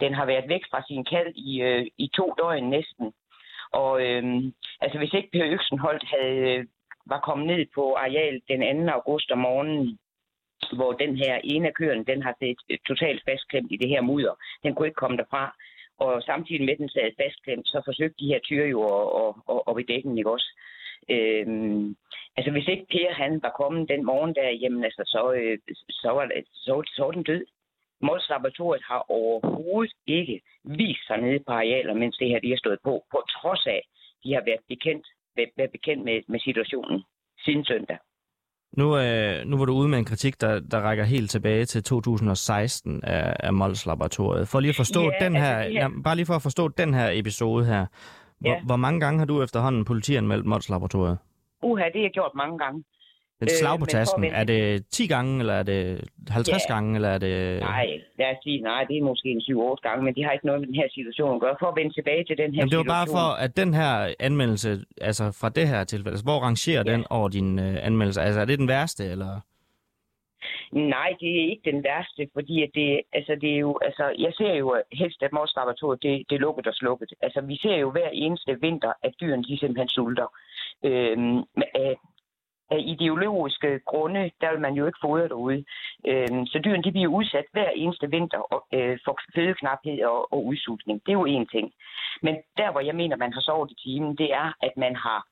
Den 0.00 0.14
har 0.14 0.26
været 0.26 0.48
væk 0.48 0.64
fra 0.70 0.80
sin 0.88 1.04
kald 1.04 1.32
i, 1.34 1.60
øh, 1.62 1.86
i 1.98 2.06
to 2.16 2.34
døgn 2.38 2.70
næsten. 2.70 3.12
Og 3.72 4.02
øhm, 4.06 4.52
altså, 4.80 4.98
hvis 4.98 5.14
ikke 5.14 5.30
Per 5.32 5.46
Øksenholdt 5.46 6.04
havde, 6.14 6.58
øh, 6.58 6.64
var 7.06 7.20
kommet 7.20 7.46
ned 7.46 7.66
på 7.74 7.92
areal 7.92 8.40
den 8.48 8.86
2. 8.86 8.92
august 8.92 9.30
om 9.30 9.38
morgenen, 9.38 9.98
hvor 10.72 10.92
den 10.92 11.16
her 11.16 11.40
ene 11.44 11.68
af 11.68 11.74
køerne, 11.74 12.04
den 12.04 12.22
har 12.22 12.34
set 12.38 12.58
øh, 12.70 12.78
totalt 12.86 13.22
fastklemt 13.28 13.72
i 13.72 13.76
det 13.76 13.88
her 13.88 14.00
mudder. 14.00 14.34
Den 14.62 14.74
kunne 14.74 14.88
ikke 14.88 15.02
komme 15.02 15.16
derfra. 15.16 15.56
Og 15.98 16.22
samtidig 16.22 16.64
med, 16.64 16.76
den 16.76 16.88
sad 16.88 17.10
fastklemt, 17.22 17.66
så 17.68 17.82
forsøgte 17.84 18.24
de 18.24 18.32
her 18.32 18.38
tyre 18.38 18.66
jo 18.66 18.80
at, 18.96 19.06
at, 19.22 19.34
at, 19.52 19.62
at 19.68 19.74
bedække 19.74 19.92
dækken, 19.92 20.18
ikke 20.18 20.30
også? 20.30 20.50
Øhm, 21.10 21.96
altså, 22.36 22.50
hvis 22.50 22.68
ikke 22.68 22.86
Per 22.90 23.12
han 23.12 23.42
var 23.42 23.52
kommet 23.60 23.88
den 23.88 24.04
morgen 24.04 24.34
der, 24.34 24.48
jamen 24.62 24.84
altså, 24.84 25.02
så, 25.06 25.32
øh, 25.32 25.58
så, 25.90 26.10
var, 26.10 26.30
så, 26.52 26.82
så 26.96 27.04
var 27.04 27.10
den 27.10 27.22
død. 27.22 27.44
Mols 28.02 28.28
Laboratoriet 28.28 28.82
har 28.90 29.04
overhovedet 29.10 29.92
ikke 30.06 30.40
vist 30.64 31.06
sig 31.06 31.18
nede 31.20 31.38
på 31.46 31.52
arealer, 31.52 31.94
mens 31.94 32.16
det 32.16 32.28
her 32.28 32.40
de 32.40 32.50
har 32.50 32.56
stået 32.56 32.78
på, 32.84 33.04
på 33.10 33.18
trods 33.36 33.66
af, 33.66 33.80
de 34.24 34.32
har 34.34 34.42
været 34.44 34.60
bekendt, 34.68 35.06
været, 35.36 35.70
bekendt 35.70 36.04
med, 36.04 36.20
med 36.28 36.40
situationen 36.40 37.02
siden 37.44 37.64
søndag. 37.64 37.98
Nu, 38.76 38.86
øh, 38.98 39.44
nu 39.46 39.58
var 39.58 39.64
du 39.64 39.72
ude 39.72 39.88
med 39.88 39.98
en 39.98 40.04
kritik, 40.04 40.40
der, 40.40 40.60
der 40.60 40.80
rækker 40.80 41.04
helt 41.04 41.30
tilbage 41.30 41.64
til 41.64 41.82
2016 41.84 43.04
af, 43.04 43.36
af 43.40 43.52
Mols 43.52 43.86
Laboratoriet. 43.86 44.48
For 44.48 44.60
lige 44.60 44.68
at 44.68 44.76
forstå 44.76 45.00
Ja, 45.02 45.24
den 45.24 45.36
altså 45.36 45.40
her, 45.46 45.62
her- 45.62 45.70
ja, 45.70 45.88
bare 46.04 46.16
lige 46.16 46.26
for 46.26 46.34
at 46.34 46.42
forstå 46.42 46.68
den 46.68 46.94
her 46.94 47.10
episode 47.12 47.64
her. 47.66 47.86
Hvor, 48.40 48.50
Ja. 48.50 48.60
hvor 48.66 48.76
mange 48.76 49.00
gange 49.00 49.18
har 49.18 49.26
du 49.26 49.42
efterhånden 49.42 49.84
politianmeldt 49.84 50.46
Mols 50.46 50.68
Laboratoriet? 50.68 51.18
Uha, 51.62 51.84
det 51.84 51.94
har 51.94 52.00
jeg 52.02 52.10
gjort 52.10 52.34
mange 52.34 52.58
gange. 52.58 52.84
Et 53.42 53.50
slag 53.50 53.78
på 53.78 53.78
men 53.78 53.78
for 53.80 53.84
at 53.84 53.90
tasken. 53.90 54.24
Er 54.24 54.44
det 54.44 54.86
10 54.90 55.06
gange, 55.06 55.40
eller 55.40 55.52
er 55.54 55.62
det 55.62 55.80
50 56.30 56.62
Ja. 56.68 56.74
gange, 56.74 56.94
eller 56.94 57.08
er 57.08 57.18
det... 57.18 57.60
Nej, 57.60 57.86
lad 58.18 58.26
os 58.30 58.36
sige, 58.42 58.60
nej, 58.60 58.84
det 58.88 58.96
er 58.98 59.02
måske 59.02 59.28
en 59.28 59.40
7-8 59.40 59.74
gange, 59.82 60.04
men 60.04 60.14
de 60.16 60.24
har 60.24 60.32
ikke 60.32 60.46
noget 60.46 60.60
med 60.60 60.66
den 60.68 60.74
her 60.76 60.88
situation 60.94 61.34
at 61.34 61.40
gøre. 61.40 61.56
For 61.60 61.66
at 61.66 61.76
vende 61.76 61.94
tilbage 61.94 62.24
til 62.24 62.36
den 62.38 62.50
her 62.54 62.58
Jamen, 62.60 62.70
det 62.70 62.78
var 62.78 62.82
situation. 62.84 62.96
bare 62.96 63.06
for, 63.16 63.28
at 63.44 63.56
den 63.56 63.74
her 63.74 64.14
anmeldelse, 64.20 64.70
altså 65.00 65.24
fra 65.40 65.48
det 65.48 65.68
her 65.68 65.84
tilfælde, 65.84 66.10
altså, 66.10 66.24
hvor 66.24 66.38
rangerer 66.46 66.82
Ja. 66.86 66.92
den 66.92 67.04
over 67.10 67.28
din 67.28 67.58
øh, 67.58 67.76
anmeldelse? 67.88 68.20
Altså, 68.20 68.40
er 68.40 68.44
det 68.44 68.58
den 68.58 68.68
værste, 68.68 69.04
eller... 69.04 69.40
Nej, 70.72 71.10
det 71.20 71.30
er 71.40 71.50
ikke 71.50 71.70
den 71.72 71.84
værste, 71.84 72.22
fordi 72.36 72.62
at 72.62 72.70
det, 72.74 73.00
altså 73.12 73.32
det 73.40 73.50
er 73.54 73.58
jo, 73.58 73.78
altså 73.82 74.04
jeg 74.18 74.32
ser 74.38 74.54
jo 74.54 74.82
helst, 74.92 75.22
at 75.22 75.32
Mors 75.32 75.52
Laboratoriet, 75.56 76.02
det, 76.02 76.12
det 76.30 76.34
er 76.36 76.40
lukket 76.46 76.66
og 76.66 76.74
slukket. 76.74 77.10
Altså 77.22 77.40
vi 77.40 77.56
ser 77.62 77.76
jo 77.76 77.90
hver 77.90 78.08
eneste 78.12 78.60
vinter, 78.60 78.92
at 79.02 79.12
dyrene 79.20 79.44
de 79.44 79.58
simpelthen 79.58 79.88
sulter. 79.88 80.28
Øhm, 80.84 81.38
øh, 81.80 81.94
af 82.70 82.80
ideologiske 82.86 83.80
grunde, 83.86 84.30
der 84.40 84.50
vil 84.52 84.60
man 84.60 84.74
jo 84.74 84.86
ikke 84.86 84.98
fodre 85.02 85.28
derude. 85.28 85.64
Øhm, 86.06 86.46
så 86.46 86.58
dyrene 86.64 86.82
de 86.82 86.92
bliver 86.92 87.08
udsat 87.08 87.44
hver 87.52 87.70
eneste 87.70 88.10
vinter 88.10 88.64
øh, 88.74 88.98
for 89.04 89.18
fødeknaphed 89.34 90.02
og, 90.02 90.32
og 90.32 90.46
udsultning. 90.46 91.00
Det 91.06 91.12
er 91.12 91.20
jo 91.20 91.26
én 91.26 91.46
ting. 91.54 91.72
Men 92.22 92.34
der, 92.56 92.70
hvor 92.72 92.80
jeg 92.80 92.94
mener, 92.94 93.16
man 93.16 93.32
har 93.32 93.40
sovet 93.40 93.70
i 93.70 93.80
timen, 93.84 94.16
det 94.16 94.32
er, 94.32 94.52
at 94.62 94.72
man 94.76 94.96
har 94.96 95.26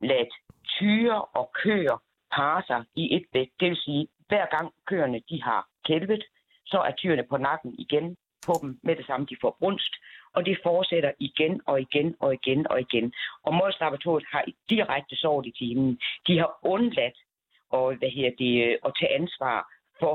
ladt 0.00 0.32
tyre 0.66 1.22
og 1.22 1.50
køer 1.64 1.96
parre 2.32 2.62
sig 2.66 2.84
i 2.96 3.16
et 3.16 3.24
bæk. 3.32 3.48
Det 3.60 3.68
vil 3.68 3.76
sige, 3.76 4.08
hver 4.28 4.46
gang 4.56 4.72
køerne 4.86 5.20
de 5.30 5.42
har 5.42 5.66
kælvet, 5.84 6.24
så 6.66 6.78
er 6.78 6.92
tyrene 6.92 7.24
på 7.30 7.36
nakken 7.36 7.74
igen 7.78 8.16
på 8.46 8.52
dem 8.62 8.78
med 8.82 8.96
det 8.96 9.06
samme, 9.06 9.26
de 9.30 9.36
får 9.40 9.56
brunst, 9.60 9.94
og 10.38 10.46
det 10.46 10.58
fortsætter 10.62 11.12
igen 11.18 11.60
og 11.66 11.80
igen 11.80 12.14
og 12.20 12.34
igen 12.34 12.66
og 12.70 12.80
igen. 12.80 13.12
Og 13.44 13.54
Mols 13.54 13.80
Laboratoriet 13.80 14.26
har 14.32 14.44
direkte 14.70 15.16
sovet 15.16 15.46
i 15.46 15.52
timen. 15.60 15.98
De 16.26 16.38
har 16.38 16.50
undladt 16.62 17.18
og, 17.70 17.94
hvad 17.94 18.10
her 18.10 18.30
det, 18.38 18.52
øh, 18.64 18.78
at 18.86 18.92
tage 18.98 19.14
ansvar 19.20 19.58
for 20.00 20.14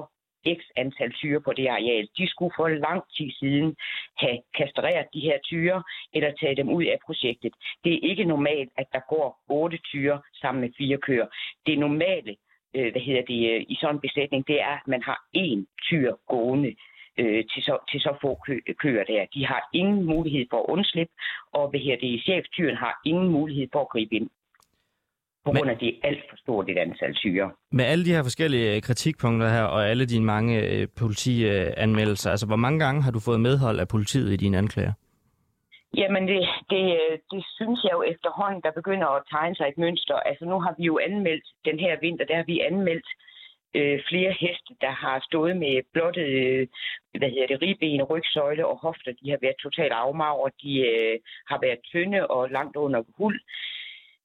x 0.57 0.59
antal 0.75 1.11
tyre 1.11 1.41
på 1.41 1.53
det 1.53 1.67
areal. 1.67 2.07
De 2.17 2.29
skulle 2.29 2.53
for 2.55 2.67
lang 2.67 3.01
tid 3.17 3.29
siden 3.39 3.75
have 4.17 4.37
kastreret 4.57 5.07
de 5.13 5.19
her 5.19 5.37
tyre, 5.43 5.83
eller 6.13 6.31
taget 6.31 6.57
dem 6.57 6.69
ud 6.69 6.83
af 6.83 6.97
projektet. 7.05 7.53
Det 7.83 7.93
er 7.93 8.09
ikke 8.09 8.23
normalt, 8.23 8.71
at 8.77 8.87
der 8.93 9.01
går 9.09 9.39
otte 9.49 9.77
tyre 9.77 10.21
sammen 10.41 10.61
med 10.61 10.69
fire 10.77 10.97
køer. 10.97 11.27
Det 11.65 11.79
normale 11.79 12.35
øh, 12.75 12.91
hvad 12.91 13.01
hedder 13.01 13.21
det, 13.21 13.39
øh, 13.51 13.61
i 13.69 13.75
sådan 13.81 13.95
en 13.95 14.01
besætning, 14.01 14.47
det 14.47 14.61
er, 14.61 14.75
at 14.79 14.87
man 14.87 15.03
har 15.03 15.19
én 15.37 15.59
tyr 15.87 16.15
gående 16.27 16.75
øh, 17.17 17.43
til, 17.51 17.63
så, 17.63 17.77
til 17.91 17.99
så 18.01 18.11
få 18.21 18.39
kø, 18.45 18.59
køer 18.83 19.03
der. 19.03 19.25
De 19.33 19.45
har 19.45 19.69
ingen 19.73 20.03
mulighed 20.03 20.45
for 20.49 20.59
at 20.63 20.65
undslippe, 20.69 21.13
og 21.53 21.69
hvad 21.69 21.79
her 21.79 21.95
det, 21.97 22.23
cheftyren 22.23 22.75
har 22.75 23.01
ingen 23.05 23.27
mulighed 23.27 23.67
for 23.71 23.81
at 23.81 23.89
gribe 23.89 24.15
ind. 24.15 24.29
På 25.45 25.51
grund 25.51 25.69
af, 25.69 25.77
det 25.77 25.87
er 25.89 26.07
alt 26.07 26.23
for 26.29 26.37
stort 26.37 26.69
et 26.69 26.77
antal 26.77 27.15
syre. 27.15 27.51
Med 27.71 27.85
alle 27.85 28.05
de 28.05 28.13
her 28.15 28.23
forskellige 28.23 28.81
kritikpunkter 28.81 29.49
her, 29.49 29.63
og 29.63 29.89
alle 29.89 30.05
dine 30.05 30.25
mange 30.25 30.61
øh, 30.69 30.87
politianmeldelser, 30.99 32.31
altså 32.31 32.47
hvor 32.47 32.55
mange 32.55 32.79
gange 32.79 33.03
har 33.03 33.11
du 33.11 33.19
fået 33.19 33.39
medhold 33.41 33.79
af 33.79 33.87
politiet 33.87 34.33
i 34.33 34.35
dine 34.35 34.57
anklager? 34.57 34.93
Jamen, 35.97 36.27
det, 36.27 36.41
det, 36.69 36.83
det 37.31 37.43
synes 37.57 37.83
jeg 37.83 37.91
jo 37.93 38.03
efterhånden, 38.13 38.61
der 38.61 38.71
begynder 38.71 39.07
at 39.07 39.23
tegne 39.31 39.55
sig 39.55 39.67
et 39.67 39.77
mønster. 39.77 40.15
Altså, 40.15 40.45
nu 40.45 40.59
har 40.59 40.75
vi 40.77 40.83
jo 40.83 40.99
anmeldt 41.07 41.45
den 41.65 41.79
her 41.79 41.93
vinter, 42.01 42.25
der 42.25 42.35
har 42.35 42.43
vi 42.43 42.59
anmeldt 42.59 43.09
øh, 43.09 43.32
flere 44.09 44.33
heste, 44.39 44.73
der 44.81 44.91
har 44.91 45.25
stået 45.29 45.57
med 45.57 45.81
blottet, 45.93 46.27
øh, 46.27 46.67
hvad 47.19 47.29
hedder 47.29 47.47
det, 47.47 47.61
ribben, 47.61 48.03
rygsøjle 48.03 48.67
og 48.67 48.77
hofter. 48.77 49.11
De 49.23 49.29
har 49.29 49.37
været 49.41 49.55
totalt 49.63 49.91
afmagret, 49.91 50.53
de 50.63 50.73
øh, 50.79 51.19
har 51.49 51.59
været 51.65 51.79
tynde 51.91 52.27
og 52.27 52.49
langt 52.49 52.75
under 52.75 53.01
hul. 53.17 53.39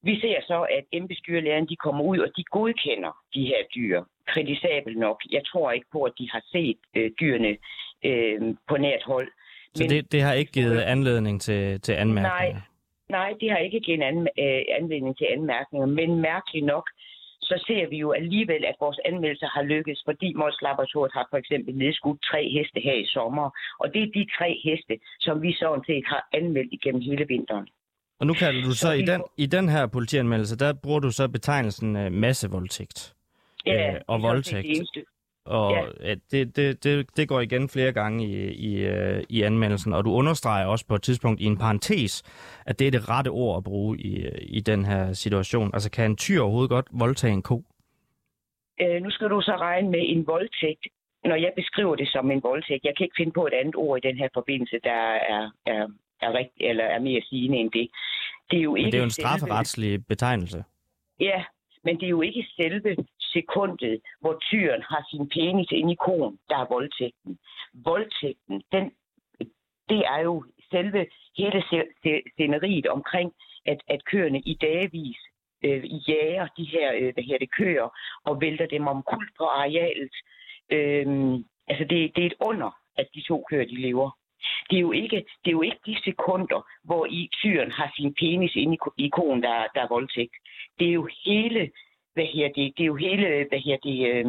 Vi 0.03 0.19
ser 0.19 0.41
så, 0.41 0.59
at 0.77 0.85
embedsdyrlægerne 0.91 1.67
de 1.67 1.75
kommer 1.75 2.03
ud, 2.03 2.19
og 2.19 2.29
de 2.37 2.43
godkender 2.43 3.13
de 3.33 3.41
her 3.41 3.61
dyr. 3.75 4.03
Kritisabelt 4.27 4.97
nok. 4.97 5.21
Jeg 5.31 5.41
tror 5.45 5.71
ikke 5.71 5.87
på, 5.91 6.03
at 6.03 6.13
de 6.19 6.29
har 6.31 6.43
set 6.51 6.79
øh, 6.95 7.11
dyrene 7.19 7.57
øh, 8.05 8.55
på 8.69 8.77
nært 8.77 9.03
hold. 9.03 9.27
Så 9.73 9.83
Men, 9.83 9.89
det, 9.89 10.11
det 10.11 10.21
har 10.21 10.33
ikke 10.33 10.51
givet 10.51 10.81
anledning 10.81 11.41
til, 11.41 11.81
til 11.81 11.93
anmærkninger? 11.93 12.53
Nej, 12.53 12.61
nej, 13.09 13.33
det 13.41 13.51
har 13.51 13.57
ikke 13.57 13.79
givet 13.79 14.01
an, 14.01 14.27
øh, 14.39 14.61
anledning 14.79 15.17
til 15.17 15.27
anmærkninger. 15.35 15.87
Men 15.87 16.21
mærkeligt 16.21 16.65
nok, 16.65 16.89
så 17.51 17.55
ser 17.67 17.83
vi 17.89 17.97
jo 18.05 18.09
alligevel, 18.11 18.61
at 18.71 18.75
vores 18.79 18.99
anmeldelser 19.09 19.49
har 19.55 19.63
lykkes, 19.73 19.99
fordi 20.05 20.33
Mols 20.33 20.61
Laboratoriet 20.61 21.13
har 21.17 21.25
for 21.31 21.37
eksempel 21.37 21.71
nedskudt 21.83 22.19
tre 22.29 22.41
heste 22.55 22.79
her 22.87 22.97
i 23.03 23.05
sommer. 23.15 23.47
Og 23.81 23.87
det 23.93 24.01
er 24.03 24.11
de 24.19 24.25
tre 24.37 24.49
heste, 24.65 24.93
som 25.19 25.41
vi 25.41 25.51
sådan 25.53 25.83
set 25.89 26.05
har 26.13 26.21
anmeldt 26.33 26.71
igennem 26.77 27.01
hele 27.01 27.25
vinteren. 27.27 27.67
Og 28.19 28.27
nu 28.27 28.33
kalder 28.33 28.61
du 28.61 28.71
så, 28.71 28.77
så 28.77 28.91
i, 28.91 29.01
den, 29.01 29.21
i 29.37 29.45
den 29.45 29.69
her 29.69 29.87
politianmeldelse, 29.87 30.57
der 30.57 30.73
bruger 30.83 30.99
du 30.99 31.11
så 31.11 31.27
betegnelsen 31.27 31.95
uh, 31.95 32.11
massevoldtægt 32.11 33.15
ja, 33.65 33.93
øh, 33.93 34.01
og 34.07 34.21
voldtægt. 34.21 34.67
Det 34.95 35.03
og 35.49 35.71
ja. 36.01 36.15
det, 36.31 36.55
det, 36.55 36.83
det, 36.83 37.17
det 37.17 37.27
går 37.27 37.39
igen 37.39 37.69
flere 37.69 37.91
gange 37.91 38.25
i, 38.25 38.33
i, 38.53 38.85
øh, 38.85 39.23
i 39.29 39.41
anmeldelsen, 39.41 39.93
og 39.93 40.05
du 40.05 40.11
understreger 40.11 40.65
også 40.65 40.85
på 40.87 40.95
et 40.95 41.01
tidspunkt 41.01 41.41
i 41.41 41.45
en 41.45 41.57
parentes, 41.57 42.23
at 42.65 42.79
det 42.79 42.87
er 42.87 42.91
det 42.91 43.09
rette 43.09 43.29
ord 43.29 43.57
at 43.57 43.63
bruge 43.63 43.97
i, 43.97 44.27
i 44.41 44.59
den 44.59 44.85
her 44.85 45.13
situation. 45.13 45.69
Altså 45.73 45.91
kan 45.91 46.11
en 46.11 46.17
tyr 46.17 46.41
overhovedet 46.41 46.69
godt 46.69 46.87
voldtage 46.91 47.33
en 47.33 47.41
ko? 47.41 47.63
Øh, 48.81 49.01
nu 49.03 49.09
skal 49.09 49.29
du 49.29 49.41
så 49.41 49.55
regne 49.55 49.89
med 49.89 50.03
en 50.03 50.27
voldtægt. 50.27 50.87
Når 51.23 51.35
jeg 51.35 51.51
beskriver 51.55 51.95
det 51.95 52.09
som 52.11 52.31
en 52.31 52.43
voldtægt, 52.43 52.83
jeg 52.83 52.93
kan 52.97 53.03
ikke 53.03 53.19
finde 53.19 53.31
på 53.31 53.47
et 53.47 53.53
andet 53.53 53.75
ord 53.75 53.97
i 53.97 54.07
den 54.07 54.17
her 54.17 54.29
forbindelse, 54.33 54.79
der 54.83 55.01
er, 55.35 55.51
er, 55.65 55.87
er, 56.21 56.33
rigt, 56.33 56.53
eller 56.59 56.83
er 56.83 56.99
mere 56.99 57.21
sigende 57.21 57.57
end 57.57 57.71
det. 57.71 57.89
Det 58.51 58.57
er 58.59 58.61
jo, 58.61 58.75
ikke 58.75 58.85
Men 58.85 58.91
det 58.91 58.97
er 58.97 59.01
jo 59.01 59.11
en 59.13 59.19
strafferetslig 59.21 59.91
selve... 59.91 60.03
betegnelse. 60.07 60.63
Ja, 61.19 61.43
men 61.83 61.95
det 61.99 62.05
er 62.05 62.09
jo 62.09 62.21
ikke 62.21 62.45
selve 62.55 62.95
sekundet, 63.33 64.01
hvor 64.21 64.37
tyren 64.41 64.81
har 64.81 65.05
sin 65.11 65.29
penis 65.29 65.71
ind 65.71 65.91
i 65.91 65.95
konen, 65.95 66.39
der 66.49 66.57
er 66.57 66.67
voldtægten. 66.69 67.39
Voldtægten, 67.73 68.63
den, 68.71 68.91
det 69.89 70.01
er 70.13 70.19
jo 70.19 70.45
selve 70.71 71.07
hele 71.37 71.63
sceneriet 72.33 72.87
omkring, 72.87 73.33
at, 73.65 73.79
at 73.87 74.05
køerne 74.05 74.39
i 74.39 74.53
dagvis 74.61 75.17
øh, 75.63 76.09
jager 76.09 76.47
de 76.57 76.63
her, 76.63 76.93
øh, 76.99 77.13
hvad 77.13 77.23
her 77.23 77.37
det, 77.37 77.55
køer 77.57 77.89
og 78.25 78.41
vælter 78.41 78.65
dem 78.65 78.87
omkuld 78.87 79.29
på 79.37 79.43
arealet. 79.43 80.15
Øh, 80.69 81.07
altså 81.67 81.83
det, 81.89 82.15
det 82.15 82.21
er 82.21 82.25
et 82.25 82.39
under, 82.39 82.71
at 82.97 83.07
de 83.15 83.21
to 83.27 83.45
køer, 83.49 83.65
de 83.65 83.81
lever. 83.81 84.11
Det 84.69 84.75
er 84.75 84.81
jo 84.81 84.91
ikke, 84.91 85.15
det 85.15 85.47
er 85.49 85.57
jo 85.59 85.61
ikke 85.61 85.79
de 85.85 85.97
sekunder, 86.03 86.61
hvor 86.83 87.05
i 87.05 87.29
tyren 87.41 87.71
har 87.71 87.91
sin 87.95 88.13
penis 88.13 88.55
inde 88.55 88.73
i, 88.75 89.05
i 89.05 89.09
konen, 89.09 89.43
der, 89.43 89.67
der 89.75 89.81
er 89.81 89.87
voldtægt. 89.87 90.35
Det 90.79 90.87
er 90.87 90.93
jo 90.93 91.09
hele 91.25 91.71
hvad 92.13 92.25
her 92.25 92.47
det, 92.47 92.73
det 92.77 92.83
er 92.83 92.91
jo 92.93 92.95
hele, 92.95 93.45
hvad 93.49 93.59
her 93.59 93.77
det, 93.77 93.97
øh, 94.13 94.25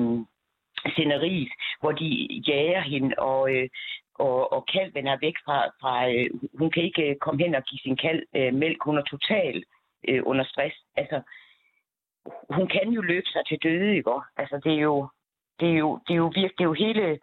sceneriet, 0.92 1.52
hvor 1.80 1.92
de 1.92 2.08
jager 2.48 2.80
hende, 2.80 3.14
og, 3.18 3.54
øh, 3.54 3.68
og, 4.14 4.52
og 4.52 4.66
kalven 4.66 5.06
er 5.06 5.16
væk 5.20 5.34
fra, 5.44 5.58
fra 5.80 6.10
øh, 6.10 6.30
hun 6.58 6.70
kan 6.70 6.82
ikke 6.82 7.10
øh, 7.10 7.16
komme 7.16 7.42
hen 7.44 7.54
og 7.54 7.62
give 7.64 7.78
sin 7.78 7.96
kalv 7.96 8.22
øh, 8.36 8.54
mælk, 8.54 8.84
hun 8.84 8.98
er 8.98 9.02
total 9.02 9.64
øh, 10.08 10.22
under 10.26 10.44
stress. 10.44 10.76
Altså, 10.96 11.20
hun 12.50 12.68
kan 12.68 12.88
jo 12.88 13.00
løbe 13.00 13.26
sig 13.26 13.42
til 13.48 13.58
døde, 13.62 13.96
ikke? 13.96 14.10
Altså, 14.36 14.60
det 14.64 14.72
er 14.72 14.80
jo, 14.80 15.08
det 15.60 15.68
er 15.68 15.78
jo, 15.78 16.00
det 16.06 16.12
er 16.12 16.22
jo 16.24 16.26
virkelig, 16.26 16.58
det 16.58 16.64
er 16.64 16.72
jo 16.72 16.72
hele, 16.72 17.18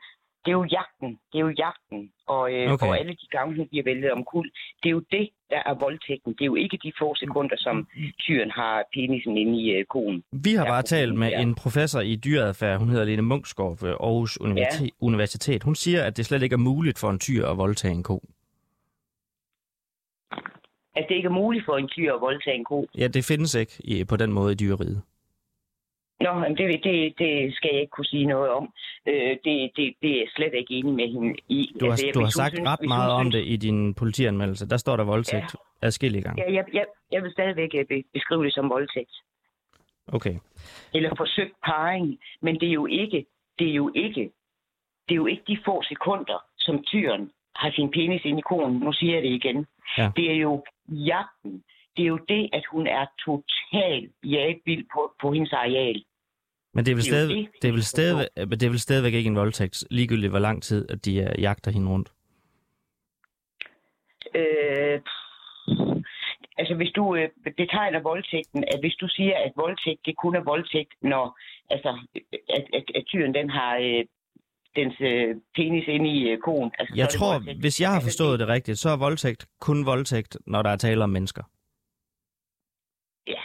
det 0.47 0.53
er 0.53 0.59
jo 0.63 0.67
jagten. 0.79 1.09
Det 1.31 1.37
er 1.41 1.45
jo 1.47 1.53
jagten. 1.65 2.11
Og, 2.35 2.43
øh, 2.53 2.71
okay. 2.73 2.87
og 2.87 2.99
alle 2.99 3.13
de 3.21 3.27
gange, 3.35 3.55
hun 3.57 3.67
bliver 3.67 3.83
væltet 3.83 4.11
om 4.11 4.23
kul. 4.23 4.45
Det 4.81 4.89
er 4.89 4.95
jo 4.99 5.03
det, 5.11 5.29
der 5.49 5.61
er 5.65 5.73
voldtægten. 5.73 6.33
Det 6.33 6.41
er 6.41 6.45
jo 6.45 6.55
ikke 6.55 6.77
de 6.83 6.91
få 6.99 7.15
sekunder, 7.15 7.55
som 7.57 7.87
tyren 8.19 8.51
har 8.51 8.83
penisen 8.93 9.37
inde 9.37 9.61
i 9.61 9.65
øh, 9.75 9.85
konen. 9.85 10.23
Vi 10.31 10.53
har 10.53 10.65
bare 10.65 10.81
talt 10.81 11.15
med 11.15 11.31
en 11.43 11.55
professor 11.55 12.01
i 12.01 12.15
dyreadfærd. 12.15 12.79
Hun 12.79 12.89
hedder 12.89 13.05
Lene 13.05 13.21
Munksgaard 13.21 13.77
ved 13.81 13.89
Aarhus 13.89 14.41
Universitet. 14.41 14.85
Ja. 15.01 15.05
Universitet. 15.05 15.63
Hun 15.63 15.75
siger, 15.75 16.03
at 16.03 16.17
det 16.17 16.25
slet 16.25 16.43
ikke 16.43 16.53
er 16.53 16.65
muligt 16.71 16.99
for 16.99 17.09
en 17.09 17.19
tyr 17.19 17.45
at 17.47 17.57
voldtage 17.57 17.93
en 17.93 18.03
ko. 18.03 18.23
At 20.95 21.05
det 21.09 21.15
ikke 21.15 21.27
er 21.27 21.37
muligt 21.43 21.65
for 21.65 21.77
en 21.77 21.87
tyr 21.87 22.13
at 22.13 22.21
voldtage 22.21 22.57
en 22.57 22.65
ko? 22.65 22.87
Ja, 22.97 23.07
det 23.07 23.25
findes 23.25 23.55
ikke 23.55 24.05
på 24.09 24.15
den 24.17 24.31
måde 24.31 24.51
i 24.51 24.55
dyreriet. 24.55 25.01
Nå, 26.20 26.43
det, 26.57 26.84
det, 26.84 27.13
det 27.20 27.55
skal 27.55 27.70
jeg 27.74 27.82
ikke 27.82 27.91
kunne 27.91 28.05
sige 28.05 28.26
noget 28.26 28.49
om. 28.51 28.74
Øh, 29.07 29.38
det, 29.43 29.72
det, 29.76 29.93
det 30.01 30.09
er 30.11 30.18
jeg 30.18 30.28
slet 30.36 30.53
ikke 30.53 30.74
enig 30.74 30.93
med 30.93 31.07
hende 31.13 31.36
i. 31.49 31.72
Du 31.80 31.86
har, 31.86 31.91
altså, 31.91 32.11
du 32.13 32.20
har 32.20 32.30
sagt 32.30 32.53
synes, 32.55 32.70
ret 32.70 32.88
meget 32.88 33.11
om 33.11 33.32
det 33.32 33.43
i 33.45 33.55
din 33.55 33.93
politianmeldelse. 33.93 34.70
Der 34.70 34.78
står 34.78 34.97
der 34.97 35.03
voldtægt 35.03 35.55
ja. 35.55 35.88
adskillige 35.88 36.22
gange. 36.22 36.43
Ja, 36.43 36.53
jeg, 36.53 36.65
jeg, 36.74 36.86
jeg 37.11 37.24
vil 37.24 37.32
stadigvæk 37.32 37.70
øh, 37.76 38.03
beskrive 38.13 38.45
det 38.45 38.53
som 38.53 38.70
voldtægt. 38.70 39.15
Okay. 40.07 40.36
Eller 40.93 41.15
forsøgt 41.18 41.53
parring. 41.65 42.20
Men 42.41 42.59
det 42.59 42.70
er 42.70 42.74
jo 42.74 42.86
ikke, 42.86 43.26
det 43.59 43.70
er 43.70 43.74
jo 43.74 43.91
ikke, 43.95 44.32
det 45.07 45.11
er 45.11 45.15
jo 45.15 45.26
ikke 45.26 45.43
de 45.47 45.57
få 45.65 45.84
sekunder, 45.84 46.43
som 46.57 46.84
tyren 46.84 47.32
har 47.55 47.72
sin 47.72 47.91
penis 47.91 48.26
ind 48.26 48.39
i 48.39 48.41
konen. 48.41 48.80
Nu 48.80 48.93
siger 48.93 49.13
jeg 49.13 49.24
det 49.24 49.30
igen. 49.30 49.65
Ja. 49.97 50.11
Det 50.15 50.32
er 50.32 50.36
jo 50.36 50.63
jagten. 50.89 51.63
Det 51.97 52.03
er 52.03 52.07
jo 52.07 52.19
det, 52.29 52.49
at 52.53 52.63
hun 52.71 52.87
er 52.87 53.05
totalt 53.25 54.11
jagtvild 54.23 54.85
på, 54.93 55.13
på 55.21 55.31
hendes 55.31 55.53
areal. 55.53 56.03
Men 56.73 56.85
det 56.85 56.91
er 56.91 56.95
vel, 56.95 57.03
det 57.03 57.11
er 57.11 57.15
stadig, 57.15 57.37
det, 57.37 57.61
det, 57.61 57.67
er 57.67 57.71
vel 57.71 57.83
stadig, 57.83 58.27
det 58.35 58.63
er 58.63 58.69
vel 58.69 58.79
stadigvæk 58.79 59.13
ikke 59.13 59.27
en 59.27 59.35
voldtægt, 59.35 59.83
ligegyldigt 59.91 60.31
hvor 60.31 60.39
lang 60.39 60.63
tid, 60.63 60.91
at 60.91 61.05
de 61.05 61.11
uh, 61.19 61.41
jagter 61.41 61.71
hende 61.71 61.91
rundt? 61.91 62.11
Øh, 64.35 65.01
altså 66.57 66.73
hvis 66.75 66.91
du 66.95 67.15
øh, 67.15 67.29
betegner 67.57 67.99
voldtægten, 67.99 68.63
at 68.73 68.79
hvis 68.79 68.95
du 69.01 69.07
siger, 69.07 69.35
at 69.45 69.51
voldtægt 69.55 70.01
det 70.05 70.15
kun 70.17 70.35
er 70.35 70.43
voldtægt, 70.43 70.93
når 71.01 71.39
altså, 71.69 71.89
at, 72.49 72.65
at, 72.73 72.83
at 72.95 73.03
tyren 73.07 73.33
den 73.33 73.49
har 73.49 73.77
øh, 73.77 74.05
dens 74.75 74.95
øh, 75.01 75.35
penis 75.55 75.87
ind 75.87 76.07
i 76.07 76.29
øh, 76.29 76.37
konen. 76.37 76.71
Altså, 76.79 76.93
jeg 76.97 77.09
tror, 77.09 77.33
voldtægt. 77.33 77.59
hvis 77.59 77.81
jeg 77.81 77.89
har 77.89 77.95
altså, 77.95 78.07
forstået 78.07 78.39
det 78.39 78.47
rigtigt, 78.47 78.79
så 78.79 78.89
er 78.89 78.97
voldtægt 78.97 79.45
kun 79.59 79.85
voldtægt, 79.85 80.37
når 80.47 80.61
der 80.61 80.69
er 80.69 80.75
tale 80.75 81.03
om 81.03 81.09
mennesker. 81.09 81.43
Ja, 83.28 83.43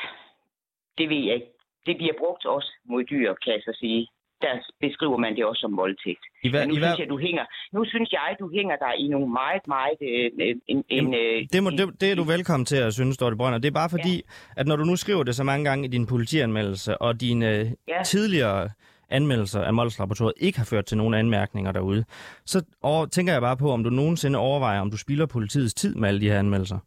det 0.98 1.08
ved 1.08 1.16
jeg 1.26 1.34
ikke 1.34 1.52
det 1.86 1.96
bliver 1.96 2.14
brugt 2.22 2.44
også 2.46 2.70
mod 2.90 3.04
dyr, 3.04 3.34
kan 3.44 3.52
jeg 3.56 3.62
så 3.68 3.76
sige. 3.80 4.06
der 4.42 4.54
beskriver 4.80 5.16
man 5.16 5.36
det 5.36 5.44
også 5.44 5.60
som 5.60 5.76
voldtægt. 5.76 6.24
I 6.42 6.48
hver, 6.50 6.60
Men 6.60 6.68
nu 6.68 6.74
i 6.74 6.78
hver, 6.78 6.86
synes 6.88 6.98
jeg, 6.98 7.08
du 7.08 7.18
hænger, 7.18 7.44
nu 7.72 7.84
synes 7.84 8.12
jeg, 8.12 8.36
du 8.40 8.50
hænger 8.56 8.76
der 8.76 8.92
i 8.98 9.08
nogle 9.08 9.28
meget, 9.32 9.64
meget 9.66 9.98
øh, 10.10 10.30
øh, 10.48 10.54
en, 10.66 10.84
en, 10.88 11.14
øh, 11.14 11.46
det, 11.52 11.62
må, 11.62 11.70
det, 11.70 12.00
det 12.00 12.10
er 12.10 12.14
du 12.16 12.22
velkommen 12.22 12.64
til 12.66 12.76
at 12.76 12.94
synes, 12.94 13.16
Dorte 13.18 13.36
Brønder. 13.36 13.58
Det 13.58 13.68
er 13.68 13.72
bare 13.82 13.90
fordi, 13.90 14.14
ja. 14.16 14.60
at 14.60 14.66
når 14.66 14.76
du 14.76 14.84
nu 14.84 14.96
skriver 14.96 15.22
det 15.22 15.34
så 15.36 15.44
mange 15.44 15.64
gange 15.64 15.84
i 15.84 15.88
din 15.88 16.06
politianmeldelse, 16.06 16.98
og 16.98 17.20
dine 17.20 17.76
Ja. 17.88 18.02
tidligere 18.04 18.68
anmeldelser 19.10 19.60
af 19.60 19.74
Mols 19.74 19.98
Laboratoriet 19.98 20.34
ikke 20.36 20.58
har 20.58 20.64
ført 20.64 20.84
til 20.86 20.96
nogen 20.96 21.14
anmærkninger 21.14 21.72
derude, 21.72 22.04
så 22.46 22.64
tænker 23.12 23.32
jeg 23.32 23.42
bare 23.42 23.56
på, 23.56 23.70
om 23.70 23.84
du 23.84 23.90
nogensinde 23.90 24.38
overvejer, 24.38 24.80
om 24.80 24.90
du 24.90 24.96
spilder 24.96 25.26
politiets 25.26 25.74
tid 25.74 25.94
med 25.94 26.08
alle 26.08 26.20
de 26.20 26.28
her 26.30 26.38
anmeldelser. 26.38 26.78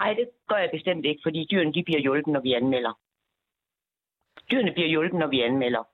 Nej, 0.00 0.14
det 0.14 0.28
gør 0.48 0.56
jeg 0.56 0.70
bestemt 0.72 1.04
ikke, 1.06 1.20
fordi 1.22 1.46
dyrene 1.50 1.72
de 1.72 1.82
bliver 1.84 2.00
hjulpet, 2.00 2.32
når 2.32 2.40
vi 2.40 2.52
anmelder. 2.52 2.92
Dyrene 4.50 4.72
bliver 4.72 4.88
hjulpet, 4.88 5.18
når 5.18 5.26
vi 5.26 5.40
anmelder. 5.40 5.84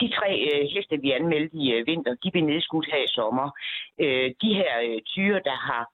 De 0.00 0.08
tre 0.08 0.30
øh, 0.48 0.68
heste, 0.74 1.00
vi 1.00 1.10
anmeldte 1.10 1.56
i 1.56 1.72
øh, 1.72 1.86
vinter, 1.86 2.14
de 2.14 2.30
blev 2.30 2.44
nedskudt 2.44 2.86
her 2.86 3.02
i 3.04 3.14
sommer. 3.14 3.50
Øh, 4.00 4.30
de 4.42 4.54
her 4.54 4.72
øh, 4.86 5.00
tyre, 5.02 5.40
der 5.44 5.56
har 5.56 5.84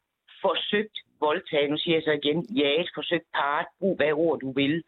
forsøgt 0.43 0.97
voldtaget, 1.21 1.71
nu 1.71 1.79
siger 1.79 1.97
jeg 1.97 2.03
så 2.03 2.13
igen, 2.13 2.39
jaget, 2.61 2.91
forsøgt 2.95 3.29
parret, 3.35 3.67
brug 3.79 3.97
hvad 3.97 4.13
ord 4.13 4.41
du 4.41 4.53
vil, 4.53 4.83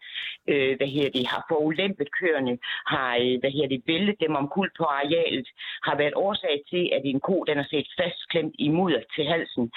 øh, 0.49 0.77
hvad 0.77 0.87
her 0.87 1.11
det, 1.11 1.27
har 1.27 1.45
forulæmpet 1.51 2.09
køerne, 2.21 2.59
har, 2.87 3.11
øh, 3.23 3.41
hvad 3.41 3.51
her 3.51 3.69
det, 3.69 3.83
væltet 3.87 4.21
dem 4.21 4.35
omkuld 4.43 4.71
på 4.79 4.85
arealet, 4.85 5.49
har 5.83 5.97
været 5.97 6.15
årsag 6.17 6.63
til, 6.71 6.85
at 6.97 7.03
en 7.05 7.21
ko, 7.21 7.45
den 7.49 7.57
har 7.57 7.69
set 7.71 7.89
fastklemt 8.01 8.55
i 8.59 8.69
mudder 8.69 9.03
til 9.15 9.25
halsen. 9.25 9.73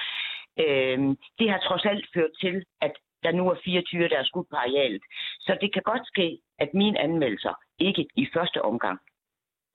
Øh, 0.62 1.00
det 1.40 1.48
har 1.52 1.60
trods 1.68 1.86
alt 1.86 2.06
ført 2.14 2.34
til, 2.42 2.66
at 2.82 2.94
der 3.24 3.32
nu 3.32 3.50
er 3.50 3.56
fire 3.66 3.82
tyre, 3.82 4.10
der 4.10 4.18
er 4.20 4.24
skudt 4.24 4.50
på 4.50 4.56
arealet. 4.56 5.02
Så 5.40 5.58
det 5.62 5.74
kan 5.74 5.82
godt 5.86 6.08
ske, 6.08 6.40
at 6.60 6.74
mine 6.74 7.00
anmeldelser 7.00 7.54
ikke 7.80 8.08
i 8.16 8.28
første 8.34 8.62
omgang 8.62 9.00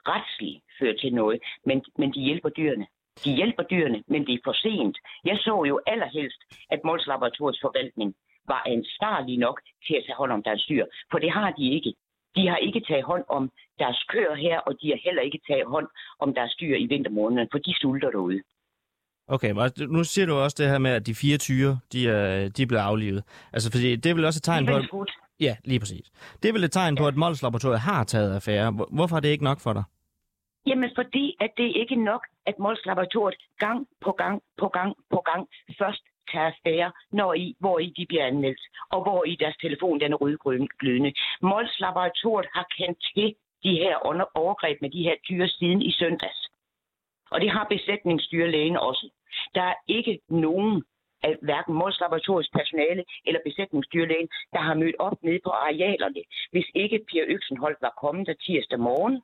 retsligt 0.09 0.64
fører 0.78 0.97
til 0.97 1.14
noget, 1.14 1.43
men, 1.66 1.84
men 1.99 2.14
de 2.14 2.20
hjælper 2.20 2.49
dyrene. 2.49 2.87
De 3.24 3.37
hjælper 3.37 3.62
dyrene, 3.62 4.03
men 4.07 4.26
det 4.26 4.34
er 4.34 4.45
for 4.45 4.53
sent. 4.53 4.97
Jeg 5.24 5.37
så 5.39 5.64
jo 5.68 5.80
allerhelst, 5.87 6.41
at 6.70 6.80
Mols 6.84 7.07
Laboratoriets 7.07 7.61
forvaltning 7.61 8.14
var 8.47 8.62
ansvarlig 8.66 9.39
nok 9.39 9.61
til 9.87 9.95
at 9.95 10.05
tage 10.07 10.16
hånd 10.16 10.32
om 10.32 10.43
deres 10.43 10.64
dyr, 10.64 10.84
for 11.11 11.18
det 11.18 11.30
har 11.30 11.51
de 11.51 11.70
ikke. 11.70 11.95
De 12.37 12.49
har 12.49 12.57
ikke 12.57 12.80
taget 12.89 13.05
hånd 13.05 13.24
om 13.28 13.51
deres 13.78 14.05
køer 14.09 14.34
her, 14.34 14.59
og 14.59 14.72
de 14.80 14.89
har 14.89 15.01
heller 15.05 15.22
ikke 15.22 15.41
taget 15.49 15.66
hånd 15.66 15.89
om 16.18 16.34
deres 16.34 16.55
dyr 16.61 16.76
i 16.76 16.87
vintermånederne, 16.87 17.49
for 17.53 17.59
de 17.59 17.74
sulter 17.80 18.11
derude. 18.11 18.43
Okay, 19.29 19.51
men 19.51 19.70
nu 19.97 20.05
siger 20.05 20.27
du 20.27 20.35
også 20.35 20.57
det 20.59 20.68
her 20.70 20.79
med, 20.79 20.91
at 20.91 21.07
de 21.07 21.14
fire 21.14 21.39
tyre, 21.39 21.79
de 21.93 22.09
er, 22.09 22.49
de 22.49 22.62
er 22.62 22.66
blevet 22.66 22.83
aflivet. 22.83 23.22
Altså, 23.53 23.70
fordi 23.72 23.97
det 23.97 24.11
er 24.11 24.14
vel 24.14 24.24
også 24.24 24.39
et 24.39 24.43
tegn 24.43 24.66
på... 24.66 24.77
At, 24.77 24.85
ja, 25.41 25.57
lige 25.64 25.81
præcis. 25.81 26.11
Det 26.43 26.49
er 26.49 26.53
vel 26.53 26.64
et 26.64 26.72
tegn 26.72 26.97
på, 26.97 27.07
at 27.07 27.16
Mols 27.16 27.43
Laboratoriet 27.43 27.81
har 27.81 28.05
taget 28.05 28.35
affære. 28.35 28.70
Hvor- 28.70 28.89
Hvorfor 28.93 29.16
er 29.16 29.20
det 29.20 29.29
ikke 29.29 29.45
nok 29.45 29.61
for 29.61 29.72
dig? 29.72 29.85
Jamen 30.66 30.91
fordi, 30.95 31.37
at 31.41 31.51
det 31.57 31.72
ikke 31.81 31.95
er 31.95 32.05
nok, 32.12 32.22
at 32.47 32.55
Mols 32.59 32.87
Laboratoriet 32.87 33.39
gang 33.59 33.87
på 34.05 34.12
gang 34.12 34.43
på 34.59 34.68
gang 34.68 34.95
på 35.11 35.22
gang 35.31 35.49
først 35.79 36.03
tager 36.33 36.47
affære, 36.47 36.93
når 37.12 37.35
i, 37.35 37.57
hvor 37.61 37.79
i 37.79 37.93
de 37.97 38.07
bliver 38.09 38.27
anmeldt, 38.27 38.61
og 38.91 39.03
hvor 39.03 39.24
i 39.24 39.37
deres 39.41 39.57
telefon 39.57 40.01
den 40.01 40.12
er 40.12 40.16
rødglødende. 40.16 41.12
Mols 41.43 41.81
Laboratoriet 41.81 42.49
har 42.55 42.66
kendt 42.79 42.99
til 43.14 43.35
de 43.64 43.70
her 43.83 44.07
under- 44.07 44.31
overgreb 44.35 44.77
med 44.81 44.91
de 44.91 45.03
her 45.03 45.14
dyr 45.31 45.47
siden 45.47 45.83
i 45.83 45.93
søndags. 45.93 46.45
Og 47.31 47.41
det 47.41 47.51
har 47.51 47.64
besætningsdyrlægen 47.64 48.77
også. 48.77 49.11
Der 49.55 49.62
er 49.62 49.74
ikke 49.89 50.20
nogen 50.29 50.85
af 51.22 51.37
hverken 51.43 51.74
Mols 51.74 52.03
personale 52.49 53.05
eller 53.27 53.41
besætningsdyrlægen, 53.45 54.29
der 54.53 54.59
har 54.59 54.74
mødt 54.74 54.97
op 54.99 55.22
nede 55.22 55.41
på 55.45 55.51
arealerne, 55.51 56.22
hvis 56.51 56.66
ikke 56.74 57.05
Pia 57.09 57.22
Øksenholt 57.27 57.79
var 57.81 57.95
kommet 58.01 58.27
der 58.27 58.35
tirsdag 58.35 58.81
morgen, 58.81 59.22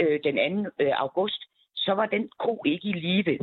øh, 0.00 0.20
den 0.24 0.64
2. 0.64 0.70
Øh, 0.80 0.92
august, 0.96 1.40
så 1.74 1.92
var 1.92 2.06
den 2.06 2.30
ko 2.38 2.62
ikke 2.66 2.88
i 2.88 2.92
live. 2.92 3.38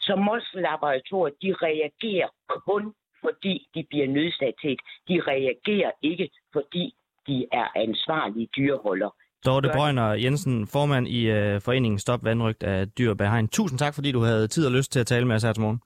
Så 0.00 0.16
Molslaboratoriet, 0.16 1.34
de 1.42 1.54
reagerer 1.54 2.28
kun 2.66 2.94
fordi 3.24 3.68
de 3.74 3.84
bliver 3.90 4.08
nødsat 4.08 4.54
til. 4.62 4.78
De 5.08 5.20
reagerer 5.20 5.90
ikke, 6.02 6.30
fordi 6.52 6.94
de 7.26 7.46
er 7.52 7.68
ansvarlige 7.76 8.48
dyreholder. 8.56 9.10
Dorte 9.46 9.68
det. 9.68 9.76
Brøgner 9.76 10.12
Jensen, 10.12 10.66
formand 10.66 11.08
i 11.08 11.30
uh, 11.30 11.60
foreningen 11.62 11.98
Stop 11.98 12.24
Vandrygt 12.24 12.62
af 12.62 12.88
Dyr 12.88 13.14
bag 13.14 13.30
Hegn. 13.30 13.48
Tusind 13.48 13.78
tak, 13.78 13.94
fordi 13.94 14.12
du 14.12 14.20
havde 14.20 14.48
tid 14.48 14.66
og 14.66 14.72
lyst 14.72 14.92
til 14.92 15.00
at 15.00 15.06
tale 15.06 15.26
med 15.26 15.36
os 15.36 15.42
her 15.42 15.52
til 15.52 15.60
morgen. 15.62 15.80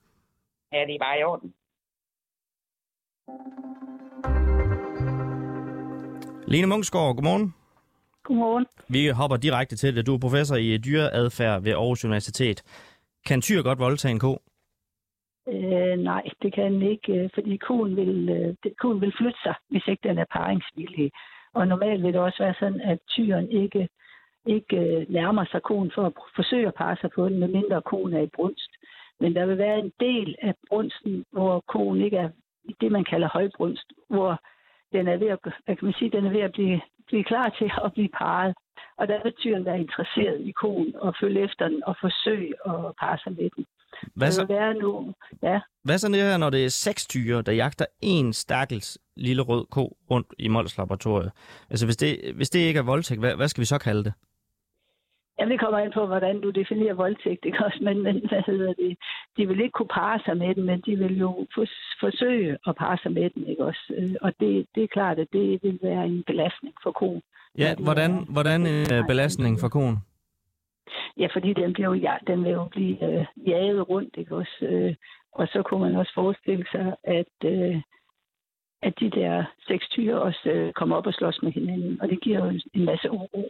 Er 0.71 0.85
det 0.85 0.97
bare 1.01 1.19
i 1.19 1.23
orden? 1.23 1.53
Lene 6.47 6.67
Munksgaard, 6.67 7.15
godmorgen. 7.15 7.53
Godmorgen. 8.23 8.65
Vi 8.89 9.07
hopper 9.07 9.37
direkte 9.37 9.75
til 9.75 9.95
det. 9.95 10.05
Du 10.07 10.13
er 10.15 10.19
professor 10.19 10.55
i 10.55 10.77
dyreadfærd 10.77 11.61
ved 11.63 11.71
Aarhus 11.71 12.05
Universitet. 12.05 12.63
Kan 13.25 13.41
tyr 13.41 13.61
godt 13.61 13.79
voldtage 13.79 14.11
en 14.11 14.19
ko? 14.19 14.41
Øh, 15.49 15.97
nej, 16.09 16.23
det 16.41 16.53
kan 16.55 16.73
den 16.73 16.81
ikke, 16.81 17.11
øh, 17.13 17.29
fordi 17.33 17.57
koen 17.57 17.95
vil, 17.95 18.29
øh, 18.29 18.55
det- 18.63 18.73
koen 18.81 19.01
vil 19.01 19.13
flytte 19.19 19.39
sig, 19.43 19.55
hvis 19.69 19.83
ikke 19.87 20.07
den 20.09 20.17
er 20.17 20.25
paringsvillig. 20.31 21.11
Og 21.57 21.67
normalt 21.67 22.03
vil 22.03 22.13
det 22.13 22.21
også 22.21 22.43
være 22.43 22.55
sådan, 22.59 22.81
at 22.81 22.99
tyren 23.09 23.51
ikke, 23.51 23.89
ikke 24.45 24.77
øh, 24.77 25.09
nærmer 25.09 25.45
sig 25.45 25.61
koen 25.61 25.91
for 25.95 26.03
at 26.05 26.13
forsøge 26.35 26.67
at 26.67 26.73
parre 26.73 26.97
sig 27.01 27.09
på 27.15 27.29
den, 27.29 27.39
medmindre 27.39 27.81
koen 27.81 28.13
er 28.13 28.21
i 28.21 28.35
brunst. 28.35 28.71
Men 29.19 29.35
der 29.35 29.45
vil 29.45 29.57
være 29.57 29.79
en 29.79 29.91
del 29.99 30.35
af 30.41 30.53
brunsten, 30.69 31.25
hvor 31.31 31.63
koen 31.67 32.01
ikke 32.01 32.17
er 32.17 32.29
i 32.63 32.75
det, 32.81 32.91
man 32.91 33.03
kalder 33.03 33.29
højbrunst, 33.33 33.87
hvor 34.09 34.41
den 34.91 35.07
er 35.07 35.17
ved 35.17 35.27
at, 35.27 35.39
hvad 35.65 35.75
kan 35.75 35.85
man 35.85 35.93
sige, 35.93 36.11
den 36.11 36.25
er 36.25 36.29
ved 36.29 36.41
at 36.41 36.51
blive, 36.51 36.81
blive 37.07 37.23
klar 37.23 37.49
til 37.49 37.71
at 37.85 37.93
blive 37.93 38.09
parret. 38.09 38.55
Og 38.97 39.07
der 39.07 39.23
vil 39.23 39.33
tyren 39.33 39.65
være 39.65 39.79
interesseret 39.79 40.41
i 40.41 40.51
koen 40.51 40.95
og 40.95 41.15
følge 41.21 41.41
efter 41.43 41.67
den 41.67 41.83
og 41.83 41.95
forsøge 42.01 42.53
at 42.65 42.95
parre 42.99 43.17
sig 43.17 43.31
med 43.31 43.49
den. 43.55 43.65
Hvad 44.15 44.31
så, 44.31 44.45
være 44.45 44.73
nu, 44.73 45.13
ja, 45.43 45.59
hvad 45.83 45.97
så 45.97 46.11
her, 46.15 46.37
når 46.37 46.49
det 46.49 46.65
er 46.65 46.69
seks 46.69 47.07
tyre, 47.07 47.41
der 47.41 47.51
jagter 47.51 47.85
en 48.01 48.33
stakkels 48.33 48.97
lille 49.17 49.41
rød 49.41 49.65
ko 49.65 49.97
rundt 50.11 50.27
i 50.39 50.47
Mols 50.47 50.77
Laboratoriet? 50.77 51.31
Altså, 51.69 51.85
hvis 51.87 51.97
det, 51.97 52.33
hvis 52.35 52.49
det 52.49 52.59
ikke 52.59 52.77
er 52.79 52.83
voldtægt, 52.83 53.19
hvad, 53.19 53.35
hvad 53.35 53.47
skal 53.47 53.61
vi 53.61 53.65
så 53.65 53.77
kalde 53.77 54.03
det? 54.03 54.13
Ja, 55.39 55.45
det 55.45 55.59
kommer 55.59 55.79
an 55.79 55.91
på, 55.93 56.05
hvordan 56.05 56.41
du 56.41 56.49
definerer 56.49 56.93
voldtægt, 56.93 57.45
ikke 57.45 57.65
også? 57.65 57.79
Men, 57.81 58.03
men 58.03 58.15
hvad 58.29 58.41
hedder 58.45 58.73
det? 58.73 58.97
De 59.37 59.47
vil 59.47 59.59
ikke 59.61 59.71
kunne 59.77 59.93
parre 59.99 60.19
sig 60.25 60.37
med 60.37 60.55
den, 60.55 60.63
men 60.63 60.81
de 60.85 60.95
vil 60.95 61.17
jo 61.19 61.47
fors- 61.55 61.97
forsøge 61.99 62.57
at 62.67 62.75
parre 62.75 62.97
sig 63.03 63.11
med 63.11 63.29
den, 63.29 63.47
ikke 63.47 63.65
også? 63.65 63.93
Øh, 63.97 64.15
Og 64.21 64.31
det, 64.39 64.65
det 64.75 64.83
er 64.83 64.87
klart, 64.87 65.19
at 65.19 65.27
det 65.33 65.59
vil 65.63 65.79
være 65.83 66.05
en 66.05 66.23
belastning 66.27 66.75
for 66.83 66.91
koen. 66.91 67.21
Ja, 67.57 67.75
hvordan, 67.75 68.11
hvordan 68.29 68.61
en 68.65 68.93
øh, 68.93 69.07
belastning 69.07 69.59
for 69.59 69.69
koen? 69.69 69.97
Ja, 71.17 71.27
fordi 71.33 71.53
den, 71.53 71.73
bliver 71.73 71.87
jo, 71.87 71.93
ja, 71.93 72.17
den 72.27 72.43
vil 72.43 72.51
jo 72.51 72.65
blive 72.65 73.19
øh, 73.19 73.25
jaget 73.47 73.89
rundt, 73.89 74.17
ikke 74.17 74.35
også? 74.35 74.57
Øh, 74.61 74.95
og 75.31 75.47
så 75.47 75.63
kunne 75.63 75.81
man 75.81 75.95
også 75.95 76.13
forestille 76.13 76.65
sig, 76.71 76.95
at, 77.03 77.35
øh, 77.45 77.81
at 78.81 78.93
de 78.99 79.09
der 79.09 79.43
seks 79.67 79.89
tyre 79.89 80.21
også 80.21 80.49
øh, 80.49 80.73
kommer 80.73 80.95
op 80.95 81.07
og 81.07 81.13
slås 81.13 81.41
med 81.43 81.51
hinanden, 81.51 82.01
og 82.01 82.09
det 82.09 82.21
giver 82.21 82.39
jo 82.39 82.49
en, 82.49 82.61
en 82.73 82.85
masse 82.85 83.11
uro. 83.11 83.49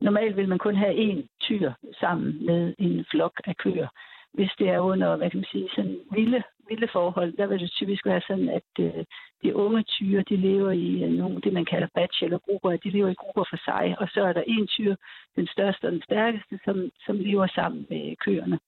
Normalt 0.00 0.36
vil 0.36 0.48
man 0.48 0.58
kun 0.58 0.76
have 0.76 0.94
én 1.12 1.26
tyr 1.40 1.72
sammen 2.00 2.46
med 2.46 2.74
en 2.78 3.04
flok 3.10 3.40
af 3.44 3.56
køer. 3.56 3.88
Hvis 4.34 4.50
det 4.58 4.68
er 4.68 4.78
under, 4.78 5.16
hvad 5.16 5.30
kan 5.30 5.38
man 5.38 5.46
sige, 5.52 5.68
sådan 5.74 6.00
vilde, 6.12 6.42
vilde 6.68 6.88
forhold, 6.92 7.36
der 7.36 7.46
vil 7.46 7.60
det 7.60 7.70
typisk 7.70 8.06
være 8.06 8.22
sådan, 8.28 8.48
at 8.48 8.70
øh, 8.80 9.04
de 9.42 9.56
unge 9.56 9.82
tyre, 9.82 10.22
de 10.28 10.36
lever 10.36 10.70
i 10.70 11.02
øh, 11.04 11.10
nogle, 11.10 11.40
det 11.40 11.52
man 11.52 11.64
kalder 11.64 11.88
bachelorgrupper, 11.94 12.70
de 12.76 12.90
lever 12.90 13.08
i 13.08 13.20
grupper 13.22 13.44
for 13.50 13.58
sig, 13.68 13.96
og 14.00 14.08
så 14.14 14.20
er 14.28 14.32
der 14.32 14.42
en 14.46 14.66
tyr, 14.66 14.94
den 15.36 15.46
største 15.46 15.84
og 15.84 15.92
den 15.92 16.02
stærkeste, 16.02 16.60
som, 16.64 16.90
som 17.06 17.16
lever 17.16 17.46
sammen 17.46 17.86
med 17.90 18.16
køerne. 18.16 18.58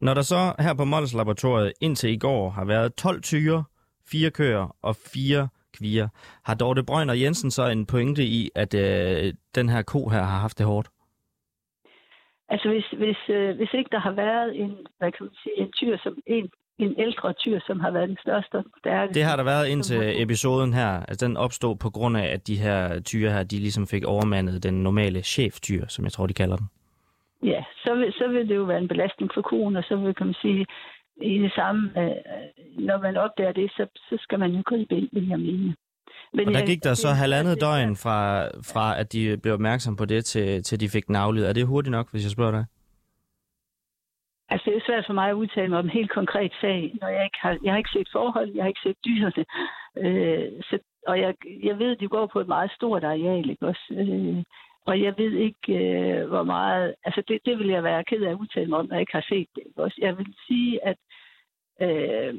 Når 0.00 0.14
der 0.14 0.22
så 0.22 0.42
her 0.58 0.74
på 0.74 0.84
Mols 0.84 1.14
Laboratoriet 1.14 1.72
indtil 1.80 2.10
i 2.10 2.18
går 2.18 2.50
har 2.50 2.64
været 2.64 2.94
12 2.94 3.22
tyre, 3.22 3.64
fire 4.10 4.30
køer 4.30 4.76
og 4.82 4.96
fire 4.96 5.48
kvier, 5.78 6.08
har 6.44 6.54
Dorte 6.54 6.82
Brøgner 6.84 7.14
Jensen 7.14 7.50
så 7.50 7.68
en 7.68 7.86
pointe 7.86 8.22
i, 8.22 8.50
at 8.54 8.74
øh, 8.74 9.34
den 9.54 9.68
her 9.68 9.82
ko 9.82 10.08
her 10.08 10.22
har 10.22 10.40
haft 10.40 10.58
det 10.58 10.66
hårdt? 10.66 10.88
Altså 12.48 12.68
hvis, 12.68 12.86
hvis, 13.02 13.20
øh, 13.28 13.56
hvis 13.56 13.72
ikke 13.74 13.90
der 13.92 13.98
har 13.98 14.12
været 14.12 14.60
en, 14.60 14.72
hvad 14.98 15.12
kan 15.12 15.26
man 15.26 15.34
sige, 15.42 15.58
en 15.58 15.72
tyr, 15.72 15.96
som 16.02 16.18
en, 16.26 16.50
en 16.78 16.94
ældre 16.98 17.32
tyr, 17.32 17.58
som 17.66 17.80
har 17.80 17.90
været 17.90 18.08
den 18.08 18.18
største 18.22 18.54
og 18.54 18.64
den 18.64 18.72
stærkeste. 18.78 19.14
Det 19.20 19.24
har 19.28 19.36
der 19.36 19.42
været 19.44 19.68
indtil 19.68 20.22
episoden 20.22 20.72
her. 20.74 20.88
Altså, 21.08 21.26
den 21.26 21.36
opstod 21.36 21.76
på 21.76 21.90
grund 21.90 22.16
af, 22.16 22.26
at 22.32 22.46
de 22.46 22.56
her 22.56 23.00
tyre 23.00 23.30
her, 23.32 23.42
de 23.42 23.56
ligesom 23.58 23.86
fik 23.86 24.04
overmandet 24.04 24.62
den 24.62 24.82
normale 24.82 25.22
cheftyr, 25.22 25.86
som 25.88 26.04
jeg 26.04 26.12
tror, 26.12 26.26
de 26.26 26.34
kalder 26.34 26.56
den. 26.56 26.66
Ja, 27.42 27.64
så 27.84 27.94
vil, 27.94 28.12
så 28.12 28.28
vil 28.28 28.48
det 28.48 28.56
jo 28.56 28.62
være 28.62 28.78
en 28.78 28.88
belastning 28.88 29.30
for 29.34 29.42
koen, 29.42 29.76
og 29.76 29.84
så 29.88 29.96
vil 29.96 30.14
kan 30.14 30.26
man 30.26 30.34
sige, 30.42 30.66
i 31.22 31.38
det 31.38 31.52
samme, 31.54 31.90
øh, 32.02 32.10
når 32.78 32.98
man 33.02 33.16
opdager 33.16 33.52
det, 33.52 33.70
så, 33.70 33.86
så 33.96 34.16
skal 34.20 34.38
man 34.38 34.50
jo 34.50 34.62
gribe 34.66 34.94
ind, 34.94 35.08
vil 35.12 35.28
jeg 35.28 35.38
mene. 35.38 35.74
Men 36.34 36.48
Og 36.48 36.54
der 36.54 36.66
gik 36.66 36.84
der 36.84 36.94
så 36.94 37.08
det- 37.08 37.16
halvandet 37.16 37.54
det- 37.54 37.60
døgn 37.60 37.96
fra, 37.96 38.46
fra, 38.72 39.00
at 39.00 39.12
de 39.12 39.36
blev 39.42 39.54
opmærksom 39.54 39.96
på 39.96 40.04
det, 40.04 40.24
til, 40.24 40.62
til 40.62 40.80
de 40.80 40.88
fik 40.88 41.06
den 41.06 41.16
aflevet. 41.16 41.48
Er 41.48 41.52
det 41.52 41.66
hurtigt 41.66 41.90
nok, 41.90 42.10
hvis 42.10 42.24
jeg 42.24 42.30
spørger 42.30 42.50
dig? 42.52 42.64
Altså, 44.48 44.70
det 44.70 44.76
er 44.76 44.86
svært 44.86 45.06
for 45.06 45.12
mig 45.12 45.28
at 45.30 45.40
udtale 45.42 45.68
mig 45.68 45.78
om 45.78 45.84
en 45.84 45.98
helt 46.00 46.10
konkret 46.10 46.52
sag, 46.60 46.92
når 47.00 47.08
jeg 47.08 47.24
ikke 47.24 47.38
har, 47.40 47.58
jeg 47.64 47.72
har 47.72 47.78
ikke 47.78 47.90
set 47.96 48.08
forhold, 48.12 48.50
jeg 48.54 48.64
har 48.64 48.68
ikke 48.68 48.80
set 48.86 48.96
dyrene. 49.04 49.44
Øh, 50.04 50.62
så, 50.62 50.78
og 51.06 51.20
jeg, 51.20 51.34
jeg 51.62 51.78
ved, 51.78 51.90
at 51.92 52.00
de 52.00 52.08
går 52.08 52.26
på 52.26 52.40
et 52.40 52.48
meget 52.48 52.70
stort 52.72 53.04
areal, 53.04 53.50
ikke 53.50 53.66
også? 53.66 53.86
Øh, 53.90 54.44
og 54.86 55.02
jeg 55.02 55.14
ved 55.18 55.32
ikke, 55.32 55.72
øh, 55.84 56.28
hvor 56.28 56.42
meget... 56.42 56.94
Altså, 57.04 57.22
det, 57.28 57.38
det 57.46 57.58
vil 57.58 57.68
jeg 57.68 57.84
være 57.84 58.04
ked 58.04 58.22
af 58.22 58.30
at 58.30 58.40
udtale 58.40 58.66
mig 58.66 58.78
om, 58.78 58.86
når 58.86 58.94
jeg 58.94 59.00
ikke 59.00 59.12
har 59.12 59.26
set 59.28 59.48
det. 59.54 59.62
ikke 59.66 59.82
Også. 59.82 59.98
Jeg 60.00 60.18
vil 60.18 60.34
sige, 60.46 60.86
at 60.86 60.96
øh, 61.80 62.34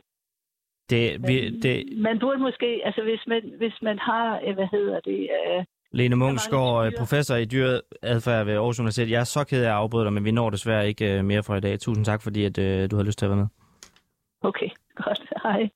Det, 0.90 1.28
vi, 1.28 1.60
det, 1.60 1.98
man 1.98 2.20
burde 2.20 2.40
måske... 2.40 2.82
Altså, 2.84 3.02
hvis 3.02 3.28
man, 3.28 3.54
hvis 3.58 3.82
man 3.82 4.00
har... 4.00 4.42
øh, 4.48 4.54
Hvad 4.54 4.68
hedder 4.72 5.00
det... 5.00 5.30
Øh, 5.48 5.66
Lene 5.92 6.16
Munchsgaard, 6.16 6.94
professor 6.98 7.36
i 7.36 7.46
dyreadfærd 7.46 8.46
ved 8.46 8.54
Aarhus 8.54 8.80
Universitet. 8.80 9.10
Jeg 9.10 9.20
er 9.20 9.24
så 9.24 9.44
ked 9.44 9.64
af 9.64 9.70
at 9.70 9.74
afbryde 9.76 10.06
dig, 10.06 10.14
men 10.14 10.26
vi 10.26 10.32
når 10.32 10.50
desværre 10.50 10.88
ikke 10.88 11.18
øh, 11.18 11.26
mere 11.26 11.44
fra 11.44 11.58
i 11.58 11.60
dag. 11.60 11.80
Tusind 11.80 12.06
tak, 12.06 12.22
fordi 12.22 12.46
at, 12.46 12.58
øh, 12.58 12.92
du 12.92 12.96
havde 12.96 13.08
lyst 13.08 13.20
til 13.20 13.26
at 13.26 13.30
være 13.30 13.38
med. 13.38 13.48
okay, 14.42 14.68
godt. 15.04 15.22
Hej. 15.44 15.70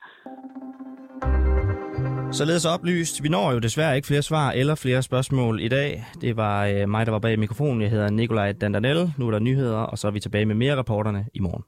Således 2.32 2.66
oplyst. 2.66 3.24
Vi 3.24 3.30
når 3.30 3.52
jo 3.52 3.60
desværre 3.60 3.96
ikke 3.96 4.08
flere 4.08 4.22
svar 4.22 4.52
eller 4.52 4.76
flere 4.76 5.02
spørgsmål 5.02 5.62
i 5.62 5.68
dag. 5.68 6.06
Det 6.22 6.38
var 6.38 6.66
øh, 6.66 6.90
mig, 6.90 7.06
der 7.06 7.12
var 7.12 7.20
bag 7.20 7.40
mikrofonen. 7.40 7.82
Jeg 7.82 7.90
hedder 7.90 8.10
Nikolaj 8.10 8.52
Dandanel. 8.52 9.14
Nu 9.18 9.28
er 9.28 9.32
der 9.32 9.40
nyheder, 9.40 9.78
og 9.80 9.98
så 9.98 10.08
er 10.08 10.12
vi 10.12 10.20
tilbage 10.20 10.46
med 10.46 10.56
mere 10.56 10.78
reporterne 10.78 11.26
i 11.34 11.40
morgen. 11.40 11.64